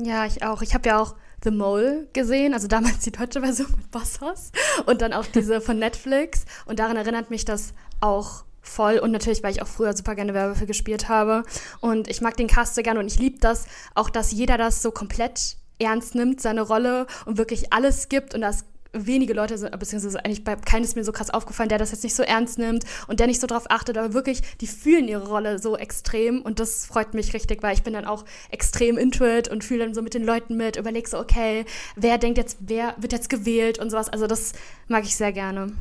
Ja, 0.00 0.24
ich 0.24 0.44
auch. 0.44 0.62
Ich 0.62 0.72
habe 0.72 0.88
ja 0.88 1.00
auch 1.00 1.16
The 1.42 1.50
Mole 1.50 2.06
gesehen, 2.12 2.54
also 2.54 2.68
damals 2.68 3.00
die 3.00 3.10
deutsche 3.10 3.40
Version 3.40 3.72
mit 3.76 3.90
Bossos 3.90 4.52
und 4.86 5.02
dann 5.02 5.12
auch 5.12 5.26
diese 5.26 5.60
von 5.60 5.80
Netflix. 5.80 6.44
Und 6.66 6.78
daran 6.78 6.96
erinnert 6.96 7.28
mich 7.28 7.44
das 7.44 7.74
auch 8.00 8.44
voll. 8.62 8.98
Und 8.98 9.10
natürlich, 9.10 9.42
weil 9.42 9.52
ich 9.52 9.60
auch 9.60 9.68
früher 9.68 9.94
super 9.96 10.14
gerne 10.14 10.34
Werwölfe 10.34 10.66
gespielt 10.66 11.08
habe. 11.08 11.42
Und 11.80 12.08
ich 12.08 12.20
mag 12.20 12.36
den 12.36 12.46
Cast 12.46 12.74
sehr 12.74 12.84
gerne 12.84 13.00
und 13.00 13.06
ich 13.06 13.18
liebe 13.18 13.38
das, 13.40 13.66
auch 13.94 14.08
dass 14.08 14.32
jeder 14.32 14.56
das 14.56 14.80
so 14.80 14.90
komplett 14.90 15.56
ernst 15.78 16.14
nimmt, 16.14 16.40
seine 16.40 16.62
Rolle 16.62 17.06
und 17.26 17.38
wirklich 17.38 17.72
alles 17.72 18.08
gibt 18.08 18.34
und 18.34 18.40
das 18.40 18.64
wenige 18.92 19.32
Leute 19.32 19.56
sind, 19.56 19.76
beziehungsweise 19.78 20.24
eigentlich 20.24 20.44
bei 20.44 20.54
keinem 20.56 20.84
ist 20.84 20.96
mir 20.96 21.04
so 21.04 21.12
krass 21.12 21.30
aufgefallen, 21.30 21.68
der 21.68 21.78
das 21.78 21.92
jetzt 21.92 22.04
nicht 22.04 22.14
so 22.14 22.22
ernst 22.22 22.58
nimmt 22.58 22.84
und 23.08 23.20
der 23.20 23.26
nicht 23.26 23.40
so 23.40 23.46
drauf 23.46 23.64
achtet, 23.70 23.96
aber 23.96 24.12
wirklich, 24.12 24.42
die 24.60 24.66
fühlen 24.66 25.08
ihre 25.08 25.26
Rolle 25.26 25.58
so 25.58 25.76
extrem 25.76 26.42
und 26.42 26.60
das 26.60 26.86
freut 26.86 27.14
mich 27.14 27.32
richtig, 27.32 27.62
weil 27.62 27.74
ich 27.74 27.82
bin 27.82 27.94
dann 27.94 28.04
auch 28.04 28.24
extrem 28.50 28.98
into 28.98 29.24
it 29.24 29.48
und 29.48 29.64
fühle 29.64 29.84
dann 29.84 29.94
so 29.94 30.02
mit 30.02 30.14
den 30.14 30.24
Leuten 30.24 30.56
mit, 30.56 30.76
überleg 30.76 31.08
so, 31.08 31.18
okay, 31.18 31.64
wer 31.96 32.18
denkt 32.18 32.38
jetzt, 32.38 32.58
wer 32.60 32.94
wird 32.98 33.12
jetzt 33.12 33.30
gewählt 33.30 33.78
und 33.78 33.90
sowas, 33.90 34.08
also 34.08 34.26
das 34.26 34.52
mag 34.88 35.04
ich 35.04 35.16
sehr 35.16 35.32
gerne. 35.32 35.72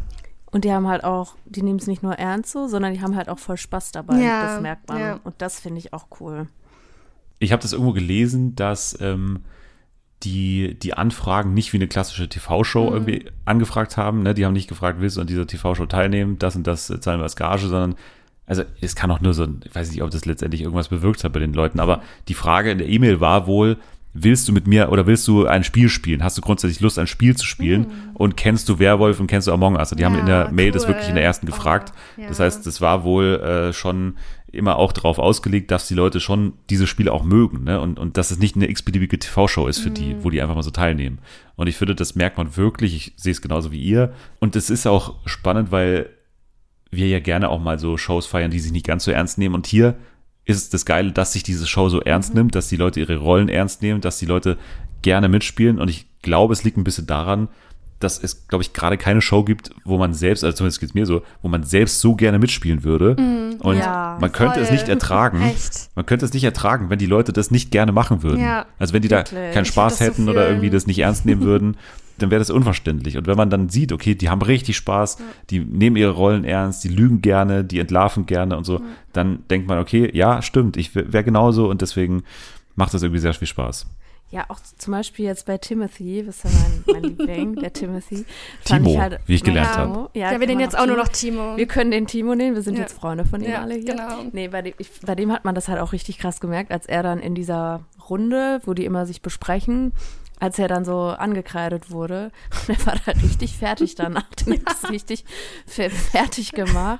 Und 0.52 0.66
die 0.66 0.72
haben 0.74 0.88
halt 0.88 1.04
auch, 1.04 1.36
die 1.46 1.62
nehmen 1.62 1.80
es 1.80 1.88
nicht 1.88 2.04
nur 2.04 2.14
ernst 2.14 2.52
so, 2.52 2.68
sondern 2.68 2.94
die 2.94 3.02
haben 3.02 3.16
halt 3.16 3.30
auch 3.30 3.40
voll 3.40 3.58
Spaß 3.58 3.92
dabei. 3.94 4.22
Ja, 4.22 4.44
das 4.56 4.62
merkt 4.62 4.90
man. 4.90 5.00
ja. 5.00 5.20
Und 5.24 5.36
das 5.38 5.60
finde 5.60 5.80
ich 5.80 5.94
auch 5.94 6.08
cool. 6.20 6.48
Ich 7.40 7.52
habe 7.54 7.62
das 7.62 7.72
irgendwo 7.74 7.94
gelesen, 7.94 8.56
dass 8.56 8.98
ähm, 9.02 9.40
die, 10.24 10.78
die 10.78 10.94
Anfragen 10.94 11.54
nicht 11.54 11.74
wie 11.74 11.78
eine 11.78 11.88
klassische 11.88 12.30
TV-Show 12.30 12.88
Mhm. 12.88 12.94
irgendwie 12.94 13.26
angefragt 13.46 13.98
haben. 13.98 14.22
Ne? 14.24 14.34
Die 14.34 14.46
haben 14.46 14.54
nicht 14.54 14.68
gefragt, 14.68 15.00
willst 15.00 15.18
du 15.18 15.22
an 15.22 15.28
dieser 15.28 15.48
TV-Show 15.48 15.88
teilnehmen, 15.88 16.38
das 16.38 16.56
und 16.56 16.68
das 16.68 16.88
zahlen 16.88 17.20
wir 17.20 17.24
als 17.24 17.36
Gage, 17.36 17.68
sondern 17.68 17.96
also 18.46 18.64
es 18.82 18.96
kann 18.96 19.10
auch 19.12 19.22
nur 19.22 19.34
so, 19.34 19.44
ein- 19.44 19.62
ich 19.66 19.74
weiß 19.74 19.90
nicht, 19.92 20.04
ob 20.04 20.12
das 20.12 20.26
letztendlich 20.26 20.62
irgendwas 20.62 20.90
bewirkt 20.90 21.24
hat 21.24 21.32
bei 21.32 21.40
den 21.40 21.54
Leuten, 21.54 21.80
aber 21.80 22.02
die 22.28 22.34
Frage 22.34 22.72
in 22.72 22.78
der 22.80 22.90
E-Mail 22.90 23.22
war 23.22 23.48
wohl, 23.48 23.78
willst 24.14 24.48
du 24.48 24.52
mit 24.54 24.68
mir 24.68 24.92
oder 24.92 25.08
willst 25.08 25.28
du 25.28 25.46
ein 25.46 25.64
Spiel 25.64 25.88
spielen? 25.90 26.24
Hast 26.24 26.38
du 26.38 26.42
grundsätzlich 26.42 26.82
Lust, 26.82 27.00
ein 27.00 27.08
Spiel 27.08 27.36
zu 27.36 27.46
spielen? 27.46 27.88
Und 28.14 28.36
kennst 28.38 28.68
du 28.70 28.78
Werwolf 28.80 29.20
und 29.20 29.28
kennst 29.28 29.48
du 29.48 29.54
Among 29.54 29.74
Us? 29.74 29.80
Also 29.80 29.96
die 29.96 30.06
haben 30.06 30.18
in 30.20 30.26
der 30.26 30.40
Mhm. 30.42 30.46
Ja, 30.48 30.52
Mail 30.52 30.72
das 30.72 30.84
cool. 30.84 30.90
wirklich 30.90 31.10
in 31.10 31.16
der 31.16 31.24
ersten 31.24 31.48
Oh, 31.48 31.52
gefragt. 31.52 31.94
ja. 32.18 32.28
Das 32.28 32.40
heißt, 32.40 32.66
das 32.66 32.82
war 32.82 33.04
wohl 33.04 33.36
äh, 33.40 33.74
schon 33.74 34.18
immer 34.52 34.76
auch 34.76 34.92
darauf 34.92 35.18
ausgelegt, 35.18 35.72
dass 35.72 35.88
die 35.88 35.94
Leute 35.94 36.20
schon 36.20 36.54
diese 36.70 36.86
Spiele 36.86 37.14
auch 37.14 37.24
mögen, 37.24 37.64
ne? 37.64 37.80
Und, 37.80 37.98
und 37.98 38.18
dass 38.18 38.32
es 38.32 38.38
nicht 38.40 38.58
eine 38.58 38.70
x-beliebige 38.70 39.18
TV-Show 39.18 39.68
ist 39.68 39.80
für 39.80 39.92
die, 39.92 40.18
wo 40.24 40.30
die 40.30 40.42
einfach 40.42 40.56
mal 40.56 40.62
so 40.64 40.72
teilnehmen. 40.72 41.20
Und 41.56 41.68
ich 41.68 41.78
finde, 41.78 41.96
das 41.96 42.16
merkt 42.16 42.38
man 42.38 42.58
wirklich. 42.58 42.94
Ich 42.94 43.14
sehe 43.16 43.32
es 43.32 43.42
genauso 43.42 43.72
wie 43.72 43.80
ihr. 43.82 44.12
Und 44.42 44.58
es 44.58 44.70
ist 44.70 44.86
auch 44.88 45.16
spannend, 45.26 45.72
weil 45.72 46.10
wir 46.90 47.08
ja 47.08 47.20
gerne 47.22 47.48
auch 47.48 47.62
mal 47.62 47.80
so 47.80 47.96
Shows 47.96 48.26
feiern, 48.26 48.52
die 48.52 48.60
sich 48.60 48.74
nicht 48.74 48.86
ganz 48.86 49.06
so 49.06 49.12
ernst 49.12 49.38
nehmen. 49.38 49.56
Und 49.56 49.68
hier 49.68 49.96
ist 50.46 50.74
das 50.74 50.86
Geile, 50.86 51.12
dass 51.12 51.34
sich 51.34 51.44
diese 51.44 51.68
Show 51.68 51.90
so 51.90 52.02
ernst 52.02 52.34
nimmt, 52.34 52.56
dass 52.56 52.68
die 52.68 52.76
Leute 52.76 53.00
ihre 53.00 53.18
Rollen 53.18 53.50
ernst 53.50 53.82
nehmen, 53.82 54.02
dass 54.02 54.18
die 54.20 54.26
Leute 54.26 54.58
gerne 55.02 55.30
mitspielen. 55.30 55.80
Und 55.80 55.90
ich 55.90 56.08
glaube, 56.22 56.54
es 56.54 56.64
liegt 56.64 56.78
ein 56.78 56.84
bisschen 56.84 57.08
daran, 57.08 57.48
dass 58.00 58.18
es, 58.22 58.48
glaube 58.48 58.64
ich, 58.64 58.74
gerade 58.74 58.98
keine 58.98 59.22
Show 59.22 59.44
gibt, 59.44 59.70
wo 59.86 59.98
man 60.00 60.16
selbst, 60.16 60.44
also 60.44 60.58
zumindest 60.58 60.80
geht's 60.80 60.96
mir 60.96 61.06
so, 61.06 61.22
wo 61.44 61.48
man 61.48 61.64
selbst 61.64 62.00
so 62.00 62.16
gerne 62.16 62.40
mitspielen 62.40 62.84
würde. 62.84 63.16
Und 63.60 63.78
Ja, 63.78 64.18
man 64.20 64.32
könnte 64.32 64.60
es 64.60 64.70
voll. 64.70 64.78
nicht 64.78 64.90
ertragen. 64.90 65.40
Echt. 65.44 65.90
Man 65.96 66.08
könnte 66.08 66.26
es 66.26 66.34
nicht 66.34 66.44
ertragen, 66.44 66.90
wenn 66.90 66.98
die 66.98 67.06
Leute 67.06 67.32
das 67.32 67.52
nicht 67.52 67.70
gerne 67.70 67.92
machen 67.92 68.24
würden. 68.24 68.42
Ja, 68.42 68.66
also 68.80 68.94
wenn 68.96 69.04
die 69.04 69.08
da 69.08 69.18
wirklich. 69.20 69.54
keinen 69.54 69.64
Ich 69.64 69.70
Spaß 69.70 69.94
das 69.94 70.00
so 70.00 70.06
hätten 70.06 70.30
oder 70.30 70.48
irgendwie 70.50 70.72
das 70.72 70.88
nicht 70.88 70.98
ernst 71.00 71.28
nehmen 71.28 71.42
würden, 71.42 71.78
dann 72.22 72.32
wäre 72.32 72.40
das 72.40 72.50
unverständlich. 72.50 73.18
Und 73.18 73.28
wenn 73.28 73.38
man 73.38 73.50
dann 73.50 73.70
sieht, 73.70 73.92
okay, 73.92 74.16
die 74.16 74.30
haben 74.30 74.42
richtig 74.42 74.78
Spaß, 74.78 75.18
die 75.50 75.60
nehmen 75.60 75.96
ihre 75.96 76.12
Rollen 76.12 76.44
ernst, 76.46 76.84
die 76.84 76.90
lügen 76.90 77.22
gerne, 77.22 77.64
die 77.64 77.80
entlarven 77.80 78.26
gerne 78.26 78.58
und 78.58 78.64
so, 78.66 78.82
dann 79.14 79.44
denkt 79.50 79.68
man, 79.68 79.80
okay, 79.80 80.10
ja, 80.14 80.42
stimmt, 80.42 80.78
ich 80.78 80.96
wäre 80.96 81.24
genauso 81.24 81.70
und 81.70 81.82
deswegen 81.82 82.24
macht 82.76 82.94
das 82.94 83.04
irgendwie 83.04 83.20
sehr 83.22 83.34
viel 83.34 83.48
Spaß. 83.48 83.88
Ja, 84.30 84.46
auch 84.48 84.60
zum 84.78 84.94
Beispiel 84.94 85.26
jetzt 85.26 85.46
bei 85.46 85.58
Timothy, 85.58 86.24
das 86.26 86.38
ist 86.38 86.46
ja 86.46 86.52
mein, 86.62 86.84
mein 86.94 87.04
Liebling, 87.04 87.56
der 87.62 87.74
Timothy. 87.74 88.24
fand 88.64 88.86
Timo, 88.86 89.04
ich 89.04 89.28
wie 89.28 89.36
ich 89.36 89.44
gelernt 89.44 89.76
habe. 89.78 90.10
Ja, 90.14 90.32
Ja, 90.32 90.40
wir 90.40 90.48
nennen 90.48 90.62
jetzt 90.62 90.78
auch 90.78 90.86
nur 90.86 90.96
Timo. 90.96 91.04
noch 91.04 91.10
Timo. 91.10 91.58
Wir 91.58 91.66
können 91.68 91.92
den 91.92 92.08
Timo 92.08 92.34
nehmen, 92.34 92.56
wir 92.56 92.62
sind 92.62 92.76
Ja. 92.76 92.84
jetzt 92.84 92.94
Freunde 92.94 93.26
von 93.26 93.42
ihm 93.42 93.50
Ja, 93.52 93.62
alle 93.64 93.74
hier. 93.74 93.84
genau. 93.94 94.24
Nee, 94.32 94.48
bei 94.48 94.62
dem, 94.62 94.74
ich, 94.78 94.88
bei 95.06 95.16
dem 95.16 95.34
hat 95.34 95.44
man 95.44 95.54
das 95.54 95.68
halt 95.68 95.82
auch 95.82 95.92
richtig 95.92 96.18
krass 96.18 96.40
gemerkt, 96.40 96.72
als 96.72 96.86
er 96.86 97.04
dann 97.04 97.20
in 97.20 97.36
dieser 97.36 97.82
Runde, 98.10 98.62
wo 98.64 98.74
die 98.74 98.86
immer 98.86 99.06
sich 99.06 99.22
besprechen, 99.22 99.92
als 100.42 100.60
er 100.60 100.68
dann 100.68 100.84
so 100.84 101.00
angekreidet 101.10 101.92
wurde, 101.92 102.32
und 102.68 102.78
er 102.80 102.86
war 102.86 102.96
da 103.06 103.12
richtig 103.14 103.58
fertig 103.58 103.96
danach, 103.96 104.28
den 104.36 104.54
hat 104.54 104.62
das 104.84 104.90
richtig 104.92 105.24
fe- 105.66 105.90
fertig 105.90 106.52
gemacht. 106.52 107.00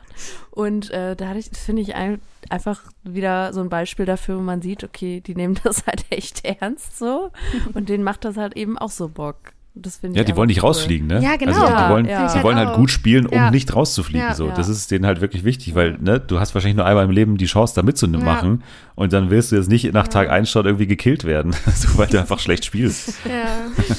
Und 0.52 0.90
äh, 0.92 1.16
da 1.16 1.28
hatte 1.30 1.40
ich, 1.40 1.50
finde 1.58 1.82
ich 1.82 1.96
ein, 1.96 2.22
einfach 2.50 2.84
wieder 3.04 3.52
so 3.52 3.60
ein 3.62 3.70
Beispiel 3.70 4.06
dafür, 4.06 4.38
wo 4.38 4.42
man 4.42 4.62
sieht, 4.62 4.84
okay, 4.84 5.20
die 5.22 5.36
nehmen 5.36 5.60
das 5.64 5.86
halt 5.86 6.06
echt 6.10 6.46
ernst 6.46 6.98
so 6.98 7.32
und 7.74 7.90
denen 7.90 8.04
macht 8.04 8.24
das 8.26 8.38
halt 8.38 8.56
eben 8.56 8.78
auch 8.78 8.92
so 8.92 9.10
Bock. 9.10 9.54
Das 9.74 9.96
finde 9.98 10.14
ich 10.14 10.18
Ja, 10.18 10.24
die 10.26 10.36
wollen 10.36 10.48
nicht 10.48 10.58
cool. 10.64 10.68
rausfliegen, 10.68 11.08
ne? 11.08 11.22
Ja, 11.24 11.38
genau. 11.38 11.54
Also 11.54 11.66
die 11.66 11.72
Ja, 11.72 11.90
wollen, 11.90 12.06
ja. 12.06 12.34
die 12.34 12.44
wollen 12.44 12.58
halt 12.58 12.74
gut 12.76 12.92
spielen, 12.92 13.26
um 13.26 13.34
Ja. 13.34 13.52
nicht 13.52 13.74
rauszufliegen. 13.74 14.28
Ja. 14.28 14.36
so, 14.36 14.48
Ja. 14.48 14.54
das 14.54 14.68
ist 14.68 14.92
denen 14.92 15.06
halt 15.06 15.22
wirklich 15.22 15.46
wichtig, 15.46 15.76
weil 15.76 15.98
ne, 16.02 16.20
du 16.20 16.40
hast 16.42 16.54
wahrscheinlich 16.54 16.76
nur 16.76 16.86
einmal 16.86 17.06
im 17.06 17.12
Leben 17.12 17.38
die 17.38 17.46
Chance, 17.46 17.74
da 17.76 17.82
mitzumachen 17.82 18.64
und 18.96 19.14
dann 19.14 19.30
willst 19.30 19.52
du 19.52 19.56
jetzt 19.56 19.70
nicht 19.70 19.94
nach 19.94 20.10
Tag 20.10 20.30
1 20.30 20.50
schon 20.50 20.66
irgendwie 20.66 20.88
gekillt 20.88 21.24
werden, 21.24 21.54
so, 21.76 21.98
weil 21.98 22.08
du 22.08 22.20
einfach 22.20 22.40
schlecht 22.40 22.66
spielst. 22.66 23.14
Ja. 23.26 23.86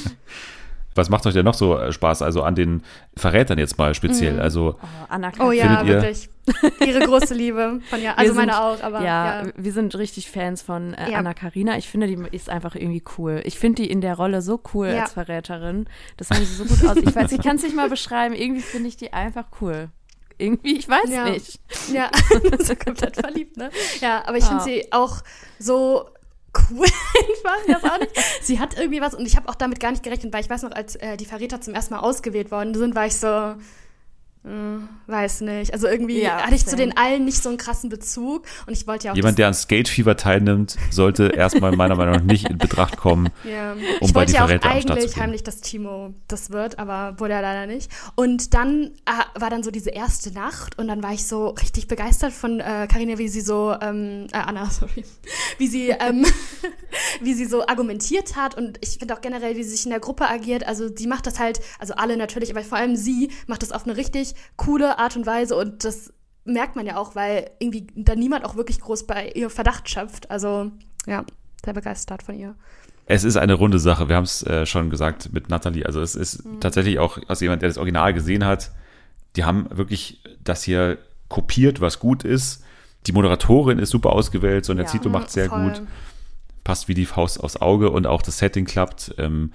Was 0.95 1.09
macht 1.09 1.25
euch 1.27 1.33
denn 1.33 1.47
noch 1.47 1.55
so 1.55 1.79
äh, 1.79 1.91
Spaß? 1.91 2.21
Also 2.21 2.43
an 2.43 2.55
den 2.55 2.83
Verrätern 3.17 3.59
jetzt 3.59 3.79
mal 3.79 3.95
speziell. 3.95 4.39
Also 4.41 4.77
Oh, 4.83 4.87
Anna 5.09 5.33
Oh 5.41 5.51
ja, 5.51 5.67
Findet 5.67 5.87
ihr- 5.87 6.03
wirklich. 6.03 6.29
Ihre 6.87 7.01
große 7.01 7.35
Liebe 7.35 7.81
von 7.89 8.03
ja, 8.03 8.15
also 8.15 8.33
sind- 8.33 8.37
meine 8.37 8.61
auch, 8.61 8.83
aber 8.83 9.01
ja, 9.03 9.43
ja. 9.45 9.53
wir 9.57 9.73
sind 9.73 9.95
richtig 9.97 10.31
Fans 10.31 10.61
von 10.63 10.95
äh, 10.95 11.11
Ja. 11.13 11.19
Anna 11.19 11.35
Karina. 11.35 11.77
Ich 11.79 11.89
finde, 11.89 12.07
die 12.09 12.19
ist 12.33 12.49
einfach 12.51 12.75
irgendwie 12.75 13.03
cool. 13.19 13.41
Ich 13.45 13.59
finde 13.59 13.83
die 13.83 13.91
in 13.91 14.01
der 14.01 14.17
Rolle 14.17 14.43
so 14.43 14.61
cool 14.75 14.89
Ja. 14.89 15.03
als 15.03 15.13
Verräterin. 15.13 15.87
Das 16.17 16.31
haben 16.31 16.45
sie 16.45 16.55
so 16.55 16.65
gut 16.65 16.85
aus. 16.85 16.97
Ich 16.97 17.15
weiß, 17.15 17.31
ich 17.33 17.41
kann 17.43 17.57
es 17.57 17.63
nicht 17.63 17.77
mal 17.77 17.89
beschreiben. 17.89 18.35
Irgendwie 18.35 18.61
finde 18.63 18.89
ich 18.89 18.97
die 18.97 19.13
einfach 19.13 19.45
cool. 19.61 19.89
Irgendwie, 20.39 20.77
ich 20.79 20.89
weiß 20.89 21.11
Ja. 21.11 21.25
nicht. 21.29 21.61
Ja, 21.93 22.11
so 22.59 22.75
komplett 22.75 23.15
verliebt, 23.17 23.57
ne? 23.57 23.71
Ja, 24.01 24.23
aber 24.27 24.39
ich 24.39 24.45
finde 24.45 24.63
Ah. 24.63 24.65
sie 24.65 24.93
auch 24.93 25.23
so 25.61 26.09
cool. 26.71 26.87
weiß 27.45 27.81
das 27.81 27.85
auch 27.91 27.99
nicht. 28.01 28.13
Sie 28.43 28.59
hat 28.59 28.77
irgendwie 28.77 29.01
was 29.01 29.15
und 29.15 29.27
ich 29.27 29.37
habe 29.37 29.49
auch 29.49 29.55
damit 29.55 29.79
gar 29.79 29.91
nicht 29.93 30.03
gerechnet, 30.03 30.33
weil 30.33 30.41
ich 30.43 30.51
weiß 30.51 30.63
noch, 30.63 30.73
als 30.73 30.97
äh, 30.97 31.17
die 31.17 31.25
Verräter 31.27 31.61
zum 31.61 31.75
ersten 31.75 31.95
Mal 31.95 32.01
ausgewählt 32.01 32.51
worden 32.51 32.75
sind, 32.75 32.95
war 32.97 33.07
ich 33.07 33.15
so, 33.17 33.55
weiß 34.45 35.43
nicht. 35.43 35.73
Also 35.73 35.87
irgendwie 35.87 36.21
Ja, 36.21 36.43
hatte 36.43 36.57
ich 36.57 36.65
zu 36.65 36.71
same. 36.71 36.83
den 36.83 36.97
allen 36.97 37.25
nicht 37.25 37.41
so 37.41 37.49
einen 37.49 37.59
krassen 37.59 37.91
Bezug 37.91 38.45
und 38.67 38.73
ich 38.73 38.89
wollte 38.89 39.07
ja 39.07 39.13
auch 39.13 39.17
jemand, 39.17 39.39
der 39.39 39.47
an 39.47 39.55
Skate 39.55 39.89
Fever 39.89 40.17
teilnimmt, 40.17 40.77
sollte 40.91 41.29
erstmal 41.37 41.77
meiner 41.77 41.95
Meinung 41.95 42.15
nach 42.17 42.23
nicht 42.23 42.51
in 42.51 42.59
Betracht 42.59 42.97
kommen. 42.97 43.29
Ja. 43.45 43.73
um 43.73 43.79
ich 44.01 44.13
bei 44.13 44.21
wollte 44.21 44.33
die 44.33 44.39
ja 44.39 44.45
auch 44.45 44.49
zu 44.49 44.69
eigentlich 44.69 45.17
heimlich, 45.17 45.45
dass 45.45 45.61
Timo 45.61 46.13
das 46.27 46.51
wird, 46.51 46.81
aber 46.81 47.21
wurde 47.21 47.35
er 47.35 47.43
leider 47.43 47.73
nicht. 47.73 47.89
Und 48.17 48.53
dann 48.55 48.91
äh, 49.07 49.41
war 49.41 49.49
dann 49.49 49.63
so 49.63 49.71
diese 49.71 49.91
erste 49.91 50.33
Nacht 50.33 50.77
und 50.77 50.89
dann 50.89 51.05
war 51.05 51.13
ich 51.13 51.25
so 51.25 51.49
richtig 51.49 51.87
begeistert 51.87 52.33
von 52.33 52.59
äh, 52.59 52.89
Carina, 52.91 53.19
wie 53.19 53.29
sie 53.29 53.43
so, 53.43 53.77
ähm, 53.81 54.27
äh, 54.33 54.39
Anna, 54.39 54.69
sorry, 54.71 55.05
wie 55.59 55.69
sie, 55.69 55.91
ähm, 55.91 56.27
wie 57.21 57.35
sie 57.35 57.45
so 57.47 57.65
argumentiert 57.67 58.35
hat 58.35 58.57
und 58.57 58.79
ich 58.81 58.99
finde 58.99 59.15
auch 59.15 59.21
generell, 59.21 59.57
wie 59.57 59.63
sie 59.63 59.71
sich 59.71 59.85
in 59.85 59.91
der 59.91 60.01
Gruppe 60.01 60.29
agiert. 60.29 60.67
Also 60.67 60.89
sie 60.93 61.07
macht 61.07 61.29
das 61.29 61.39
halt, 61.39 61.61
also 61.79 61.95
alle 61.95 62.17
natürlich, 62.17 62.51
aber 62.51 62.65
vor 62.65 62.79
allem 62.79 62.97
sie 62.97 63.31
macht 63.47 63.63
das 63.63 63.71
auf 63.71 63.85
eine 63.85 63.97
richtig 63.97 64.32
coole 64.57 64.99
Art 64.99 65.17
und 65.17 65.27
Weise 65.27 65.57
und 65.57 65.85
das 65.85 66.13
merkt 66.45 66.75
man 66.77 66.87
ja 66.87 66.97
auch, 66.97 67.15
weil 67.15 67.51
irgendwie 67.61 67.87
da 67.95 68.15
niemand 68.15 68.45
auch 68.45 68.57
wirklich 68.57 68.81
groß 68.81 69.07
bei 69.07 69.31
ihr 69.31 69.49
Verdacht 69.51 69.89
schöpft. 69.89 70.31
Also 70.31 70.73
ja, 71.07 71.25
sehr 71.65 71.73
begeistert 71.75 72.23
von 72.23 72.37
ihr. 72.39 72.55
Es 73.07 73.25
ist 73.25 73.37
eine 73.37 73.55
runde 73.55 73.79
Sache. 73.79 74.09
Wir 74.09 74.17
haben 74.17 74.25
es 74.25 74.43
äh, 74.45 74.67
schon 74.67 74.91
gesagt 74.91 75.33
mit 75.33 75.49
Nathalie. 75.49 75.85
Also 75.87 76.01
es 76.01 76.15
ist 76.15 76.43
tatsächlich 76.61 76.99
auch 76.99 77.19
aus 77.29 77.41
jemand, 77.41 77.63
der 77.63 77.69
das 77.69 77.79
Original 77.79 78.13
gesehen 78.15 78.45
hat. 78.45 78.73
Die 79.37 79.45
haben 79.45 79.67
wirklich 79.71 80.21
das 80.43 80.63
hier 80.63 80.99
kopiert, 81.29 81.81
was 81.81 81.99
gut 81.99 82.25
ist. 82.25 82.63
Die 83.07 83.13
Moderatorin 83.13 83.79
ist 83.79 83.91
super 83.91 84.11
ausgewählt. 84.11 84.65
Sonja 84.65 84.85
Ja. 84.85 84.89
Zito 84.89 85.09
macht 85.09 85.31
sehr 85.31 85.49
Voll. 85.49 85.71
gut. 85.71 85.83
Passt 86.65 86.87
wie 86.89 86.95
die 86.95 87.07
Faust 87.07 87.43
aufs 87.43 87.57
Auge 87.57 87.91
und 87.91 88.07
auch 88.07 88.23
das 88.23 88.39
Setting 88.39 88.65
klappt. 88.67 89.15
Ähm, 89.19 89.53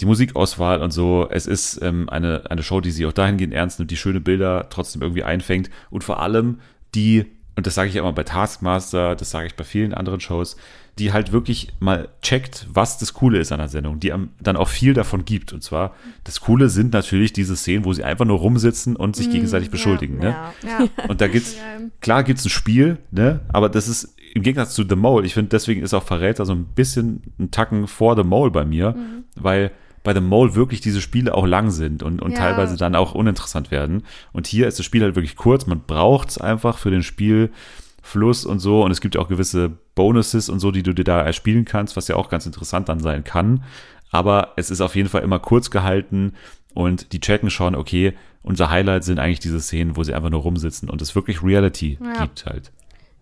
die 0.00 0.06
Musikauswahl 0.06 0.82
und 0.82 0.90
so. 0.92 1.28
Es 1.30 1.46
ist 1.46 1.80
ähm, 1.82 2.08
eine, 2.08 2.50
eine 2.50 2.62
Show, 2.62 2.80
die 2.80 2.90
sie 2.90 3.06
auch 3.06 3.12
dahingehend 3.12 3.54
ernst 3.54 3.78
nimmt, 3.78 3.90
die 3.90 3.96
schöne 3.96 4.20
Bilder 4.20 4.66
trotzdem 4.70 5.02
irgendwie 5.02 5.24
einfängt 5.24 5.70
und 5.90 6.02
vor 6.04 6.20
allem 6.20 6.58
die 6.94 7.26
und 7.56 7.68
das 7.68 7.76
sage 7.76 7.88
ich 7.88 7.94
ja 7.94 8.02
immer 8.02 8.12
bei 8.12 8.24
Taskmaster, 8.24 9.14
das 9.14 9.30
sage 9.30 9.46
ich 9.46 9.54
bei 9.54 9.62
vielen 9.62 9.94
anderen 9.94 10.18
Shows, 10.18 10.56
die 10.98 11.12
halt 11.12 11.30
wirklich 11.30 11.68
mal 11.78 12.08
checkt, 12.20 12.66
was 12.72 12.98
das 12.98 13.14
Coole 13.14 13.38
ist 13.38 13.52
an 13.52 13.58
der 13.60 13.68
Sendung, 13.68 14.00
die 14.00 14.12
dann 14.40 14.56
auch 14.56 14.68
viel 14.68 14.92
davon 14.92 15.24
gibt. 15.24 15.52
Und 15.52 15.62
zwar, 15.62 15.94
das 16.24 16.40
Coole 16.40 16.68
sind 16.68 16.92
natürlich 16.92 17.32
diese 17.32 17.54
Szenen, 17.54 17.84
wo 17.84 17.92
sie 17.92 18.02
einfach 18.02 18.24
nur 18.24 18.38
rumsitzen 18.40 18.96
und 18.96 19.14
sich 19.14 19.30
gegenseitig 19.30 19.70
beschuldigen. 19.70 20.18
Ne? 20.18 20.34
Ja. 20.64 20.80
Ja. 20.80 20.88
Und 21.08 21.20
da 21.20 21.28
gibt's, 21.28 21.54
Ja. 21.54 21.86
klar 22.00 22.24
gibt's 22.24 22.44
ein 22.44 22.50
Spiel, 22.50 22.98
ne? 23.12 23.40
Aber 23.52 23.68
das 23.68 23.86
ist 23.86 24.16
im 24.34 24.42
Gegensatz 24.42 24.74
zu 24.74 24.82
The 24.88 24.96
Mole, 24.96 25.24
ich 25.24 25.34
finde, 25.34 25.50
deswegen 25.50 25.80
ist 25.82 25.94
auch 25.94 26.02
Verräter 26.02 26.44
so 26.46 26.52
ein 26.54 26.64
bisschen 26.64 27.22
ein 27.38 27.52
Tacken 27.52 27.86
vor 27.86 28.16
The 28.16 28.24
Mole 28.24 28.50
bei 28.50 28.64
mir, 28.64 28.92
Mhm. 28.96 29.24
weil 29.36 29.70
bei 30.04 30.14
The 30.14 30.20
Mole 30.20 30.54
wirklich 30.54 30.80
diese 30.80 31.00
Spiele 31.00 31.34
auch 31.34 31.46
lang 31.46 31.70
sind 31.72 32.02
und, 32.04 32.22
und 32.22 32.32
Ja. 32.32 32.38
teilweise 32.38 32.76
dann 32.76 32.94
auch 32.94 33.14
uninteressant 33.14 33.70
werden. 33.72 34.04
Und 34.32 34.46
hier 34.46 34.68
ist 34.68 34.78
das 34.78 34.86
Spiel 34.86 35.02
halt 35.02 35.16
wirklich 35.16 35.34
kurz, 35.34 35.66
man 35.66 35.80
braucht's 35.86 36.38
einfach 36.38 36.78
für 36.78 36.90
den 36.92 37.02
Spielfluss 37.02 38.44
und 38.46 38.58
so. 38.60 38.82
Und 38.84 38.90
es 38.90 39.00
gibt 39.00 39.14
ja 39.14 39.20
auch 39.20 39.28
gewisse 39.28 39.70
Bonuses 39.94 40.48
und 40.48 40.60
so, 40.60 40.70
die 40.70 40.82
du 40.82 40.92
dir 40.94 41.04
da 41.04 41.20
erspielen 41.22 41.64
kannst, 41.64 41.96
was 41.96 42.08
ja 42.08 42.16
auch 42.16 42.28
ganz 42.28 42.46
interessant 42.46 42.88
dann 42.88 43.00
sein 43.00 43.24
kann. 43.24 43.64
Aber 44.10 44.52
es 44.56 44.70
ist 44.70 44.80
auf 44.80 44.94
jeden 44.96 45.08
Fall 45.08 45.22
immer 45.22 45.38
kurz 45.38 45.70
gehalten 45.70 46.34
und 46.74 47.12
die 47.12 47.20
checken 47.20 47.50
schon, 47.50 47.74
okay, 47.74 48.14
unser 48.42 48.70
Highlight 48.70 49.04
sind 49.04 49.18
eigentlich 49.18 49.40
diese 49.40 49.60
Szenen, 49.60 49.96
wo 49.96 50.04
sie 50.04 50.12
einfach 50.14 50.30
nur 50.30 50.42
rumsitzen 50.42 50.90
und 50.90 51.00
es 51.02 51.14
wirklich 51.14 51.42
Reality 51.42 51.98
Ja. 52.02 52.20
gibt 52.22 52.46
halt. 52.46 52.72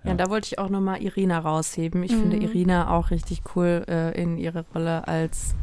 Ja, 0.04 0.14
da 0.14 0.28
wollte 0.30 0.48
ich 0.48 0.58
auch 0.58 0.68
nochmal 0.68 1.00
Irina 1.00 1.38
rausheben. 1.38 2.02
Ich 2.02 2.10
finde 2.10 2.36
Mhm. 2.36 2.42
Irina 2.42 2.90
auch 2.90 3.12
richtig 3.12 3.42
cool 3.54 3.84
äh, 3.88 4.20
in 4.20 4.36
ihrer 4.36 4.64
Rolle 4.74 5.06
als, 5.06 5.54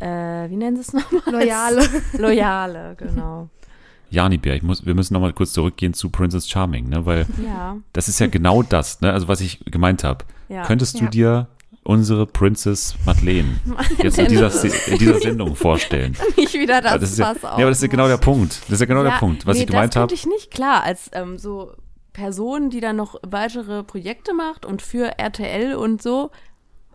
äh, 0.00 0.48
wie 0.50 0.56
nennen 0.56 0.76
sie 0.76 0.82
es 0.82 0.92
nochmal? 0.92 1.22
Loyale. 1.32 1.88
Loyale, 2.16 2.94
genau. 2.98 3.48
Janibär, 4.10 4.56
ich 4.56 4.62
muss, 4.62 4.86
wir 4.86 4.94
müssen 4.94 5.12
nochmal 5.14 5.32
kurz 5.34 5.52
zurückgehen 5.52 5.92
zu 5.92 6.08
Princess 6.08 6.48
Charming, 6.48 6.88
ne, 6.88 7.04
weil 7.04 7.26
Ja, 7.44 7.76
das 7.92 8.08
ist 8.08 8.18
ja 8.20 8.26
genau 8.26 8.62
das, 8.62 9.00
ne, 9.02 9.12
also 9.12 9.28
was 9.28 9.40
ich 9.42 9.60
gemeint 9.66 10.02
habe. 10.04 10.24
ja. 10.48 10.62
Könntest 10.64 10.98
du 10.98 11.04
Ja. 11.04 11.10
dir 11.10 11.46
unsere 11.82 12.26
Princess 12.26 12.94
Madeleine 13.04 13.60
jetzt 14.02 14.18
in 14.18 14.28
dieser, 14.28 14.48
Se- 14.50 14.72
in 14.90 14.96
dieser 14.98 15.20
Sendung 15.20 15.54
vorstellen? 15.56 16.16
nicht 16.36 16.54
wieder 16.54 16.80
das, 16.80 17.00
das 17.00 17.10
ist 17.12 17.18
ja, 17.18 17.32
nee, 17.34 17.38
aber 17.42 17.64
das 17.68 17.78
ist 17.78 17.82
ja 17.82 17.88
genau 17.88 18.08
der 18.08 18.16
Punkt. 18.16 18.60
Das 18.62 18.72
ist 18.72 18.80
ja 18.80 18.86
genau 18.86 19.02
der 19.02 19.12
Ja, 19.12 19.18
Punkt, 19.18 19.46
was 19.46 19.56
nee, 19.56 19.62
ich 19.64 19.66
gemeint 19.68 19.94
das 19.94 20.00
habe. 20.00 20.08
könnte 20.08 20.14
ich 20.14 20.26
nicht, 20.26 20.50
klar, 20.50 20.82
als 20.84 21.10
ähm, 21.12 21.38
so 21.38 21.72
Person, 22.14 22.70
die 22.70 22.80
dann 22.80 22.96
noch 22.96 23.14
weitere 23.26 23.82
Projekte 23.84 24.32
macht 24.34 24.64
und 24.66 24.80
für 24.82 25.18
RTL 25.18 25.74
und 25.76 26.02
so, 26.02 26.30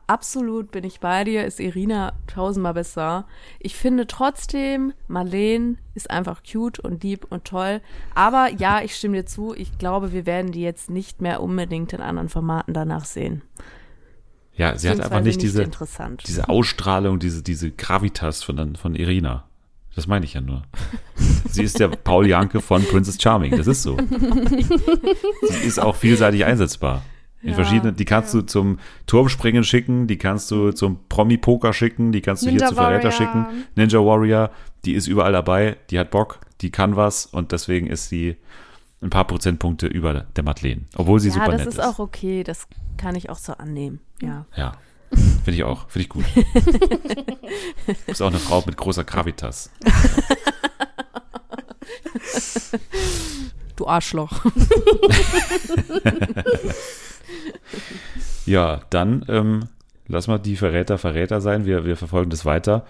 absolut 0.08 0.72
bin 0.72 0.84
ich 0.84 1.00
bei 1.00 1.24
dir, 1.24 1.46
ist 1.46 1.60
Irina 1.60 2.14
tausendmal 2.28 2.74
besser. 2.74 3.26
Ich 3.60 3.76
finde 3.76 4.08
trotzdem, 4.08 4.94
Marlene 5.08 5.76
ist 5.96 6.10
einfach 6.10 6.42
cute 6.44 6.80
und 6.80 7.04
lieb 7.04 7.28
und 7.30 7.46
toll. 7.46 7.82
Aber 8.16 8.50
ja, 8.58 8.82
ich 8.82 8.96
stimme 8.96 9.18
dir 9.18 9.26
zu, 9.26 9.54
ich 9.56 9.78
glaube, 9.78 10.14
wir 10.14 10.26
werden 10.26 10.52
die 10.52 10.62
jetzt 10.62 10.90
nicht 10.90 11.22
mehr 11.22 11.42
unbedingt 11.42 11.94
in 11.94 12.02
anderen 12.02 12.30
Formaten 12.30 12.74
danach 12.74 13.06
sehen. 13.06 13.42
Ja, 14.56 14.78
sie 14.78 14.90
hat 14.90 15.00
einfach 15.00 15.22
nicht 15.22 15.42
diese, 15.42 15.68
diese 16.28 16.48
Ausstrahlung, 16.48 17.18
diese, 17.18 17.42
diese 17.42 17.72
Gravitas 17.72 18.44
von, 18.44 18.76
von 18.76 18.96
Irina. 18.96 19.46
Das 19.96 20.08
meine 20.08 20.26
ich 20.26 20.34
ja 20.34 20.42
nur. 20.42 20.64
Sie 21.50 21.64
ist 21.64 21.80
der 21.80 21.88
Paul 21.88 22.28
Janke 22.28 22.62
von 22.62 22.84
Princess 22.84 23.22
Charming. 23.22 23.56
Das 23.56 23.68
ist 23.68 23.84
so. 23.84 23.98
Sie 25.50 25.68
ist 25.68 25.80
auch 25.80 25.96
vielseitig 25.96 26.46
einsetzbar. 26.46 27.04
In 27.44 27.50
Ja, 27.50 27.56
verschiedenen, 27.56 27.96
die 27.98 28.06
kannst 28.06 28.34
du 28.34 28.42
zum 28.42 28.80
Turmspringen 29.06 29.66
schicken, 29.66 30.08
die 30.08 30.18
kannst 30.18 30.50
du 30.50 30.72
zum 30.72 31.00
Promi-Poker 31.10 31.74
schicken, 31.74 32.14
die 32.14 32.22
kannst 32.22 32.44
du 32.44 32.48
Ninja 32.48 32.62
hier 32.62 32.70
zu 32.70 32.76
Verräter 32.76 33.12
schicken. 33.12 33.46
Ninja 33.76 34.00
Warrior, 34.00 34.50
die 34.86 34.94
ist 34.94 35.08
überall 35.08 35.34
dabei, 35.34 35.76
die 35.90 36.00
hat 36.00 36.10
Bock, 36.10 36.40
die 36.62 36.72
kann 36.72 36.96
was 36.96 37.26
und 37.26 37.52
deswegen 37.52 37.88
ist 37.88 38.08
sie 38.08 38.38
ein 39.02 39.10
paar 39.10 39.28
Prozentpunkte 39.28 39.88
über 39.88 40.14
der 40.36 40.44
Madeleine. 40.46 40.84
Obwohl 40.96 41.20
sie 41.20 41.28
ja, 41.28 41.34
super 41.34 41.52
das 41.52 41.60
nett 41.60 41.68
ist 41.68 41.80
auch 41.82 42.00
okay, 42.00 42.44
das 42.44 42.66
kann 42.96 43.16
ich 43.16 43.30
auch 43.30 43.38
so 43.38 43.52
annehmen. 43.54 44.00
Ja. 44.22 44.46
Ja, 44.56 44.78
finde 45.12 45.52
ich 45.52 45.64
auch. 45.66 45.90
Finde 45.90 46.04
ich 46.04 46.10
gut. 46.10 46.24
du 47.86 47.94
bist 48.08 48.22
auch 48.22 48.28
eine 48.28 48.40
Frau 48.40 48.64
mit 48.66 48.78
großer 48.78 49.04
Gravitas. 49.04 49.70
Du 53.76 53.88
Arschloch. 53.88 54.46
Ja, 58.46 58.82
dann 58.90 59.26
ähm, 59.30 59.70
lass 60.08 60.28
mal 60.28 60.38
die 60.38 60.56
Verräter 60.56 60.98
Verräter 60.98 61.42
sein. 61.42 61.66
Wir, 61.66 61.86
wir 61.86 61.96
verfolgen 61.98 62.30
das 62.30 62.46
weiter 62.46 62.86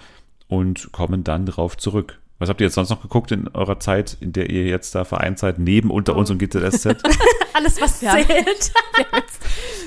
und 0.47 0.91
kommen 0.91 1.23
dann 1.23 1.45
drauf 1.45 1.77
zurück. 1.77 2.19
Was 2.39 2.49
habt 2.49 2.59
ihr 2.59 2.65
jetzt 2.67 2.73
sonst 2.73 2.89
noch 2.89 3.01
geguckt 3.01 3.31
in 3.31 3.47
eurer 3.49 3.79
Zeit, 3.79 4.17
in 4.19 4.33
der 4.33 4.49
ihr 4.49 4.65
jetzt 4.65 4.93
da 4.95 5.05
vereint 5.05 5.39
seid, 5.39 5.59
neben 5.59 5.89
unter 5.91 6.15
uns 6.15 6.29
und 6.29 6.39
GZSZ? 6.39 6.87
Alles, 7.53 7.79
was 7.79 8.01
Ja. 8.01 8.13
zählt. 8.13 8.73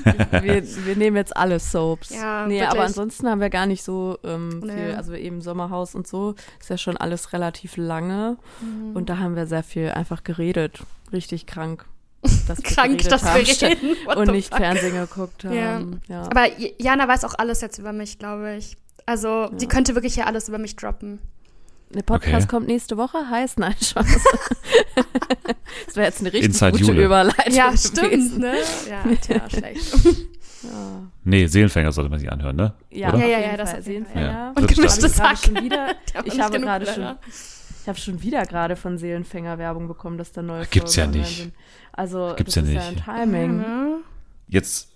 wir, 0.43 0.63
wir 0.87 0.97
nehmen 0.97 1.17
jetzt 1.17 1.37
alle 1.37 1.59
Soaps. 1.59 2.11
Ja, 2.11 2.47
nee, 2.47 2.63
aber 2.63 2.83
ansonsten 2.85 3.29
haben 3.29 3.41
wir 3.41 3.51
gar 3.51 3.67
nicht 3.67 3.83
so 3.83 4.19
ähm, 4.25 4.61
Nee. 4.61 4.73
viel, 4.73 4.95
also 4.95 5.15
eben 5.15 5.41
Sommerhaus 5.43 5.95
und 5.97 6.07
so, 6.07 6.35
ist 6.61 6.71
ja 6.71 6.79
schon 6.79 6.97
alles 6.97 7.33
relativ 7.33 7.77
lange. 7.77 8.37
Mhm. 8.61 8.95
Und 8.95 9.09
da 9.11 9.19
haben 9.19 9.35
wir 9.35 9.47
sehr 9.47 9.65
viel 9.65 9.91
einfach 9.91 10.23
geredet. 10.23 10.81
Richtig 11.13 11.47
krank. 11.47 11.85
Dass 12.49 12.63
Krank, 12.63 13.03
dass 13.09 13.23
wir 13.23 13.31
haben, 13.31 13.41
reden. 13.45 13.97
What 14.07 14.17
Und 14.17 14.31
nicht 14.33 14.49
fuck? 14.49 14.59
Fernsehen 14.59 14.95
geguckt 14.95 15.45
Ja. 15.45 15.51
haben. 15.75 16.01
Ja. 16.09 16.23
Aber 16.23 16.49
J- 16.59 16.75
Jana 16.81 17.07
weiß 17.07 17.25
auch 17.25 17.35
alles 17.39 17.61
jetzt 17.61 17.79
über 17.79 17.93
mich, 17.93 18.19
glaube 18.19 18.57
ich. 18.57 18.77
Also, 19.05 19.49
die 19.51 19.67
könnte 19.69 19.95
wirklich 19.95 20.15
hier 20.15 20.27
alles 20.27 20.49
über 20.49 20.59
mich 20.59 20.75
droppen. 20.77 21.21
Der 21.91 22.03
Podcast 22.03 22.35
Okay. 22.35 22.47
kommt 22.49 22.67
nächste 22.67 22.97
Woche, 22.97 23.19
heißt 23.31 23.61
nein, 23.61 23.75
Spaß. 23.81 24.07
das 25.87 25.97
wäre 25.97 26.07
jetzt 26.07 26.21
eine 26.21 26.33
richtig 26.33 26.47
Inside 26.49 26.73
gute 26.73 26.85
Jule. 26.85 27.05
Überleitung. 27.05 27.55
Ja, 27.55 27.67
gewesen. 27.69 27.97
stimmt, 27.97 28.39
ne? 28.39 28.55
Ja, 28.91 29.05
tja, 29.21 29.49
schlecht. 29.51 29.95
Ja, 30.63 31.03
nee, 31.23 31.47
Seelenfänger 31.47 31.93
sollte 31.93 32.11
man 32.11 32.19
sich 32.19 32.31
anhören, 32.31 32.57
ne? 32.57 32.75
ja, 32.91 33.09
Oder? 33.11 33.19
Ja, 33.19 33.27
ja, 33.27 33.41
ja, 33.51 33.57
das 33.57 33.73
jeden 33.87 34.07
Fall. 34.07 34.23
Ja. 34.23 34.53
Seelenfänger. 34.53 34.53
Und 34.57 34.69
gemischtes 34.69 35.05
Hab 35.05 35.11
ich 35.11 35.17
gerade 35.17 35.29
Hack. 35.29 35.39
schon 35.45 35.65
wieder. 35.65 35.95
Ich 36.25 36.41
habe 36.41 36.61
gerade 36.61 36.87
schon, 36.87 37.17
ich 37.87 37.89
habe 37.89 38.01
schon 38.01 38.21
wieder 38.21 38.43
gerade 38.47 38.75
von 38.75 38.99
Seelenfänger 38.99 39.59
Werbung 39.59 39.87
bekommen, 39.87 40.19
dass 40.19 40.33
da 40.33 40.43
neue 40.43 40.67
Gibt's 40.67 40.97
ja 40.97 41.05
Folgen 41.05 41.21
nicht. 41.21 41.39
online 41.39 41.53
sind. 41.53 41.55
Also 41.93 42.35
Gibt's 42.37 42.55
das 42.55 42.65
ja 42.69 42.81
ist 42.81 42.91
nicht. 42.91 43.07
ja 43.07 43.13
ein 43.15 43.31
Timing. 43.31 43.57
Ne? 43.59 43.99
Jetzt 44.49 44.89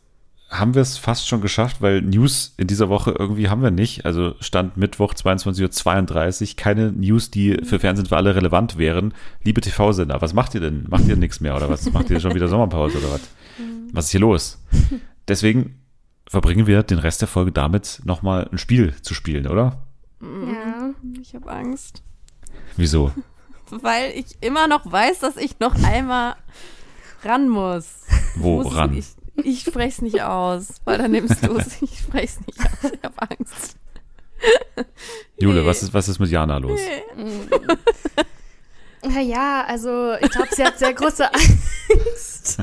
haben 0.48 0.74
wir 0.74 0.82
es 0.82 0.98
fast 0.98 1.28
schon 1.28 1.40
geschafft, 1.40 1.80
weil 1.80 2.02
News 2.02 2.52
in 2.56 2.66
dieser 2.66 2.88
Woche 2.88 3.14
irgendwie 3.16 3.48
haben 3.48 3.62
wir 3.62 3.70
nicht. 3.70 4.06
Also 4.06 4.34
stand 4.40 4.76
Mittwoch 4.76 5.14
22.32 5.14 6.50
Uhr, 6.50 6.56
keine 6.56 6.90
News, 6.90 7.30
die 7.30 7.58
für 7.62 7.78
Fernsehen 7.78 8.06
für 8.06 8.16
alle 8.16 8.34
relevant 8.34 8.76
wären. 8.76 9.14
Liebe 9.44 9.60
TV-Sender, 9.60 10.20
was 10.20 10.34
macht 10.34 10.56
ihr 10.56 10.60
denn? 10.60 10.86
Macht 10.88 11.06
ihr 11.06 11.14
nichts 11.14 11.38
mehr 11.38 11.54
oder 11.54 11.68
was? 11.68 11.92
Macht 11.92 12.10
ihr 12.10 12.18
schon 12.18 12.34
wieder 12.34 12.48
Sommerpause 12.48 12.98
oder 12.98 13.12
was? 13.12 13.20
Was 13.92 14.06
ist 14.06 14.10
hier 14.10 14.20
los? 14.20 14.60
Deswegen 15.28 15.76
verbringen 16.26 16.66
wir 16.66 16.82
den 16.82 16.98
Rest 16.98 17.20
der 17.20 17.28
Folge 17.28 17.52
damit, 17.52 18.00
nochmal 18.02 18.48
ein 18.50 18.58
Spiel 18.58 18.96
zu 19.00 19.14
spielen, 19.14 19.46
oder? 19.46 19.86
Ja. 20.20 20.90
Ich 21.22 21.36
habe 21.36 21.48
Angst, 21.52 22.02
Wieso? 22.76 23.12
weil 23.70 24.12
ich 24.16 24.36
immer 24.40 24.66
noch 24.68 24.90
weiß, 24.90 25.20
dass 25.20 25.36
ich 25.36 25.58
noch 25.60 25.74
einmal 25.84 26.36
ran 27.24 27.48
muss. 27.48 27.86
Muss 28.36 28.66
es 28.66 28.72
Woran? 28.72 28.90
nicht. 28.90 29.10
Ich 29.42 29.60
spreche 29.60 29.88
es 29.88 30.02
nicht 30.02 30.22
aus, 30.22 30.80
weil 30.84 30.98
dann 30.98 31.12
nimmst 31.12 31.44
du 31.44 31.56
es. 31.56 31.80
Ich 31.82 32.00
spreche 32.00 32.40
es 32.40 32.46
nicht 32.46 32.60
aus. 32.60 32.90
Ich 32.92 33.02
habe 33.02 33.14
Angst. 33.30 33.76
Jule, 35.38 35.64
was 35.64 35.82
ist, 35.82 35.94
was 35.94 36.08
ist 36.08 36.18
mit 36.18 36.30
Jana 36.30 36.58
los? 36.58 36.80
Naja, 39.02 39.64
also 39.66 40.14
ich 40.20 40.30
glaube, 40.30 40.54
sie 40.54 40.62
hat 40.62 40.78
sehr 40.78 40.92
große 40.92 41.24
Angst, 41.32 42.58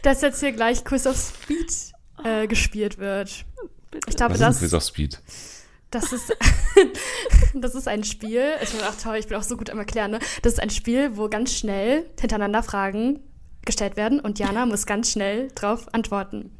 dass 0.00 0.22
jetzt 0.22 0.40
hier 0.40 0.52
gleich 0.52 0.82
Quiz 0.82 1.06
of 1.06 1.16
Speed 1.16 1.92
äh, 2.24 2.46
gespielt 2.46 2.96
wird. 2.96 3.44
Ich 4.06 4.16
glaube, 4.16 4.32
Was 4.32 4.40
ist 4.40 4.46
das, 4.48 4.58
Quiz 4.60 4.72
auf 4.74 4.82
Speed? 4.82 5.20
Das 5.94 6.12
ist 6.12 6.36
das 7.54 7.74
ist 7.74 7.88
ein 7.88 8.04
Spiel. 8.04 8.52
Ich 8.62 8.70
bin 8.70 8.80
auch 8.82 8.94
toll, 8.96 9.16
ich 9.16 9.28
bin 9.28 9.36
auch 9.38 9.42
so 9.42 9.56
gut 9.56 9.70
am 9.70 9.78
Erklären. 9.78 10.10
Ne? 10.10 10.18
Das 10.42 10.54
ist 10.54 10.60
ein 10.60 10.70
Spiel, 10.70 11.16
wo 11.16 11.28
ganz 11.28 11.52
schnell 11.52 12.06
hintereinander 12.18 12.62
Fragen 12.62 13.20
gestellt 13.64 13.96
werden 13.96 14.20
und 14.20 14.38
Jana 14.38 14.66
muss 14.66 14.86
ganz 14.86 15.10
schnell 15.10 15.48
drauf 15.54 15.92
antworten. 15.94 16.50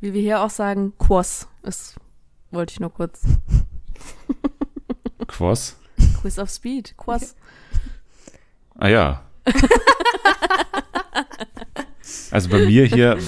Wie 0.00 0.14
wir 0.14 0.22
hier 0.22 0.42
auch 0.42 0.50
sagen, 0.50 0.94
Quos. 0.96 1.48
Das 1.62 1.96
wollte 2.50 2.72
ich 2.72 2.80
nur 2.80 2.92
kurz. 2.92 3.22
Quos? 5.26 5.76
Quiz 6.20 6.38
of 6.38 6.48
Speed. 6.48 6.94
Quos. 6.96 7.34
Ah 8.76 8.88
ja. 8.88 9.22
Also 12.30 12.50
bei 12.50 12.58
mir 12.58 12.84
hier 12.84 13.18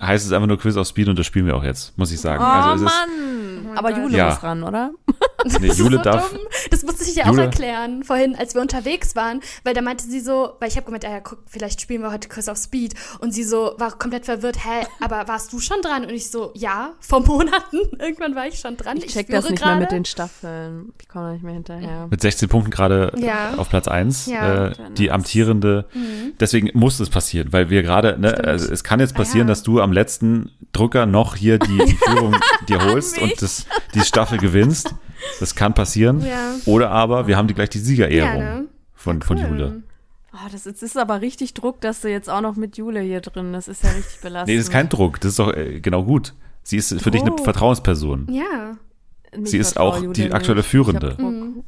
heißt 0.00 0.26
es 0.26 0.32
einfach 0.32 0.48
nur 0.48 0.58
Quiz 0.58 0.76
auf 0.76 0.86
Speed 0.86 1.08
und 1.08 1.18
das 1.18 1.26
spielen 1.26 1.46
wir 1.46 1.56
auch 1.56 1.64
jetzt, 1.64 1.96
muss 1.98 2.12
ich 2.12 2.20
sagen. 2.20 2.42
Oh 2.42 2.46
also 2.46 2.84
es 2.86 2.92
ist, 2.92 2.98
Mann. 2.98 3.76
Aber 3.76 3.90
Jule 3.96 4.16
Ja. 4.16 4.30
muss 4.30 4.42
ran, 4.42 4.62
oder? 4.62 4.90
Das 5.44 5.60
Nee, 5.60 5.68
ist 5.68 5.78
Jule 5.78 5.98
so 5.98 6.02
darf- 6.02 6.30
dumm. 6.30 6.40
Das 6.72 6.82
musste 6.82 7.04
ich 7.04 7.14
ja 7.14 7.26
auch 7.30 7.36
erklären, 7.38 8.02
vorhin, 8.02 8.34
als 8.34 8.54
wir 8.56 8.62
unterwegs 8.62 9.14
waren, 9.14 9.42
weil 9.62 9.74
da 9.74 9.80
meinte 9.82 10.02
sie 10.04 10.18
so, 10.18 10.54
weil 10.58 10.68
ich 10.68 10.74
habe 10.76 10.86
gemeint, 10.86 11.04
ja, 11.04 11.20
guck, 11.20 11.38
vielleicht 11.46 11.80
spielen 11.80 12.02
wir 12.02 12.10
heute 12.10 12.26
Chris 12.28 12.48
auf 12.48 12.56
Speed. 12.58 12.94
Und 13.20 13.32
sie 13.32 13.44
so 13.44 13.74
war 13.78 13.92
komplett 13.96 14.24
verwirrt, 14.24 14.56
hä, 14.64 14.84
aber 15.00 15.28
warst 15.28 15.52
du 15.52 15.60
schon 15.60 15.80
dran? 15.82 16.02
Und 16.04 16.10
ich 16.10 16.32
so, 16.32 16.50
ja, 16.54 16.94
vor 16.98 17.20
Monaten. 17.20 17.76
Irgendwann 18.00 18.34
war 18.34 18.48
ich 18.48 18.58
schon 18.58 18.76
dran. 18.76 18.96
Ich 18.96 19.06
check 19.06 19.28
führe 19.28 19.40
das 19.40 19.48
nicht 19.48 19.64
mehr 19.64 19.76
mit 19.76 19.92
den 19.92 20.04
Staffeln. 20.04 20.92
Ich 21.00 21.08
komme 21.08 21.34
nicht 21.34 21.44
mehr 21.44 21.54
hinterher. 21.54 22.08
Mit 22.10 22.20
16 22.22 22.48
Punkten 22.48 22.72
gerade 22.72 23.12
Ja. 23.16 23.54
auf 23.56 23.68
Platz 23.68 23.86
1. 23.86 24.26
Ja. 24.26 24.68
Äh, 24.68 24.72
die 24.98 25.12
amtierende. 25.12 25.84
Deswegen 26.40 26.70
muss 26.76 26.98
es 26.98 27.08
passieren, 27.08 27.52
weil 27.52 27.70
wir 27.70 27.84
gerade, 27.84 28.18
ne, 28.18 28.34
also 28.42 28.72
es 28.72 28.82
kann 28.82 28.98
jetzt 28.98 29.14
Ah, 29.14 29.18
passieren, 29.18 29.46
ja. 29.46 29.52
dass 29.52 29.62
du 29.62 29.80
am 29.80 29.85
letzten 29.92 30.50
Drücker 30.72 31.06
noch 31.06 31.36
hier 31.36 31.58
die, 31.58 31.78
die 31.86 31.96
Führung 32.06 32.36
dir 32.68 32.84
holst 32.84 33.18
und 33.20 33.40
das, 33.40 33.66
die 33.94 34.00
Staffel 34.00 34.38
gewinnst. 34.38 34.94
Das 35.40 35.54
kann 35.54 35.74
passieren. 35.74 36.20
Ja. 36.24 36.54
Oder 36.66 36.90
aber 36.90 37.26
wir 37.26 37.36
haben 37.36 37.48
die 37.48 37.54
gleich 37.54 37.70
die 37.70 37.78
Siegerehrung 37.78 38.40
Ja, 38.42 38.54
ne? 38.60 38.66
von, 38.94 39.22
von 39.22 39.38
Cool. 39.38 39.48
Jule. 39.48 39.82
Oh, 40.32 40.48
das 40.52 40.66
ist, 40.66 40.82
ist 40.82 40.98
aber 40.98 41.22
richtig 41.22 41.54
Druck, 41.54 41.80
dass 41.80 42.02
du 42.02 42.10
jetzt 42.10 42.28
auch 42.28 42.42
noch 42.42 42.56
mit 42.56 42.76
Jule 42.76 43.00
hier 43.00 43.20
drin. 43.22 43.52
Das 43.54 43.68
ist 43.68 43.82
ja 43.82 43.90
richtig 43.90 44.20
belastend. 44.20 44.48
Nee, 44.48 44.56
das 44.56 44.66
ist 44.66 44.72
kein 44.72 44.88
Druck. 44.90 45.18
Das 45.20 45.30
ist 45.30 45.38
doch 45.38 45.52
äh, 45.54 45.80
genau 45.80 46.04
gut. 46.04 46.34
Sie 46.62 46.76
ist 46.76 47.00
für 47.00 47.10
dich 47.10 47.22
eine 47.22 47.30
Druck. 47.30 47.44
Vertrauensperson. 47.44 48.26
Ja. 48.30 48.76
Ich 49.42 49.50
Sie 49.50 49.58
ist 49.58 49.78
auch 49.78 49.98
Jule 50.00 50.12
die 50.12 50.22
nicht. 50.24 50.34
aktuelle 50.34 50.60
Ich 50.60 50.66
hab 50.66 50.70
Führende. 50.70 51.14
Druck. 51.14 51.18
Mhm. 51.32 51.64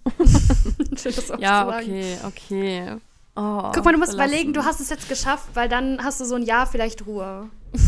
Das 0.91 1.33
Ja, 1.39 1.69
okay, 1.69 2.17
okay. 2.27 2.97
Oh, 3.41 3.71
Guck 3.73 3.85
mal, 3.85 3.93
du 3.93 3.99
musst 3.99 4.13
belastend. 4.13 4.17
überlegen, 4.17 4.53
du 4.53 4.65
hast 4.65 4.81
es 4.81 4.91
jetzt 4.91 5.09
geschafft, 5.09 5.49
weil 5.55 5.69
dann 5.69 6.03
hast 6.03 6.21
du 6.21 6.25
so 6.25 6.35
ein 6.35 6.43
Jahr 6.43 6.67
vielleicht 6.67 7.07
Ruhe. 7.07 7.47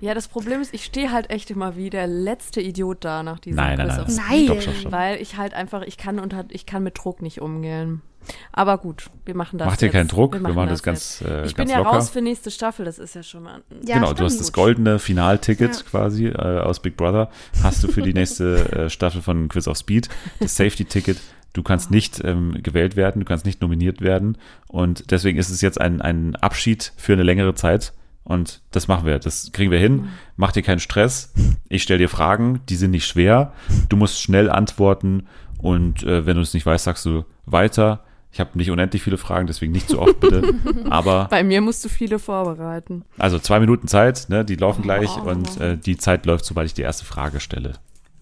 Ja, 0.00 0.14
das 0.14 0.26
Problem 0.26 0.60
ist, 0.60 0.74
ich 0.74 0.84
stehe 0.84 1.12
halt 1.12 1.30
echt 1.30 1.48
immer 1.52 1.76
wie 1.76 1.88
der 1.88 2.08
letzte 2.08 2.60
Idiot 2.60 3.04
da 3.04 3.22
nach 3.22 3.38
diesem 3.38 3.54
Nein, 3.58 3.78
nein, 3.78 3.86
Quiz 3.86 3.96
nein. 3.96 4.04
auf 4.04 4.08
nein. 4.08 4.26
Nein. 4.26 4.44
Stopp, 4.46 4.62
stopp, 4.62 4.74
stopp. 4.74 4.92
Weil 4.92 5.22
ich 5.22 5.36
halt 5.36 5.54
einfach, 5.54 5.82
ich 5.82 5.96
kann 5.96 6.18
unter, 6.18 6.44
ich 6.48 6.66
kann 6.66 6.82
mit 6.82 6.98
Druck 6.98 7.22
nicht 7.22 7.40
umgehen. 7.40 8.02
Aber 8.50 8.78
gut, 8.78 9.10
wir 9.24 9.36
machen 9.36 9.60
das. 9.60 9.66
Mach 9.68 9.76
dir 9.76 9.90
keinen 9.90 10.08
Druck. 10.08 10.32
Wir 10.34 10.40
machen, 10.40 10.56
das 10.68 10.80
jetzt. 10.80 10.82
ganz, 10.82 11.20
äh, 11.24 11.44
Ich 11.46 11.54
bin 11.54 11.66
ganz 11.66 11.70
ja 11.70 11.78
locker. 11.78 11.90
raus 11.90 12.10
für 12.10 12.20
nächste 12.20 12.50
Staffel, 12.50 12.84
das 12.84 12.98
ist 12.98 13.14
ja 13.14 13.22
schon 13.22 13.44
mal. 13.44 13.62
Ja, 13.86 13.94
genau, 13.94 14.12
du 14.12 14.24
hast 14.24 14.32
stimmt. 14.32 14.40
das 14.48 14.52
goldene 14.52 14.98
Finalticket 14.98 15.76
Ja. 15.76 15.82
quasi 15.88 16.26
äh, 16.26 16.58
aus 16.58 16.80
Big 16.80 16.96
Brother. 16.96 17.30
Hast 17.62 17.84
du 17.84 17.86
für 17.86 18.02
die 18.02 18.12
nächste 18.12 18.72
äh, 18.72 18.90
Staffel 18.90 19.22
von 19.22 19.48
Quiz 19.48 19.68
of 19.68 19.76
Speed. 19.76 20.08
Das 20.40 20.56
Safety-Ticket. 20.56 21.18
Du 21.52 21.62
kannst 21.62 21.90
nicht 21.90 22.22
ähm, 22.24 22.56
gewählt 22.62 22.96
werden, 22.96 23.20
du 23.20 23.24
kannst 23.26 23.44
nicht 23.44 23.60
nominiert 23.60 24.00
werden. 24.00 24.38
Und 24.68 25.10
deswegen 25.10 25.38
ist 25.38 25.50
es 25.50 25.60
jetzt 25.60 25.80
ein, 25.80 26.00
ein 26.00 26.34
Abschied 26.36 26.92
für 26.96 27.12
eine 27.12 27.22
längere 27.22 27.54
Zeit. 27.54 27.92
Und 28.24 28.62
das 28.70 28.88
machen 28.88 29.04
wir. 29.06 29.18
Das 29.18 29.50
kriegen 29.52 29.70
wir 29.70 29.78
hin. 29.80 30.08
Mach 30.36 30.52
dir 30.52 30.62
keinen 30.62 30.78
Stress. 30.80 31.32
Ich 31.68 31.82
stelle 31.82 31.98
dir 31.98 32.08
Fragen, 32.08 32.60
die 32.68 32.76
sind 32.76 32.92
nicht 32.92 33.06
schwer. 33.06 33.52
Du 33.88 33.96
musst 33.96 34.20
schnell 34.22 34.48
antworten. 34.48 35.26
Und 35.58 36.02
äh, 36.04 36.24
wenn 36.24 36.36
du 36.36 36.42
es 36.42 36.54
nicht 36.54 36.64
weißt, 36.64 36.84
sagst 36.84 37.04
du 37.04 37.24
weiter. 37.46 38.04
Ich 38.34 38.40
habe 38.40 38.56
nicht 38.56 38.70
unendlich 38.70 39.02
viele 39.02 39.18
Fragen, 39.18 39.46
deswegen 39.46 39.72
nicht 39.72 39.90
zu 39.90 40.00
oft 40.00 40.18
bitte. 40.20 40.54
Aber 40.90 41.26
Bei 41.30 41.44
mir 41.44 41.60
musst 41.60 41.84
du 41.84 41.90
viele 41.90 42.18
vorbereiten. 42.18 43.04
also 43.18 43.38
zwei 43.38 43.60
Minuten 43.60 43.88
Zeit, 43.88 44.26
ne, 44.30 44.42
die 44.42 44.54
laufen 44.56 44.80
gleich 44.82 45.10
Oh. 45.18 45.28
und 45.28 45.60
äh, 45.60 45.76
die 45.76 45.98
Zeit 45.98 46.24
läuft, 46.24 46.46
sobald 46.46 46.66
ich 46.66 46.72
die 46.72 46.80
erste 46.80 47.04
Frage 47.04 47.40
stelle. 47.40 47.74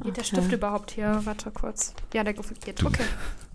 Geht 0.03 0.17
der 0.17 0.25
Stift 0.25 0.51
überhaupt 0.53 0.93
hier? 0.93 1.21
Warte 1.25 1.51
kurz. 1.51 1.95
Ja, 2.15 2.25
der 2.25 2.33
geht. 2.33 2.85
Okay. 2.85 3.05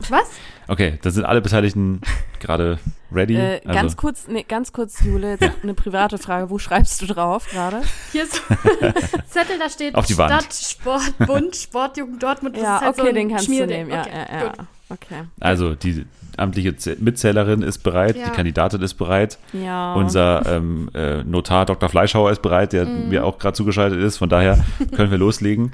Was? 0.09 0.29
Okay, 0.67 0.99
da 1.01 1.09
sind 1.09 1.25
alle 1.25 1.41
Beteiligten 1.41 2.01
gerade 2.39 2.79
ready. 3.11 3.35
Äh, 3.35 3.61
also, 3.65 3.79
ganz 3.79 3.97
kurz, 3.97 4.27
nee, 4.27 4.45
ganz 4.47 4.73
kurz, 4.73 5.01
Jule, 5.03 5.37
jetzt 5.39 5.63
eine 5.63 5.73
private 5.73 6.17
Frage. 6.17 6.49
Wo 6.49 6.59
schreibst 6.59 7.01
du 7.01 7.07
drauf 7.07 7.47
gerade? 7.49 7.81
Hier 8.11 8.23
ist 8.23 8.33
Zettel, 9.29 9.57
da 9.59 9.69
steht 9.69 9.95
Auf 9.95 10.05
die 10.05 10.17
Wand. 10.17 10.31
Stadt, 10.43 10.53
Sport, 10.53 11.17
Bund, 11.19 11.55
Sportjugend 11.55 12.21
Dortmund. 12.21 12.55
Das 12.55 12.63
Ja, 12.63 12.75
ist 12.75 12.81
halt 12.81 12.89
okay, 12.93 13.01
so 13.01 13.07
ein 13.07 13.15
den 13.15 13.29
kannst 13.29 13.47
du 13.47 13.65
nehmen. 13.65 13.89
Ja, 13.89 14.01
okay, 14.01 14.11
ja, 14.13 14.37
ja. 14.39 14.47
Gut. 14.49 14.59
Okay. 14.87 15.23
also 15.39 15.73
die 15.73 16.05
amtliche 16.37 16.77
Z 16.77 17.01
Mitzählerin 17.01 17.63
ist 17.63 17.79
bereit, 17.79 18.15
Ja. 18.17 18.25
die 18.25 18.31
Kandidatin 18.31 18.81
ist 18.83 18.93
bereit, 18.95 19.39
Ja. 19.51 19.95
unser 19.95 20.45
ähm, 20.45 20.91
äh, 20.93 21.23
Notar 21.23 21.65
Dr. 21.65 21.89
Fleischhauer 21.89 22.29
ist 22.31 22.43
bereit, 22.43 22.71
der 22.73 22.85
Mhm. 22.85 23.09
mir 23.09 23.25
auch 23.25 23.39
gerade 23.39 23.55
zugeschaltet 23.55 23.99
ist. 23.99 24.17
Von 24.17 24.29
daher 24.29 24.63
können 24.95 25.09
wir 25.09 25.17
loslegen. 25.17 25.73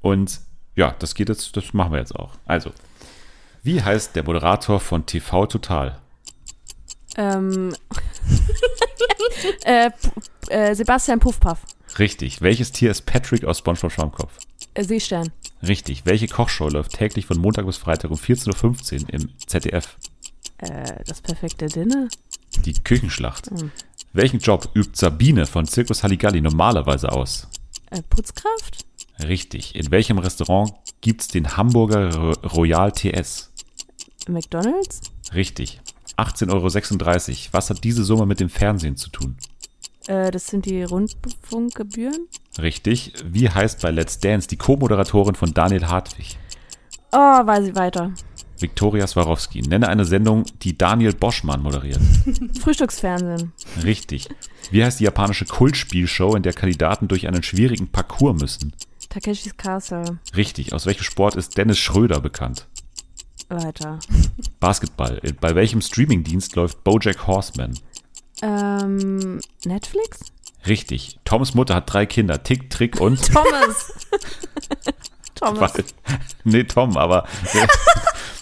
Und 0.00 0.40
ja, 0.76 0.94
das 0.98 1.14
geht 1.14 1.28
jetzt, 1.28 1.56
das 1.56 1.72
machen 1.72 1.92
wir 1.92 1.98
jetzt 1.98 2.14
auch. 2.14 2.32
Also, 2.46 2.72
wie 3.62 3.82
heißt 3.82 4.14
der 4.16 4.24
Moderator 4.24 4.80
von 4.80 5.04
TV 5.06 5.46
Total? 5.46 5.98
Ähm, 7.16 7.74
äh, 9.64 9.90
äh, 10.48 10.74
Sebastian 10.74 11.18
Puffpaff. 11.18 11.60
Richtig. 11.98 12.40
Welches 12.40 12.72
Tier 12.72 12.90
ist 12.90 13.06
Patrick 13.06 13.44
aus 13.44 13.58
SpongeBob 13.58 13.92
Schwammkopf? 13.92 14.38
Äh, 14.74 14.84
Seestern. 14.84 15.32
Richtig. 15.62 16.06
Welche 16.06 16.28
Kochshow 16.28 16.68
läuft 16.68 16.92
täglich 16.92 17.26
von 17.26 17.38
Montag 17.38 17.66
bis 17.66 17.76
Freitag 17.76 18.10
um 18.10 18.16
14.15 18.16 19.02
Uhr 19.02 19.14
im 19.14 19.28
ZDF? 19.46 19.96
Äh, 20.58 21.04
das 21.06 21.20
perfekte 21.20 21.66
Dinner. 21.66 22.08
Die 22.64 22.74
Küchenschlacht. 22.74 23.50
Hm. 23.50 23.72
Welchen 24.12 24.38
Job 24.38 24.68
übt 24.74 24.92
Sabine 24.94 25.46
von 25.46 25.66
Circus 25.66 26.02
Halligalli 26.02 26.40
normalerweise 26.40 27.10
aus? 27.10 27.48
Äh, 27.90 28.02
Putzkraft? 28.02 28.84
Richtig. 29.26 29.74
In 29.74 29.90
welchem 29.90 30.18
Restaurant 30.18 30.72
gibt's 31.00 31.28
den 31.28 31.56
Hamburger 31.56 32.14
Ro- 32.14 32.48
Royal 32.48 32.92
TS? 32.92 33.50
McDonalds? 34.28 35.00
Richtig. 35.34 35.80
18,36 36.16 36.48
Euro. 36.52 37.48
Was 37.52 37.70
hat 37.70 37.84
diese 37.84 38.04
Summe 38.04 38.26
mit 38.26 38.40
dem 38.40 38.48
Fernsehen 38.48 38.96
zu 38.96 39.10
tun? 39.10 39.36
Äh, 40.06 40.30
das 40.30 40.46
sind 40.46 40.66
die 40.66 40.82
Rundfunkgebühren. 40.82 42.26
Richtig. 42.60 43.12
Wie 43.24 43.48
heißt 43.48 43.80
bei 43.82 43.90
Let's 43.90 44.18
Dance 44.18 44.48
die 44.48 44.56
Co-Moderatorin 44.56 45.34
von 45.34 45.52
Daniel 45.54 45.86
Hartwig? 45.86 46.38
Oh, 47.12 47.16
weiß 47.18 47.68
ich 47.68 47.74
weiter. 47.74 48.12
Viktoria 48.58 49.06
Swarovski. 49.06 49.62
Nenne 49.62 49.88
eine 49.88 50.04
Sendung, 50.04 50.44
die 50.62 50.76
Daniel 50.76 51.12
Boschmann 51.14 51.62
moderiert. 51.62 52.00
Frühstücksfernsehen. 52.60 53.52
Richtig. 53.84 54.28
Wie 54.72 54.84
heißt 54.84 54.98
die 55.00 55.04
japanische 55.04 55.44
Kultspielshow, 55.44 56.34
in 56.34 56.42
der 56.42 56.52
Kandidaten 56.52 57.06
durch 57.08 57.28
einen 57.28 57.42
schwierigen 57.44 57.88
Parcours 57.88 58.40
müssen? 58.40 58.72
Takeshis 59.08 59.56
Castle. 59.56 60.18
Richtig. 60.36 60.72
Aus 60.72 60.86
welchem 60.86 61.04
Sport 61.04 61.36
ist 61.36 61.56
Dennis 61.56 61.78
Schröder 61.78 62.20
bekannt? 62.20 62.66
Weiter. 63.48 63.98
Basketball. 64.60 65.20
Bei 65.40 65.54
welchem 65.54 65.80
Streamingdienst 65.80 66.54
läuft 66.56 66.84
Bojack 66.84 67.26
Horseman? 67.26 67.78
Ähm, 68.42 69.40
Netflix? 69.64 70.20
Richtig. 70.66 71.18
Toms 71.24 71.54
Mutter 71.54 71.76
hat 71.76 71.92
drei 71.92 72.06
Kinder. 72.06 72.42
Tick, 72.42 72.70
Trick 72.70 73.00
und... 73.00 73.20
Thomas. 73.32 73.92
Thomas. 75.34 75.72
nee, 76.44 76.64
Tom, 76.64 76.96
aber... 76.96 77.26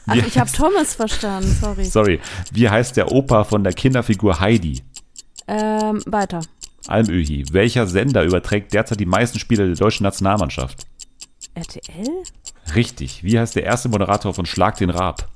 Ach, 0.06 0.14
ich 0.14 0.38
habe 0.38 0.50
Thomas 0.50 0.94
verstanden, 0.94 1.54
sorry. 1.60 1.84
Sorry. 1.84 2.20
Wie 2.52 2.68
heißt 2.70 2.96
der 2.96 3.12
Opa 3.12 3.44
von 3.44 3.64
der 3.64 3.72
Kinderfigur 3.72 4.40
Heidi? 4.40 4.82
Ähm, 5.46 6.02
weiter. 6.06 6.40
Almöhi. 6.88 7.44
Welcher 7.52 7.86
Sender 7.86 8.24
überträgt 8.24 8.72
derzeit 8.72 9.00
die 9.00 9.06
meisten 9.06 9.38
Spiele 9.38 9.66
der 9.66 9.76
deutschen 9.76 10.04
Nationalmannschaft? 10.04 10.86
RTL? 11.54 12.22
Richtig. 12.74 13.24
Wie 13.24 13.38
heißt 13.38 13.56
der 13.56 13.64
erste 13.64 13.88
Moderator 13.88 14.34
von 14.34 14.46
Schlag 14.46 14.76
den 14.76 14.90
Raab? 14.90 15.28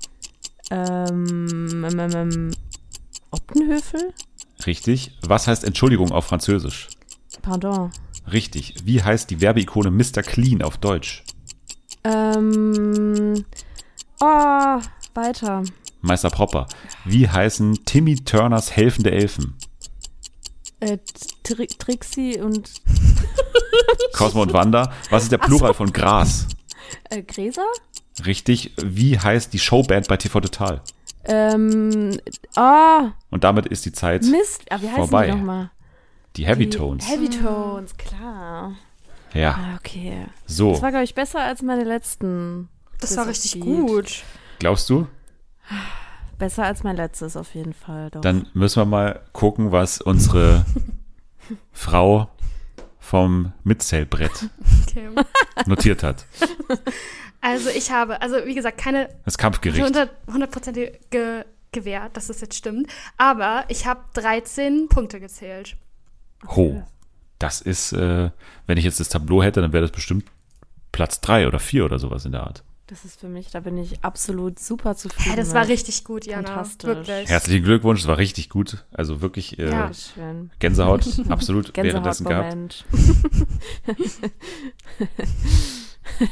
Ähm, 0.71 1.85
ähm, 1.85 1.99
ähm, 1.99 2.11
ähm, 2.15 2.51
Optenhöfel? 3.31 4.13
Richtig. 4.67 5.13
Was 5.23 5.47
heißt 5.47 5.65
Entschuldigung 5.65 6.13
auf 6.13 6.27
Französisch? 6.27 6.89
Pardon. 7.43 7.91
Richtig. 8.31 8.75
Wie 8.85 9.03
heißt 9.03 9.31
die 9.31 9.41
Werbeikone 9.41 9.91
Mr. 9.91 10.23
Clean 10.23 10.63
auf 10.63 10.77
Deutsch? 10.79 11.25
Ähm, 12.05 13.45
oh, 14.21 14.81
weiter. 15.15 15.63
Meister 16.03 16.31
Popper. 16.31 16.67
Wie 17.05 17.29
heißen 17.29 17.85
Timmy 17.85 18.17
Turners 18.17 18.75
helfende 18.75 19.11
Elfen? 19.11 19.55
Äh, 20.81 20.99
Tri 21.43 21.67
Trixie 21.67 22.41
und 22.41 22.71
Cosmo 24.13 24.43
und 24.43 24.53
Wanda. 24.53 24.93
Was 25.11 25.25
ist 25.25 25.33
der 25.33 25.39
Plural 25.39 25.75
von 25.75 25.93
Gras? 25.93 26.47
äh, 27.11 27.23
Gräser? 27.23 27.67
Richtig. 28.25 28.73
Wie 28.83 29.19
heißt 29.19 29.53
die 29.53 29.59
Showband 29.59 30.09
bei 30.09 30.17
TV 30.17 30.41
Total? 30.41 30.81
Ähm, 31.25 32.19
ah, 32.57 33.13
Und 33.31 33.45
damit 33.45 33.67
ist 33.67 33.85
die 33.85 33.93
Zeit 33.93 34.23
Mist. 34.25 34.65
Ah, 34.71 34.79
wie 34.81 34.87
heißen 34.89 34.97
Vorbei. 34.97 35.27
die 35.27 35.33
nochmal? 35.33 35.71
die 36.37 36.47
Heavy 36.47 36.67
Die 36.69 36.77
Tones. 36.77 37.09
Heavy 37.09 37.29
Tones, 37.29 37.97
klar. 37.97 38.75
Ja, 39.35 39.53
Ah, 39.53 39.77
okay. 39.79 40.27
so. 40.47 40.73
Das 40.73 40.83
war, 40.83 40.91
glaube 40.91 41.05
ich, 41.05 41.15
besser 41.15 41.41
als 41.43 41.63
meine 41.63 41.85
letzten. 41.85 42.69
Das 43.01 43.17
war 43.17 43.27
richtig 43.27 43.61
gut. 43.61 44.23
Glaubst 44.59 44.89
du? 44.91 45.07
Besser 46.41 46.65
als 46.65 46.83
mein 46.83 46.97
letztes 46.97 47.37
auf 47.37 47.55
jeden 47.55 47.73
Fall. 47.75 48.11
Doch. 48.11 48.21
Dann 48.23 48.47
müssen 48.55 48.81
wir 48.81 48.87
mal 48.87 49.21
gucken, 49.33 49.71
was 49.71 50.01
unsere 50.01 50.65
Frau 51.73 52.29
vom 52.99 53.53
Mitzählbrett 53.65 54.49
Okay. 54.89 55.09
notiert 55.67 56.03
hat. 56.03 56.25
Also 57.41 57.71
ich 57.71 57.91
habe, 57.91 58.21
also 58.21 58.37
wie 58.45 58.55
gesagt, 58.55 58.79
keine 58.79 59.09
Das 59.25 59.39
Kampfgericht. 59.39 59.83
hundert- 59.85 60.11
hundertprozentige 60.31 60.99
gewährt, 61.73 62.17
dass 62.17 62.27
das 62.27 62.41
jetzt 62.41 62.57
stimmt. 62.57 62.89
Aber 63.17 63.65
ich 63.69 63.87
habe 63.87 64.01
13 64.15 64.89
Punkte 64.89 65.21
gezählt. 65.21 65.77
Ho. 66.49 66.83
Das 67.39 67.61
ist, 67.61 67.93
äh, 67.93 68.31
wenn 68.67 68.77
ich 68.79 68.85
jetzt 68.85 69.01
das 69.01 69.09
Tableau 69.09 69.43
hätte, 69.43 69.61
dann 69.61 69.73
wäre 69.73 69.83
das 69.83 69.93
bestimmt 69.93 70.25
Platz 70.93 71.21
drei 71.21 71.47
oder 71.47 71.59
vier 71.59 71.85
oder 71.85 71.99
sowas 71.99 72.25
in 72.25 72.33
der 72.33 72.43
Art. 72.43 72.63
Das 72.91 73.05
ist 73.05 73.21
für 73.21 73.29
mich, 73.29 73.53
da 73.53 73.61
bin 73.61 73.79
ich 73.79 74.03
absolut 74.03 74.59
super 74.59 74.97
zufrieden. 74.97 75.31
Ja, 75.31 75.37
das 75.37 75.55
war 75.55 75.69
richtig 75.69 76.03
gut, 76.03 76.27
Jana. 76.27 76.49
Fantastisch. 76.49 76.89
Wirklich. 76.89 77.29
Herzlichen 77.29 77.63
Glückwunsch, 77.63 78.01
es 78.01 78.09
war 78.09 78.19
richtig 78.19 78.49
gut. 78.49 78.85
Also 78.91 79.21
wirklich 79.21 79.61
äh, 79.61 79.71
Ja. 79.71 79.93
Gänsehaut, 80.59 81.07
absolut 81.29 81.71
währenddessen 81.77 82.27
gehabt. 82.27 82.85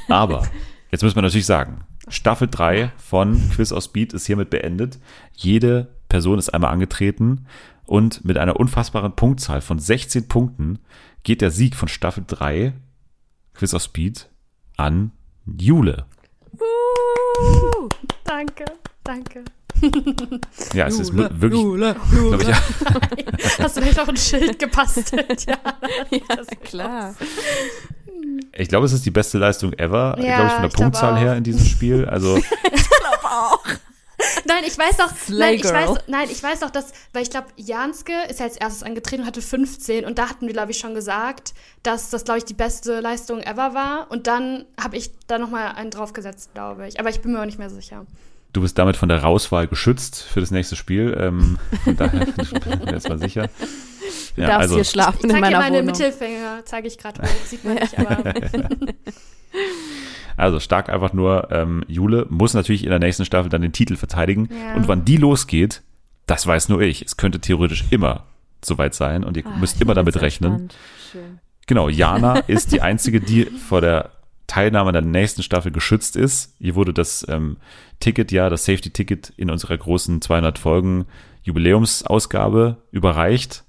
Aber 0.09 0.49
jetzt 0.91 1.05
müssen 1.05 1.15
wir 1.15 1.23
natürlich 1.23 1.47
sagen, 1.47 1.85
Staffel 2.09 2.49
3 2.51 2.91
von 2.97 3.41
Quiz 3.51 3.71
aus 3.71 3.85
Speed 3.85 4.13
ist 4.13 4.27
hiermit 4.27 4.51
beendet. 4.51 4.99
Jede 5.35 5.95
Person 6.09 6.41
ist 6.41 6.49
einmal 6.49 6.73
angetreten 6.73 7.47
und 7.87 8.25
mit 8.25 8.37
einer 8.37 8.59
unfassbaren 8.59 9.15
Punktzahl 9.15 9.61
von 9.61 9.79
16 9.79 10.27
Punkten 10.27 10.81
geht 11.23 11.41
der 11.41 11.53
Sieg 11.53 11.77
von 11.77 11.87
Staffel 11.87 12.25
3 12.27 12.73
Quiz 13.55 13.75
aus 13.75 13.85
Speed 13.85 14.29
an 14.77 15.13
Jule. 15.47 16.07
Danke, 18.25 18.65
danke. 19.05 19.45
Ja, 20.75 20.87
es 20.89 20.99
ist 20.99 21.11
Jule, 21.13 21.31
wirklich, 21.41 21.63
Jule, 21.63 21.97
glaube 22.11 22.43
ich, 22.43 22.49
ja, 22.49 22.57
Hast 23.61 23.77
du 23.77 23.81
vielleicht 23.81 24.01
auch 24.01 24.09
ein 24.09 24.17
Schild 24.17 24.59
gebastelt? 24.59 25.47
Ja. 25.47 25.57
ja, 26.11 26.45
klar. 26.65 27.15
ich 28.57 28.69
glaube, 28.69 28.87
es 28.87 28.93
ist 28.93 29.07
die 29.07 29.13
beste 29.13 29.39
Leistung 29.39 29.73
ever, 29.75 30.17
Ja, 30.19 30.37
glaube 30.37 30.47
ich, 30.47 30.53
von 30.53 30.63
der 30.63 30.69
ich 30.69 30.75
glaube 30.75 30.77
Punktzahl 30.91 31.15
auch. 31.15 31.19
her 31.19 31.37
in 31.37 31.45
diesem 31.45 31.65
Spiel. 31.65 32.07
Also 32.07 32.39
Nein, 34.47 34.65
ich 34.67 34.77
weiß 34.77 34.97
doch, 34.97 35.13
nein, 35.29 35.55
ich 35.55 35.65
weiß, 35.65 35.91
nein, 36.09 36.29
ich 36.31 36.43
weiß 36.43 36.61
doch, 36.61 36.71
dass, 36.71 36.93
weil 37.13 37.23
ich 37.23 37.31
glaube, 37.31 37.47
Janske 37.57 38.13
ist 38.29 38.41
ja 38.41 38.47
als 38.47 38.57
erstes 38.57 38.83
angetreten 38.83 39.23
und 39.23 39.29
hatte 39.29 39.43
15 39.43 40.05
und 40.05 40.19
da 40.19 40.29
hatten 40.29 40.47
wir, 40.47 40.53
glaube 40.53 40.73
ich, 40.73 40.79
schon 40.79 40.95
gesagt, 40.95 41.55
dass 41.85 42.11
das, 42.11 42.25
glaube 42.25 42.39
ich, 42.39 42.45
die 42.45 42.55
beste 42.55 42.99
Leistung 43.01 43.41
ever 43.41 43.75
war 43.75 44.11
und 44.11 44.27
dann 44.27 44.65
habe 44.81 44.97
ich 44.97 45.11
da 45.29 45.39
nochmal 45.39 45.73
einen 45.77 45.91
draufgesetzt, 45.91 46.53
glaube 46.55 46.89
ich, 46.89 46.99
aber 46.99 47.11
ich 47.11 47.21
bin 47.21 47.33
mir 47.33 47.41
auch 47.41 47.45
nicht 47.47 47.59
mehr 47.59 47.71
sicher. 47.71 48.07
du 48.53 48.61
bist 48.63 48.77
damit 48.79 48.97
von 48.97 49.09
der 49.09 49.23
Rauswahl 49.23 49.69
geschützt 49.69 50.23
für 50.23 50.41
das 50.41 50.51
nächste 50.51 50.75
Spiel. 50.75 51.17
Ähm, 51.21 51.59
von 51.85 51.97
daher 51.97 52.25
bin 52.27 52.35
ich 52.83 52.91
jetzt 52.91 53.09
mal 53.09 53.19
sicher. 53.19 53.49
Du 54.35 54.41
Ja, 54.43 54.49
darfst 54.49 54.61
also, 54.63 54.75
hier 54.77 54.85
schlafen 54.85 55.19
Ich 55.19 55.25
in 55.25 55.31
zeige 55.31 55.47
dir 55.47 55.51
meiner 55.53 55.59
meine 55.59 55.77
Wohnung. 55.79 55.87
Mittelfinger, 55.87 56.63
zeige 56.65 56.89
ich 56.89 56.99
gerade 56.99 57.23
sieht 57.47 57.63
man 57.65 57.75
nicht, 57.81 57.97
aber 57.99 58.25
Also 60.39 60.61
stark 60.61 60.89
einfach 60.89 61.13
nur, 61.13 61.49
ähm, 61.51 61.85
Jule 61.89 62.27
muss 62.31 62.55
natürlich 62.55 62.85
in 62.85 62.91
der 62.91 62.99
nächsten 62.99 63.25
Staffel 63.25 63.51
dann 63.51 63.61
den 63.63 63.73
Titel 63.73 63.97
verteidigen. 63.97 64.49
Ja. 64.51 64.75
Und 64.75 64.89
wann 64.89 65.05
die 65.05 65.17
losgeht, 65.17 65.83
das 66.27 66.47
weiß 66.47 66.69
nur 66.69 66.81
ich. 66.81 67.03
Es 67.03 67.17
könnte 67.17 67.41
theoretisch 67.41 67.85
immer 67.91 68.25
soweit 68.65 68.95
sein 68.95 69.25
und 69.25 69.37
ihr 69.37 69.47
Ah, 69.47 69.57
müsst 69.59 69.81
immer 69.83 69.95
damit 69.95 70.21
rechnen. 70.21 70.69
Genau, 71.67 71.89
Jana 71.89 72.39
ist 72.47 72.73
die 72.73 72.81
einzige, 72.81 73.21
die 73.21 73.45
vor 73.45 73.81
der 73.81 74.11
Teilnahme 74.47 74.89
an 74.89 74.95
der 74.95 75.03
nächsten 75.03 75.43
Staffel 75.43 75.73
geschützt 75.73 76.17
ist. 76.17 76.55
Ihr 76.59 76.75
wurde 76.75 76.95
das 76.95 77.27
ähm, 77.29 77.59
Ticket, 78.01 78.33
ja, 78.33 78.49
das 78.49 78.65
Safety-Ticket 78.65 79.33
in 79.37 79.51
unserer 79.51 79.77
großen 79.77 80.23
200 80.23 80.59
Folgen 80.59 81.07
Jubiläumsausgabe 81.43 82.77
überreicht. 82.91 83.65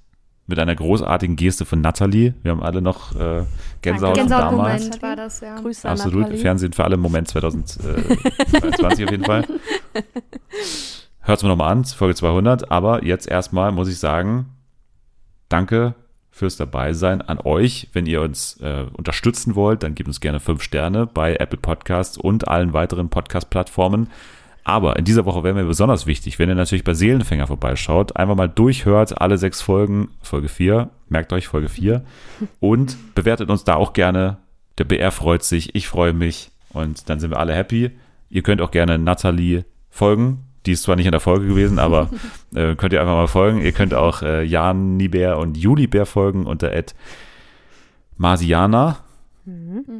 Mit 0.50 0.58
einer 0.58 0.74
großartigen 0.74 1.36
Geste 1.36 1.64
von 1.64 1.80
Natalie. 1.80 2.34
Wir 2.42 2.50
haben 2.50 2.60
alle 2.60 2.82
noch 2.82 3.14
äh, 3.14 3.44
Gänsehaut 3.82 4.18
von 4.18 4.28
damals. 4.28 4.82
Gänsehautmoment 4.82 5.02
war 5.02 5.14
das, 5.14 5.40
ja. 5.40 5.54
Grüße 5.54 5.88
an 5.88 5.92
Absolut. 5.92 6.22
Nathalie. 6.22 6.40
Fernsehen 6.40 6.72
für 6.72 6.82
alle 6.82 6.96
Moment 6.96 7.28
2022 7.28 9.04
auf 9.04 9.10
jeden 9.12 9.24
Fall. 9.24 9.46
Hört's 11.20 11.44
mir 11.44 11.48
nochmal 11.50 11.70
an, 11.70 11.84
Folge 11.84 12.16
200. 12.16 12.72
Aber 12.72 13.04
jetzt 13.04 13.28
erstmal 13.28 13.70
muss 13.70 13.88
ich 13.88 14.00
sagen, 14.00 14.46
danke 15.48 15.94
fürs 16.32 16.56
Dabeisein 16.56 17.22
an 17.22 17.38
euch. 17.38 17.88
Wenn 17.92 18.06
ihr 18.06 18.20
uns 18.20 18.58
äh, 18.60 18.86
unterstützen 18.92 19.54
wollt, 19.54 19.84
dann 19.84 19.94
gebt 19.94 20.08
uns 20.08 20.18
gerne 20.18 20.40
fünf 20.40 20.64
Sterne 20.64 21.06
bei 21.06 21.36
Apple 21.36 21.60
Podcasts 21.60 22.18
und 22.18 22.48
allen 22.48 22.72
weiteren 22.72 23.08
Podcast-Plattformen. 23.08 24.08
Aber 24.64 24.96
in 24.96 25.04
dieser 25.04 25.24
Woche 25.24 25.42
wäre 25.42 25.54
mir 25.54 25.64
besonders 25.64 26.06
wichtig, 26.06 26.38
wenn 26.38 26.48
ihr 26.48 26.54
natürlich 26.54 26.84
bei 26.84 26.94
Seelenfänger 26.94 27.46
vorbeischaut, 27.46 28.16
einfach 28.16 28.36
mal 28.36 28.48
durchhört, 28.48 29.20
alle 29.20 29.38
sechs 29.38 29.62
Folgen, 29.62 30.08
Folge 30.22 30.48
4, 30.48 30.90
merkt 31.08 31.32
euch 31.32 31.48
Folge 31.48 31.68
4 31.68 32.04
und 32.60 32.96
bewertet 33.14 33.50
uns 33.50 33.64
da 33.64 33.74
auch 33.74 33.92
gerne. 33.92 34.38
Der 34.78 34.84
BR 34.84 35.10
freut 35.10 35.42
sich, 35.42 35.74
ich 35.74 35.88
freue 35.88 36.12
mich 36.12 36.50
und 36.72 37.08
dann 37.08 37.20
sind 37.20 37.30
wir 37.30 37.38
alle 37.38 37.54
happy. 37.54 37.90
Ihr 38.28 38.42
könnt 38.42 38.60
auch 38.60 38.70
gerne 38.70 38.98
Nathalie 38.98 39.64
folgen. 39.90 40.44
Die 40.66 40.72
ist 40.72 40.82
zwar 40.82 40.96
nicht 40.96 41.06
in 41.06 41.12
der 41.12 41.20
Folge 41.20 41.46
gewesen, 41.46 41.78
aber 41.80 42.10
äh, 42.54 42.74
könnt 42.76 42.92
ihr 42.92 43.00
einfach 43.00 43.16
mal 43.16 43.28
folgen. 43.28 43.60
Ihr 43.60 43.72
könnt 43.72 43.94
auch 43.94 44.22
äh, 44.22 44.42
Jan 44.44 44.96
Nibär 44.96 45.38
und 45.38 45.56
Juli 45.56 45.86
Bär 45.86 46.06
folgen 46.06 46.46
unter 46.46 46.72
Ed 46.72 46.94
Marsiana 48.16 48.98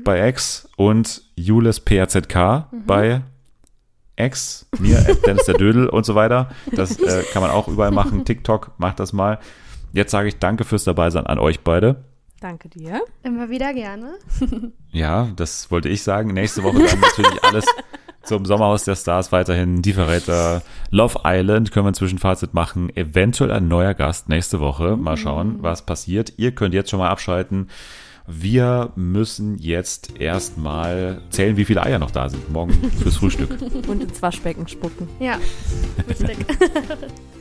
bei 0.04 0.28
X 0.28 0.68
und 0.76 1.22
Jules 1.34 1.80
PRZK 1.80 2.66
bei 2.86 3.22
X, 4.26 4.66
mir, 4.78 4.98
Ed 5.08 5.26
Dennis 5.26 5.46
der 5.46 5.56
Dödel 5.56 5.88
und 5.88 6.04
so 6.06 6.14
weiter. 6.14 6.50
Das 6.72 6.98
äh, 6.98 7.22
kann 7.32 7.42
man 7.42 7.50
auch 7.50 7.68
überall 7.68 7.90
machen. 7.90 8.24
TikTok, 8.24 8.72
macht 8.78 9.00
das 9.00 9.12
mal. 9.12 9.38
Jetzt 9.92 10.12
sage 10.12 10.28
ich 10.28 10.38
danke 10.38 10.64
fürs 10.64 10.84
Dabeisein 10.84 11.26
an 11.26 11.38
euch 11.38 11.60
beide. 11.60 12.04
Danke 12.40 12.68
dir. 12.68 13.02
Immer 13.22 13.50
wieder 13.50 13.72
gerne. 13.74 14.14
Ja, 14.92 15.28
das 15.36 15.70
wollte 15.70 15.88
ich 15.88 16.02
sagen. 16.02 16.34
Nächste 16.34 16.64
Woche 16.64 16.82
dann 16.84 16.98
natürlich 16.98 17.44
alles 17.44 17.64
zum 18.24 18.44
Sommerhaus 18.44 18.82
der 18.82 18.96
Stars 18.96 19.30
weiterhin. 19.30 19.82
Die 19.82 19.92
Verräter, 19.92 20.62
Love 20.90 21.20
Island 21.24 21.70
können 21.70 21.86
wir 21.86 21.92
ein 21.92 21.94
Zwischenfazit 21.94 22.54
machen. 22.54 22.90
Eventuell 22.96 23.52
ein 23.52 23.68
neuer 23.68 23.94
Gast 23.94 24.28
nächste 24.28 24.58
Woche. 24.58 24.96
Mal 24.96 25.16
schauen, 25.16 25.58
was 25.60 25.86
passiert. 25.86 26.32
Ihr 26.38 26.52
könnt 26.52 26.74
jetzt 26.74 26.90
schon 26.90 26.98
mal 26.98 27.08
abschalten. 27.08 27.68
Wir 28.26 28.92
müssen 28.96 29.58
jetzt 29.58 30.20
erstmal 30.20 31.20
zählen, 31.30 31.56
wie 31.56 31.64
viele 31.64 31.82
Eier 31.82 31.98
noch 31.98 32.10
da 32.10 32.28
sind. 32.28 32.50
Morgen 32.50 32.72
fürs 33.02 33.16
Frühstück. 33.16 33.50
Und 33.88 34.02
ins 34.02 34.22
Waschbecken 34.22 34.68
spucken. 34.68 35.08
Ja, 35.18 35.38
richtig. 36.08 36.36